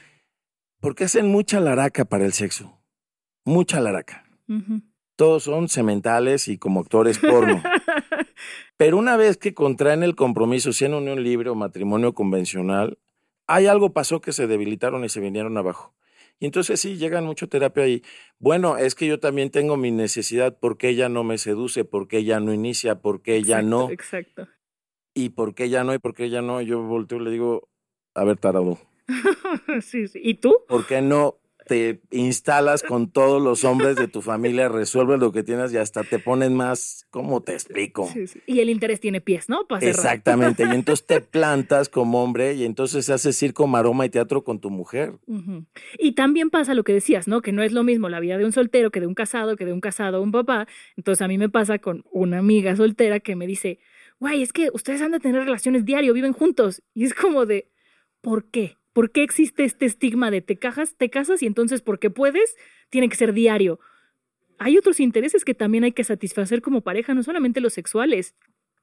Porque 0.80 1.06
hacen 1.06 1.26
mucha 1.26 1.60
laraca 1.60 2.06
para 2.06 2.24
el 2.26 2.34
sexo. 2.34 2.80
Mucha 3.44 3.82
laraca. 3.82 4.24
Todos 5.16 5.42
son 5.42 5.70
sementales 5.70 6.50
y 6.50 6.60
como 6.60 6.82
actores 6.82 7.18
porno. 7.18 7.64
Pero 8.78 8.98
una 9.00 9.18
vez 9.18 9.38
que 9.38 9.56
contraen 9.56 10.04
el 10.04 10.16
compromiso, 10.16 10.72
sea 10.72 10.88
en 10.88 10.94
unión 10.94 11.24
libre 11.24 11.50
o 11.50 11.56
matrimonio 11.56 12.14
convencional, 12.14 13.00
hay 13.48 13.66
algo 13.66 13.92
pasó 13.92 14.22
que 14.22 14.34
se 14.34 14.46
debilitaron 14.46 15.04
y 15.04 15.10
se 15.10 15.20
vinieron 15.20 15.58
abajo. 15.58 15.96
Y 16.40 16.46
entonces 16.46 16.80
sí, 16.80 16.98
llegan 16.98 17.26
mucho 17.26 17.50
terapia 17.50 17.84
ahí. 17.84 18.04
Bueno, 18.40 18.78
es 18.78 18.94
que 18.94 19.08
yo 19.08 19.20
también 19.20 19.50
tengo 19.50 19.76
mi 19.76 19.92
necesidad, 19.92 20.58
porque 20.60 20.90
ella 20.90 21.10
no 21.10 21.24
me 21.24 21.38
seduce, 21.38 21.84
porque 21.84 22.20
ella 22.20 22.40
no 22.40 22.54
inicia, 22.54 23.02
porque 23.02 23.36
ella 23.36 23.60
Exacto, 23.60 23.70
no, 23.70 23.90
Exacto. 23.90 24.48
y 25.16 25.30
porque 25.30 25.66
ella 25.66 25.84
no, 25.84 25.94
y 25.94 26.00
porque 26.00 26.26
ella 26.26 26.42
no. 26.42 26.62
Yo 26.62 26.82
volteo 26.84 27.20
y 27.20 27.24
le 27.24 27.32
digo, 27.32 27.70
a 28.14 28.24
ver, 28.24 28.38
tarado, 28.38 28.78
sí, 29.82 30.08
sí. 30.08 30.20
¿Y 30.22 30.36
tú? 30.36 30.54
¿por 30.68 30.86
qué 30.86 31.02
no 31.02 31.40
te 31.68 32.02
instalas 32.12 32.84
con 32.84 33.12
todos 33.12 33.42
los 33.42 33.64
hombres 33.64 33.96
de 33.96 34.08
tu 34.08 34.22
familia, 34.22 34.70
resuelves 34.70 35.20
lo 35.20 35.32
que 35.32 35.44
tienes 35.44 35.74
y 35.74 35.78
hasta 35.78 36.04
te 36.04 36.20
ponen 36.20 36.56
más, 36.56 37.06
¿cómo 37.10 37.42
te 37.42 37.54
explico? 37.54 38.10
Sí, 38.12 38.28
sí. 38.28 38.42
Y 38.46 38.60
el 38.62 38.70
interés 38.70 39.00
tiene 39.00 39.22
pies, 39.22 39.50
¿no? 39.50 39.68
Para. 39.68 39.86
Exactamente, 39.86 40.64
y 40.64 40.74
entonces 40.74 41.06
te 41.06 41.22
plantas 41.22 41.90
como 41.90 42.24
hombre 42.24 42.54
y 42.54 42.64
entonces 42.64 43.10
haces 43.10 43.38
circo, 43.38 43.68
maroma 43.68 44.06
y 44.06 44.10
teatro 44.10 44.44
con 44.44 44.60
tu 44.60 44.70
mujer. 44.70 45.14
Y 46.00 46.14
también 46.14 46.50
pasa 46.50 46.74
lo 46.74 46.84
que 46.84 46.94
decías, 46.94 47.28
¿no? 47.28 47.42
Que 47.42 47.52
no 47.52 47.64
es 47.64 47.72
lo 47.72 47.84
mismo 47.84 48.10
la 48.10 48.20
vida 48.20 48.38
de 48.38 48.46
un 48.46 48.54
soltero 48.54 48.92
que 48.92 49.00
de 49.00 49.08
un 49.08 49.14
casado, 49.14 49.56
que 49.56 49.66
de 49.66 49.74
un 49.74 49.82
casado 49.82 50.18
a 50.18 50.22
un 50.22 50.32
papá. 50.32 50.68
Entonces 50.96 51.22
a 51.22 51.28
mí 51.28 51.38
me 51.38 51.50
pasa 51.50 51.80
con 51.80 52.06
una 52.12 52.40
amiga 52.40 52.76
soltera 52.76 53.20
que 53.20 53.36
me 53.36 53.48
dice, 53.48 53.80
guay, 54.20 54.42
es 54.42 54.54
que 54.54 54.70
ustedes 54.74 55.02
han 55.02 55.12
de 55.12 55.20
tener 55.20 55.44
relaciones 55.44 55.86
diario, 55.86 56.14
viven 56.14 56.34
juntos. 56.34 56.82
Y 56.94 57.06
es 57.06 57.14
como 57.14 57.46
de, 57.46 57.70
¿por 58.22 58.46
qué? 58.50 58.78
¿Por 58.98 59.12
qué 59.12 59.22
existe 59.22 59.64
este 59.64 59.86
estigma 59.86 60.32
de 60.32 60.42
te 60.42 60.58
cajas, 60.58 60.96
te 60.98 61.12
casas 61.12 61.44
y 61.44 61.46
entonces 61.46 61.84
porque 61.84 62.10
puedes, 62.10 62.56
tiene 62.90 63.10
que 63.10 63.16
ser 63.16 63.32
diario? 63.32 63.80
Hay 64.58 64.76
otros 64.76 65.00
intereses 65.00 65.46
que 65.46 65.54
también 65.54 65.84
hay 65.84 65.92
que 65.92 66.04
satisfacer 66.04 66.64
como 66.64 66.82
pareja, 66.82 67.14
no 67.14 67.22
solamente 67.22 67.62
los 67.62 67.74
sexuales. 67.74 68.34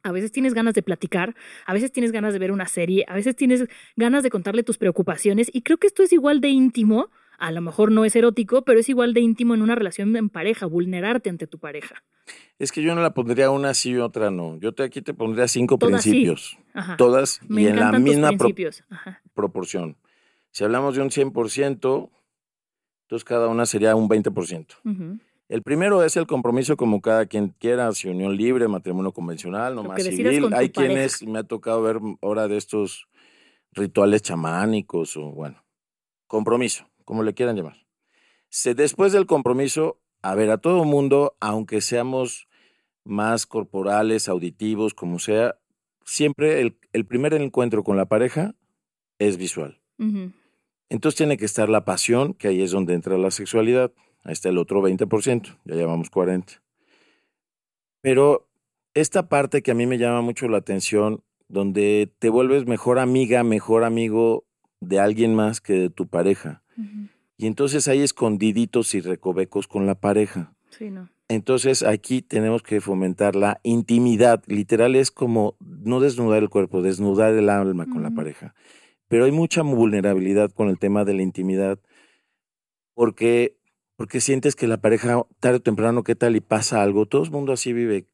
A 0.05 0.13
veces 0.13 0.31
tienes 0.31 0.55
ganas 0.55 0.75
de 0.75 0.85
platicar, 0.85 1.35
a 1.67 1.73
veces 1.73 1.91
tienes 1.91 2.13
ganas 2.13 2.33
de 2.33 2.39
ver 2.39 2.53
una 2.53 2.69
serie, 2.69 3.05
a 3.09 3.15
veces 3.17 3.35
tienes 3.35 3.67
ganas 3.97 4.23
de 4.23 4.31
contarle 4.31 4.63
tus 4.63 4.79
preocupaciones 4.79 5.51
y 5.53 5.63
creo 5.63 5.79
que 5.79 5.89
esto 5.89 6.05
es 6.05 6.13
igual 6.13 6.41
de 6.41 6.51
íntimo, 6.51 7.11
a 7.47 7.53
lo 7.53 7.61
mejor 7.61 7.93
no 7.93 8.05
es 8.05 8.17
erótico, 8.17 8.63
pero 8.63 8.81
es 8.81 8.89
igual 8.89 9.13
de 9.13 9.21
íntimo 9.21 9.55
en 9.55 9.63
una 9.63 9.75
relación 9.75 10.17
en 10.17 10.31
pareja, 10.31 10.67
vulnerarte 10.67 11.29
ante 11.31 11.47
tu 11.47 11.59
pareja. 11.59 12.03
Es 12.59 12.73
que 12.73 12.83
yo 12.83 12.95
no 12.95 13.03
la 13.03 13.13
pondría 13.13 13.51
una 13.51 13.75
sí 13.75 13.91
y 13.91 13.97
otra 13.99 14.31
no. 14.31 14.57
Yo 14.59 14.73
te, 14.73 14.85
aquí 14.85 15.03
te 15.03 15.13
pondría 15.13 15.47
cinco 15.47 15.77
Todas 15.77 16.03
sí. 16.03 16.11
principios, 16.11 16.57
Ajá. 16.73 16.97
todas 16.97 17.41
Me 17.47 17.63
y 17.63 17.67
en 17.67 17.77
la 17.77 17.93
misma 17.93 18.29
pro- 18.29 18.39
principios. 18.39 18.83
Ajá. 18.89 19.21
proporción. 19.35 19.97
Si 20.53 20.65
hablamos 20.65 20.95
de 20.97 21.03
un 21.03 21.11
100%, 21.11 22.11
entonces 23.03 23.25
cada 23.25 23.49
una 23.49 23.67
sería 23.67 23.95
un 23.95 24.09
20%. 24.09 24.77
Ujú. 24.85 25.19
El 25.51 25.63
primero 25.63 26.03
es 26.03 26.17
el 26.17 26.27
compromiso 26.27 26.77
como 26.79 27.03
cada 27.03 27.27
quien 27.27 27.49
quiera, 27.59 27.93
si 27.93 28.09
unión 28.09 28.37
libre, 28.37 28.67
matrimonio 28.69 29.13
convencional, 29.13 29.75
no 29.75 29.83
Lo 29.83 29.89
más 29.91 29.99
que 29.99 30.05
decidas 30.11 30.35
civil. 30.35 30.55
Hay 30.55 30.71
quienes, 30.71 31.23
me 31.23 31.41
ha 31.41 31.45
tocado 31.45 31.83
ver 31.83 31.99
ahora 32.23 32.49
de 32.49 32.57
estos 32.57 33.07
rituales 33.73 34.23
chamánicos 34.23 35.17
o 35.19 35.31
bueno, 35.33 35.63
compromiso, 36.27 36.89
como 37.05 37.23
le 37.23 37.35
quieran 37.35 37.57
llamar. 37.57 37.77
Se, 38.49 38.75
después 38.75 39.13
del 39.13 39.27
compromiso 39.27 40.01
a 40.25 40.35
ver, 40.35 40.51
a 40.51 40.57
todo 40.57 40.87
mundo, 40.87 41.37
aunque 41.39 41.83
seamos 41.83 42.49
más 43.05 43.45
corporales, 43.45 44.27
auditivos, 44.27 44.95
como 44.95 45.19
sea, 45.19 45.57
siempre 46.07 46.63
el, 46.63 46.79
el 46.95 47.05
primer 47.05 47.35
encuentro 47.35 47.85
con 47.85 47.99
la 47.99 48.07
pareja 48.07 48.55
es 49.19 49.37
visual. 49.37 49.83
Entonces 50.89 51.19
tiene 51.19 51.37
que 51.37 51.45
estar 51.45 51.69
la 51.69 51.85
pasión, 51.85 52.33
que 52.33 52.49
ahí 52.49 52.63
es 52.63 52.71
donde 52.71 52.95
entra 52.95 53.19
la 53.19 53.31
sexualidad. 53.31 53.93
Ahí 54.23 54.33
está 54.33 54.49
el 54.49 54.57
otro 54.57 54.81
20%, 54.81 55.59
ya 55.63 55.75
llevamos 55.75 56.09
40. 56.09 56.55
Pero 58.01 58.49
esta 58.95 59.29
parte 59.29 59.63
que 59.63 59.73
a 59.73 59.75
mí 59.75 59.87
me 59.87 59.99
llama 59.99 60.23
mucho 60.23 60.49
la 60.49 60.57
atención, 60.57 61.23
donde 61.49 62.11
te 62.19 62.31
vuelves 62.31 62.65
mejor 62.65 62.99
amiga, 62.99 63.45
mejor 63.45 63.85
amigo 63.85 64.47
de 64.81 65.01
alguien 65.01 65.35
más 65.35 65.61
que 65.61 65.75
de 65.75 65.91
tu 65.91 66.09
pareja. 66.09 66.63
Y 67.37 67.47
entonces 67.47 67.89
hay 67.89 68.03
escondiditos 68.03 68.95
y 68.95 69.01
recovecos 69.01 69.67
con 69.67 69.87
la 69.87 69.95
pareja. 69.95 70.55
Sí, 70.71 70.91
no. 70.91 71.09
Entonces 71.29 71.83
aquí 71.83 72.23
tenemos 72.23 72.63
que 72.63 72.81
fomentar 72.81 73.35
la 73.35 73.61
intimidad. 73.63 74.43
Literal 74.47 74.95
es 74.95 75.11
como 75.11 75.57
no 75.61 76.01
desnudar 76.01 76.43
el 76.43 76.51
cuerpo, 76.51 76.83
desnudar 76.83 77.35
el 77.35 77.49
alma 77.49 77.87
con 77.87 78.03
la 78.03 78.11
pareja. 78.11 78.55
Pero 79.09 79.25
hay 79.25 79.33
mucha 79.33 79.63
vulnerabilidad 79.63 80.51
con 80.51 80.69
el 80.69 80.79
tema 80.79 81.05
de 81.05 81.15
la 81.15 81.23
intimidad 81.23 81.79
porque, 82.95 83.57
porque 83.97 84.21
sientes 84.21 84.55
que 84.55 84.67
la 84.67 84.79
pareja 84.79 85.23
tarde 85.41 85.57
o 85.57 85.63
temprano, 85.63 86.05
¿qué 86.05 86.15
tal? 86.15 86.37
Y 86.37 86.41
pasa 86.41 86.83
algo. 86.83 87.07
Todo 87.07 87.25
el 87.25 87.31
mundo 87.31 87.53
así 87.53 87.73
vive. 87.73 88.07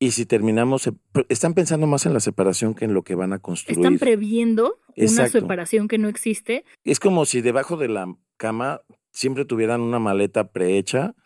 Y 0.00 0.12
si 0.12 0.26
terminamos, 0.26 0.88
están 1.28 1.54
pensando 1.54 1.86
más 1.86 2.06
en 2.06 2.14
la 2.14 2.20
separación 2.20 2.74
que 2.74 2.84
en 2.84 2.94
lo 2.94 3.02
que 3.02 3.16
van 3.16 3.32
a 3.32 3.40
construir. 3.40 3.78
Están 3.78 3.98
previendo 3.98 4.78
una 4.96 5.28
separación 5.28 5.88
que 5.88 5.98
no 5.98 6.08
existe. 6.08 6.64
Es 6.84 7.00
como 7.00 7.24
si 7.24 7.40
debajo 7.40 7.76
de 7.76 7.88
la 7.88 8.14
cama 8.36 8.82
siempre 9.10 9.44
tuvieran 9.44 9.80
una 9.80 9.98
maleta 9.98 10.52
prehecha, 10.52 11.16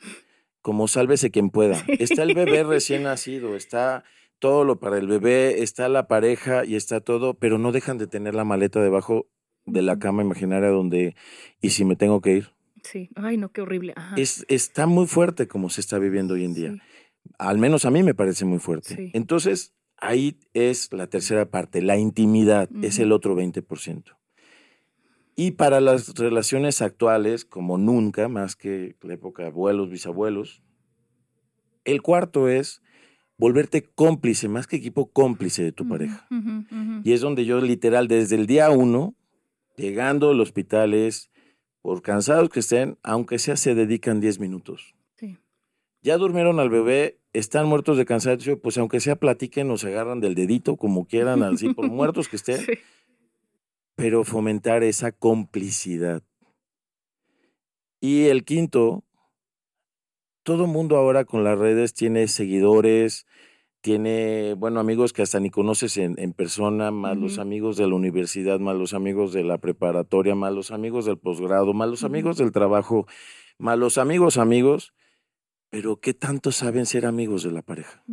como 0.62 0.88
sálvese 0.88 1.30
quien 1.30 1.50
pueda. 1.50 1.74
Sí. 1.84 1.92
Está 1.98 2.22
el 2.22 2.34
bebé 2.34 2.64
recién 2.64 3.02
nacido, 3.02 3.56
está 3.56 4.04
todo 4.38 4.64
lo 4.64 4.80
para 4.80 4.96
el 4.96 5.06
bebé, 5.06 5.62
está 5.62 5.88
la 5.88 6.08
pareja 6.08 6.64
y 6.64 6.74
está 6.74 7.00
todo, 7.00 7.34
pero 7.34 7.58
no 7.58 7.72
dejan 7.72 7.98
de 7.98 8.06
tener 8.06 8.34
la 8.34 8.44
maleta 8.44 8.80
debajo 8.80 9.28
de 9.66 9.82
la 9.82 9.98
cama 9.98 10.22
imaginaria 10.22 10.70
donde, 10.70 11.14
¿y 11.60 11.70
si 11.70 11.84
me 11.84 11.94
tengo 11.94 12.20
que 12.20 12.32
ir? 12.32 12.50
Sí. 12.82 13.10
Ay, 13.14 13.36
no, 13.36 13.52
qué 13.52 13.60
horrible. 13.60 13.92
Ajá. 13.96 14.16
Es, 14.16 14.44
está 14.48 14.86
muy 14.86 15.06
fuerte 15.06 15.46
como 15.46 15.68
se 15.68 15.80
está 15.80 15.98
viviendo 15.98 16.34
hoy 16.34 16.44
en 16.44 16.54
día. 16.54 16.72
Sí. 16.72 16.80
Al 17.38 17.58
menos 17.58 17.84
a 17.84 17.90
mí 17.90 18.02
me 18.02 18.14
parece 18.14 18.44
muy 18.44 18.58
fuerte. 18.58 18.96
Sí. 18.96 19.10
Entonces, 19.14 19.74
ahí 19.96 20.38
es 20.52 20.92
la 20.92 21.06
tercera 21.06 21.50
parte, 21.50 21.80
la 21.80 21.96
intimidad, 21.96 22.68
es 22.82 22.98
el 22.98 23.12
otro 23.12 23.36
20%. 23.36 24.16
Y 25.34 25.52
para 25.52 25.80
las 25.80 26.14
relaciones 26.14 26.82
actuales, 26.82 27.44
como 27.44 27.78
nunca, 27.78 28.28
más 28.28 28.54
que 28.54 28.96
la 29.00 29.14
época 29.14 29.42
de 29.42 29.48
abuelos, 29.48 29.90
bisabuelos, 29.90 30.62
el 31.84 32.02
cuarto 32.02 32.48
es 32.48 32.82
volverte 33.38 33.82
cómplice, 33.82 34.48
más 34.48 34.66
que 34.66 34.76
equipo 34.76 35.10
cómplice 35.10 35.62
de 35.62 35.72
tu 35.72 35.88
pareja. 35.88 36.28
Y 37.02 37.12
es 37.12 37.20
donde 37.20 37.44
yo 37.44 37.60
literal, 37.60 38.08
desde 38.08 38.36
el 38.36 38.46
día 38.46 38.70
uno, 38.70 39.16
llegando 39.76 40.30
al 40.30 40.40
hospital, 40.40 40.94
es, 40.94 41.30
por 41.80 42.02
cansados 42.02 42.50
que 42.50 42.60
estén, 42.60 42.98
aunque 43.02 43.38
sea, 43.38 43.56
se 43.56 43.74
dedican 43.74 44.20
10 44.20 44.38
minutos. 44.38 44.94
Ya 46.02 46.16
durmieron 46.18 46.58
al 46.58 46.68
bebé, 46.68 47.18
están 47.32 47.66
muertos 47.68 47.96
de 47.96 48.04
cansancio, 48.04 48.60
pues 48.60 48.76
aunque 48.78 49.00
sea 49.00 49.16
platiquen 49.16 49.70
o 49.70 49.76
se 49.76 49.88
agarran 49.88 50.20
del 50.20 50.34
dedito, 50.34 50.76
como 50.76 51.06
quieran, 51.06 51.42
así, 51.42 51.72
por 51.72 51.88
muertos 51.90 52.28
que 52.28 52.36
estén, 52.36 52.58
Sí. 52.58 52.72
pero 53.94 54.24
fomentar 54.24 54.82
esa 54.82 55.12
complicidad. 55.12 56.22
Y 58.00 58.24
el 58.24 58.44
quinto, 58.44 59.04
todo 60.42 60.66
mundo 60.66 60.96
ahora 60.96 61.24
con 61.24 61.44
las 61.44 61.56
redes 61.56 61.94
tiene 61.94 62.26
seguidores, 62.26 63.26
tiene, 63.80 64.54
bueno, 64.54 64.80
amigos 64.80 65.12
que 65.12 65.22
hasta 65.22 65.38
ni 65.38 65.50
conoces 65.50 65.96
en, 65.98 66.16
en 66.18 66.32
persona, 66.32 66.90
más 66.90 67.16
los 67.16 67.38
amigos 67.38 67.76
de 67.76 67.86
la 67.86 67.94
universidad, 67.94 68.58
más 68.58 68.76
los 68.76 68.92
amigos 68.94 69.32
de 69.32 69.44
la 69.44 69.58
preparatoria, 69.58 70.34
más 70.34 70.52
los 70.52 70.72
amigos 70.72 71.04
del 71.04 71.18
posgrado, 71.18 71.74
más 71.74 71.88
los 71.88 72.02
amigos 72.02 72.38
del 72.38 72.50
trabajo, 72.50 73.06
más 73.58 73.78
los 73.78 73.98
amigos 73.98 74.36
amigos, 74.36 74.92
pero 75.72 75.96
¿qué 76.00 76.12
tanto 76.12 76.52
saben 76.52 76.84
ser 76.84 77.06
amigos 77.06 77.42
de 77.44 77.50
la 77.50 77.62
pareja? 77.62 78.04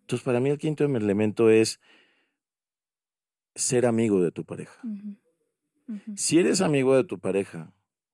Entonces, 0.00 0.24
para 0.24 0.40
mí 0.40 0.50
el 0.50 0.58
quinto 0.58 0.84
elemento 0.84 1.48
es 1.48 1.80
ser 3.54 3.86
amigo 3.86 4.20
de 4.20 4.32
tu 4.32 4.44
pareja. 4.44 4.80
Si 6.16 6.38
eres 6.40 6.60
amigo 6.60 6.96
de 6.96 7.04
tu 7.04 7.20
pareja, 7.20 7.72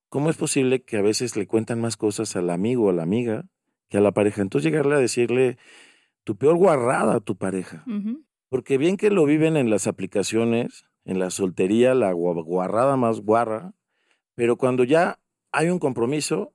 ¿cómo 0.09 0.29
es 0.29 0.37
posible 0.37 0.83
que 0.83 0.97
a 0.97 1.01
veces 1.01 1.35
le 1.35 1.47
cuentan 1.47 1.81
más 1.81 1.97
cosas 1.97 2.35
al 2.35 2.51
amigo 2.51 2.85
o 2.85 2.89
a 2.91 2.93
la 2.93 3.01
amiga 3.03 3.45
que 3.89 3.97
a 3.97 4.01
la 4.01 4.11
pareja? 4.11 4.43
Entonces 4.43 4.69
llegarle 4.71 4.95
a 4.95 4.99
decirle 4.99 5.57
tu 6.23 6.35
peor 6.37 6.57
guarrada 6.57 7.15
a 7.15 7.19
tu 7.21 7.37
pareja. 7.37 7.83
Porque 8.49 8.77
bien 8.77 8.97
que 8.97 9.09
lo 9.09 9.25
viven 9.25 9.57
en 9.57 9.69
las 9.71 9.87
aplicaciones, 9.87 10.85
en 11.05 11.17
la 11.17 11.31
soltería, 11.31 11.95
la 11.95 12.13
gua- 12.13 12.43
guarrada 12.43 12.97
más 12.97 13.21
guarra, 13.21 13.73
pero 14.35 14.57
cuando 14.57 14.83
ya 14.83 15.19
hay 15.51 15.69
un 15.69 15.79
compromiso, 15.79 16.53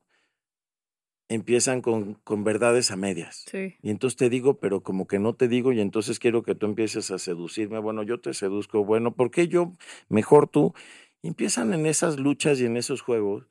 empiezan 1.28 1.82
con, 1.82 2.14
con 2.24 2.44
verdades 2.44 2.90
a 2.90 2.96
medias. 2.96 3.44
Sí. 3.50 3.74
Y 3.82 3.90
entonces 3.90 4.16
te 4.16 4.30
digo, 4.30 4.58
pero 4.58 4.82
como 4.82 5.06
que 5.06 5.18
no 5.18 5.34
te 5.34 5.48
digo, 5.48 5.72
y 5.72 5.80
entonces 5.80 6.18
quiero 6.18 6.42
que 6.42 6.54
tú 6.54 6.66
empieces 6.66 7.10
a 7.10 7.18
seducirme. 7.18 7.78
Bueno, 7.78 8.02
yo 8.02 8.20
te 8.20 8.34
seduzco. 8.34 8.84
Bueno, 8.84 9.14
¿por 9.14 9.30
qué 9.30 9.48
yo? 9.48 9.72
Mejor 10.08 10.48
tú. 10.48 10.74
Y 11.22 11.28
empiezan 11.28 11.72
en 11.74 11.86
esas 11.86 12.18
luchas 12.18 12.60
y 12.60 12.66
en 12.66 12.76
esos 12.76 13.00
juegos 13.00 13.46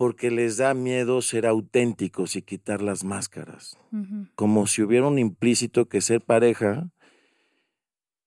porque 0.00 0.30
les 0.30 0.56
da 0.56 0.72
miedo 0.72 1.20
ser 1.20 1.44
auténticos 1.44 2.34
y 2.34 2.40
quitar 2.40 2.80
las 2.80 3.04
máscaras. 3.04 3.76
Como 4.34 4.66
si 4.66 4.80
hubiera 4.80 5.06
un 5.06 5.18
implícito 5.18 5.90
que 5.90 6.00
ser 6.00 6.22
pareja, 6.22 6.88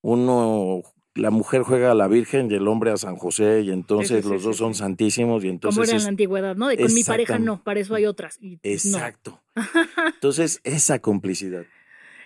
uno, 0.00 0.82
la 1.14 1.30
mujer 1.30 1.62
juega 1.62 1.92
a 1.92 1.94
la 1.94 2.08
Virgen 2.08 2.50
y 2.50 2.54
el 2.54 2.66
hombre 2.66 2.90
a 2.90 2.96
San 2.96 3.16
José, 3.16 3.62
y 3.62 3.70
entonces 3.70 4.24
sí, 4.24 4.30
los 4.30 4.42
sí, 4.42 4.48
dos 4.48 4.56
son 4.56 4.74
santísimos, 4.74 5.44
y 5.44 5.46
Como 5.46 5.52
entonces 5.54 5.88
era 5.88 5.98
en 5.98 6.02
la 6.02 6.08
antigüedad, 6.08 6.56
¿no? 6.56 6.68
De 6.68 6.76
con 6.76 6.92
mi 6.92 7.04
pareja 7.04 7.38
no, 7.38 7.62
para 7.62 7.80
eso 7.80 7.94
hay 7.94 8.06
otras. 8.06 8.38
Y 8.40 8.54
no. 8.54 8.60
Exacto. 8.64 9.40
Entonces, 10.14 10.60
esa 10.64 10.98
complicidad. 10.98 11.64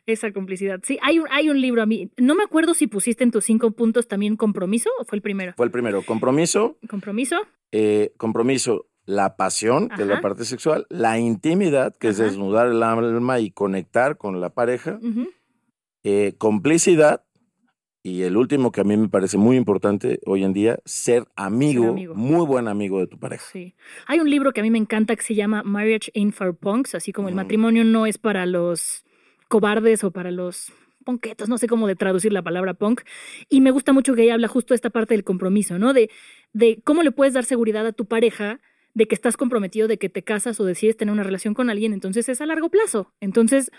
Esa 0.06 0.32
complicidad. 0.32 0.80
Sí, 0.84 0.98
hay 1.02 1.18
un, 1.18 1.26
hay 1.30 1.50
un 1.50 1.60
libro 1.60 1.82
a 1.82 1.86
mí. 1.86 2.10
No 2.16 2.34
me 2.34 2.42
acuerdo 2.42 2.72
si 2.72 2.86
pusiste 2.86 3.24
en 3.24 3.30
tus 3.30 3.44
cinco 3.44 3.72
puntos 3.72 4.08
también 4.08 4.36
compromiso 4.36 4.88
o 4.98 5.04
fue 5.04 5.16
el 5.16 5.22
primero. 5.22 5.52
Fue 5.54 5.66
el 5.66 5.70
primero. 5.72 6.02
Compromiso, 6.02 6.78
Compromiso. 6.88 7.36
eh, 7.72 8.14
compromiso, 8.16 8.86
la 9.04 9.36
pasión, 9.36 9.90
que 9.90 10.02
es 10.02 10.08
la 10.08 10.22
parte 10.22 10.44
sexual, 10.46 10.86
la 10.88 11.18
intimidad, 11.18 11.94
que 11.96 12.08
es 12.08 12.16
desnudar 12.16 12.68
el 12.68 12.82
alma 12.82 13.38
y 13.40 13.50
conectar 13.50 14.16
con 14.16 14.40
la 14.40 14.48
pareja, 14.48 14.98
eh, 16.04 16.34
complicidad, 16.38 17.24
y 18.08 18.22
el 18.22 18.36
último 18.36 18.72
que 18.72 18.80
a 18.80 18.84
mí 18.84 18.96
me 18.96 19.08
parece 19.08 19.36
muy 19.38 19.56
importante 19.56 20.20
hoy 20.26 20.44
en 20.44 20.52
día, 20.52 20.78
ser 20.84 21.24
amigo, 21.36 21.88
amigo. 21.90 22.14
muy 22.14 22.46
buen 22.46 22.68
amigo 22.68 23.00
de 23.00 23.06
tu 23.06 23.18
pareja. 23.18 23.44
Sí. 23.52 23.74
Hay 24.06 24.20
un 24.20 24.30
libro 24.30 24.52
que 24.52 24.60
a 24.60 24.62
mí 24.62 24.70
me 24.70 24.78
encanta 24.78 25.14
que 25.16 25.22
se 25.22 25.34
llama 25.34 25.62
Marriage 25.62 26.10
Ain't 26.14 26.34
for 26.34 26.56
Punks, 26.56 26.94
así 26.94 27.12
como 27.12 27.28
el 27.28 27.34
Mm. 27.34 27.36
matrimonio 27.36 27.84
no 27.84 28.06
es 28.06 28.18
para 28.18 28.46
los 28.46 29.04
cobardes 29.48 30.04
o 30.04 30.10
para 30.10 30.30
los 30.30 30.72
ponquetos, 31.04 31.48
no 31.48 31.56
sé 31.56 31.68
cómo 31.68 31.86
de 31.86 31.96
traducir 31.96 32.32
la 32.32 32.42
palabra 32.42 32.74
punk. 32.74 33.00
Y 33.48 33.60
me 33.62 33.70
gusta 33.70 33.92
mucho 33.94 34.14
que 34.14 34.24
ella 34.24 34.34
habla 34.34 34.48
justo 34.48 34.74
de 34.74 34.76
esta 34.76 34.90
parte 34.90 35.14
del 35.14 35.24
compromiso, 35.24 35.78
¿no? 35.78 35.94
De, 35.94 36.10
de 36.52 36.80
cómo 36.84 37.02
le 37.02 37.12
puedes 37.12 37.32
dar 37.34 37.44
seguridad 37.44 37.86
a 37.86 37.92
tu 37.92 38.04
pareja 38.06 38.60
de 38.92 39.06
que 39.06 39.14
estás 39.14 39.36
comprometido, 39.36 39.88
de 39.88 39.96
que 39.96 40.08
te 40.10 40.22
casas 40.22 40.60
o 40.60 40.64
decides 40.64 40.96
tener 40.96 41.12
una 41.12 41.22
relación 41.22 41.54
con 41.54 41.70
alguien, 41.70 41.92
entonces 41.94 42.28
es 42.28 42.40
a 42.40 42.46
largo 42.46 42.68
plazo. 42.68 43.12
Entonces, 43.20 43.70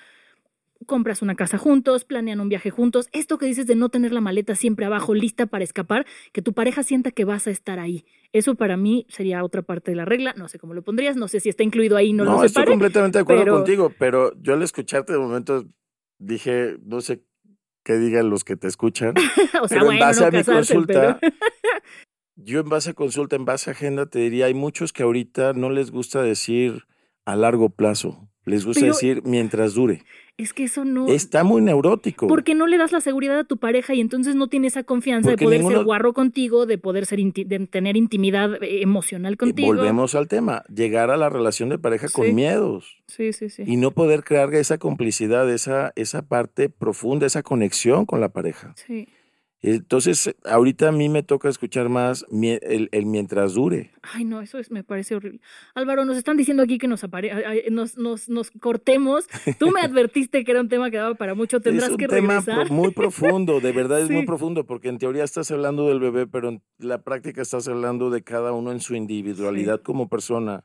compras 0.86 1.22
una 1.22 1.36
casa 1.36 1.58
juntos, 1.58 2.06
planean 2.06 2.40
un 2.40 2.50
viaje 2.50 2.70
juntos. 2.72 3.10
Esto 3.12 3.38
que 3.38 3.46
dices 3.46 3.68
de 3.68 3.76
no 3.76 3.90
tener 3.90 4.12
la 4.12 4.22
maleta 4.22 4.56
siempre 4.56 4.86
abajo, 4.86 5.14
lista 5.14 5.46
para 5.46 5.64
escapar, 5.64 6.06
que 6.32 6.42
tu 6.42 6.54
pareja 6.54 6.84
sienta 6.84 7.12
que 7.12 7.26
vas 7.26 7.48
a 7.48 7.52
estar 7.52 7.80
ahí. 7.80 8.06
Eso 8.32 8.56
para 8.56 8.78
mí 8.78 9.06
sería 9.10 9.44
otra 9.44 9.62
parte 9.62 9.92
de 9.92 9.98
la 9.98 10.06
regla. 10.06 10.34
No 10.38 10.48
sé 10.48 10.58
cómo 10.60 10.74
lo 10.74 10.84
pondrías, 10.84 11.16
no 11.18 11.28
sé 11.28 11.40
si 11.40 11.50
está 11.50 11.64
incluido 11.64 11.98
ahí, 11.98 12.14
no, 12.14 12.24
No, 12.26 12.34
lo 12.38 12.44
estoy 12.44 12.66
completamente 12.66 13.18
de 13.18 13.22
acuerdo 13.24 13.44
pero- 13.44 13.56
contigo, 13.58 13.94
pero 14.00 14.34
yo 14.42 14.54
al 14.54 14.64
escucharte 14.64 15.14
de 15.14 15.20
momento 15.20 15.66
dije, 16.20 16.78
no 16.84 17.02
sé 17.02 17.24
qué 17.84 17.98
digan 17.98 18.30
los 18.30 18.44
que 18.44 18.56
te 18.56 18.68
escuchan. 18.68 19.14
o 19.62 19.68
sea, 19.68 19.80
pero 19.80 19.92
en 19.92 20.00
base 20.00 20.22
no 20.22 20.28
a 20.28 20.32
mi 20.32 20.38
casarse, 20.38 20.74
consulta, 20.76 21.18
pero- 21.20 21.34
yo 22.36 22.60
en 22.62 22.70
base 22.70 22.92
a 22.92 22.94
consulta, 22.94 23.36
en 23.36 23.46
base 23.46 23.70
a 23.70 23.74
agenda, 23.74 24.06
te 24.06 24.20
diría, 24.20 24.46
hay 24.46 24.54
muchos 24.54 24.94
que 24.94 25.04
ahorita 25.04 25.54
no 25.54 25.70
les 25.70 25.92
gusta 25.92 26.22
decir 26.22 26.84
a 27.26 27.36
largo 27.36 27.70
plazo, 27.70 28.29
les 28.50 28.66
gusta 28.66 28.82
Pero- 28.82 28.94
decir 28.94 29.22
mientras 29.26 29.74
dure. 29.74 30.04
es 30.38 30.54
que 30.54 30.64
eso 30.64 30.86
no... 30.86 31.10
Está 31.10 31.44
muy 31.44 31.62
neurótico. 31.62 32.28
Porque 32.28 32.56
no 32.56 32.66
le 32.66 32.78
das 32.78 32.94
la 32.94 33.02
seguridad 33.02 33.38
a 33.40 33.44
tu 33.44 33.58
pareja 33.58 33.94
y 33.94 34.00
entonces 34.00 34.36
no 34.36 34.48
tiene 34.48 34.68
esa 34.68 34.84
confianza 34.84 35.32
Porque 35.32 35.44
de 35.44 35.46
poder 35.48 35.60
ninguno- 35.60 35.78
ser 35.80 35.86
guarro 35.86 36.14
contigo, 36.14 36.66
de 36.66 36.78
poder 36.78 37.06
ser 37.06 37.20
inti- 37.20 37.46
de 37.46 37.60
tener 37.68 37.98
intimidad 37.98 38.56
eh, 38.64 38.82
emocional 38.82 39.34
Y 39.34 39.38
contigo. 39.38 39.68
volvemos 39.68 40.16
al 40.16 40.28
tema, 40.30 40.64
llegar 40.74 41.12
a 41.12 41.18
la 41.18 41.28
relación 41.30 41.68
de 41.70 41.78
pareja 41.78 42.08
Sí. 42.08 42.14
con 42.14 42.34
miedos 42.36 42.98
Sí, 43.08 43.34
sí, 43.34 43.50
sí. 43.50 43.64
y 43.66 43.76
no 43.76 43.92
poder 43.92 44.24
crear 44.24 44.54
esa 44.56 44.78
complicidad, 44.78 45.50
esa, 45.52 45.92
esa 45.98 46.22
parte 46.22 46.70
profunda, 46.70 47.26
esa 47.26 47.44
conexión 47.44 48.06
con 48.06 48.22
la 48.22 48.30
pareja. 48.30 48.74
Sí. 48.88 49.10
Entonces, 49.62 50.34
ahorita 50.46 50.88
a 50.88 50.92
mí 50.94 51.10
me 51.10 51.22
toca 51.22 51.50
escuchar 51.50 51.90
más 51.90 52.26
el, 52.32 52.90
mientras 53.06 53.56
dure. 53.56 53.92
Ay, 54.02 54.24
no, 54.24 54.40
eso 54.40 54.58
es, 54.58 54.72
me 54.72 54.84
parece 54.84 55.16
horrible. 55.16 55.42
Álvaro, 55.76 56.06
nos 56.06 56.16
están 56.16 56.38
diciendo 56.38 56.64
aquí 56.64 56.78
que 56.78 56.88
nos, 56.88 57.04
nos, 57.70 57.98
nos, 57.98 58.30
nos, 58.30 58.52
cortemos. 58.52 59.28
Tú 59.58 59.72
me 59.72 59.82
advertiste 59.82 60.46
que 60.46 60.52
era 60.52 60.62
un 60.62 60.70
tema 60.70 60.90
que 60.90 60.98
daba 60.98 61.16
para 61.16 61.36
mucho, 61.36 61.60
tendrás 61.60 61.90
que 61.98 62.08
regresar. 62.08 62.40
Es 62.40 62.48
un 62.48 62.64
tema 62.64 62.66
muy 62.70 62.92
profundo, 62.92 63.60
de 63.60 63.72
verdad 63.74 64.00
es 64.00 64.10
muy 64.10 64.26
profundo, 64.26 64.66
porque 64.66 64.88
en 64.88 64.98
teoría 64.98 65.26
estás 65.26 65.52
hablando 65.52 65.90
del 65.90 66.00
bebé, 66.00 66.26
pero 66.26 66.50
en 66.50 66.62
la 66.78 67.04
práctica 67.04 67.42
estás 67.42 67.68
hablando 67.68 68.10
de 68.10 68.24
cada 68.24 68.54
uno 68.54 68.72
en 68.72 68.80
su 68.80 68.96
individualidad 68.96 69.82
como 69.82 70.08
persona 70.08 70.64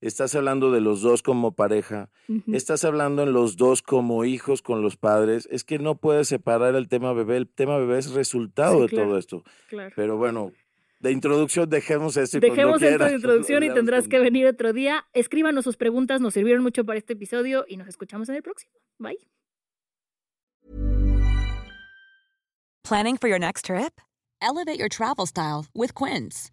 estás 0.00 0.34
hablando 0.34 0.70
de 0.70 0.80
los 0.80 1.00
dos 1.02 1.22
como 1.22 1.54
pareja, 1.54 2.10
estás 2.52 2.84
hablando 2.84 3.22
en 3.22 3.32
los 3.32 3.56
dos 3.56 3.82
como 3.82 4.24
hijos 4.24 4.62
con 4.62 4.82
los 4.82 4.96
padres, 4.96 5.48
es 5.50 5.64
que 5.64 5.78
no 5.78 5.96
puedes 5.96 6.28
separar 6.28 6.74
el 6.74 6.88
tema 6.88 7.12
bebé, 7.12 7.36
el 7.36 7.48
tema 7.48 7.78
bebé 7.78 7.98
es 7.98 8.12
resultado 8.12 8.82
de 8.82 8.88
todo 8.88 9.18
esto. 9.18 9.42
Pero 9.94 10.16
bueno, 10.16 10.52
de 11.00 11.12
introducción 11.12 11.68
dejemos 11.68 12.16
esto. 12.16 12.40
dejemos 12.40 12.82
esto 12.82 13.04
de 13.04 13.14
introducción 13.14 13.62
y 13.62 13.70
tendrás 13.74 14.08
que 14.08 14.18
venir 14.18 14.46
otro 14.46 14.72
día. 14.72 15.04
Escríbanos 15.12 15.64
sus 15.64 15.76
preguntas, 15.76 16.20
nos 16.20 16.34
sirvieron 16.34 16.62
mucho 16.62 16.84
para 16.84 16.98
este 16.98 17.12
episodio 17.12 17.64
y 17.68 17.76
nos 17.76 17.88
escuchamos 17.88 18.28
en 18.28 18.36
el 18.36 18.42
próximo. 18.42 18.72
Bye. 18.98 19.18
Planning 22.82 23.16
for 23.16 23.28
your 23.28 23.40
next 23.40 23.64
trip? 23.64 24.00
Elevate 24.40 24.78
your 24.78 24.88
travel 24.88 25.26
style 25.26 25.66
with 25.74 25.94
Quince. 25.94 26.52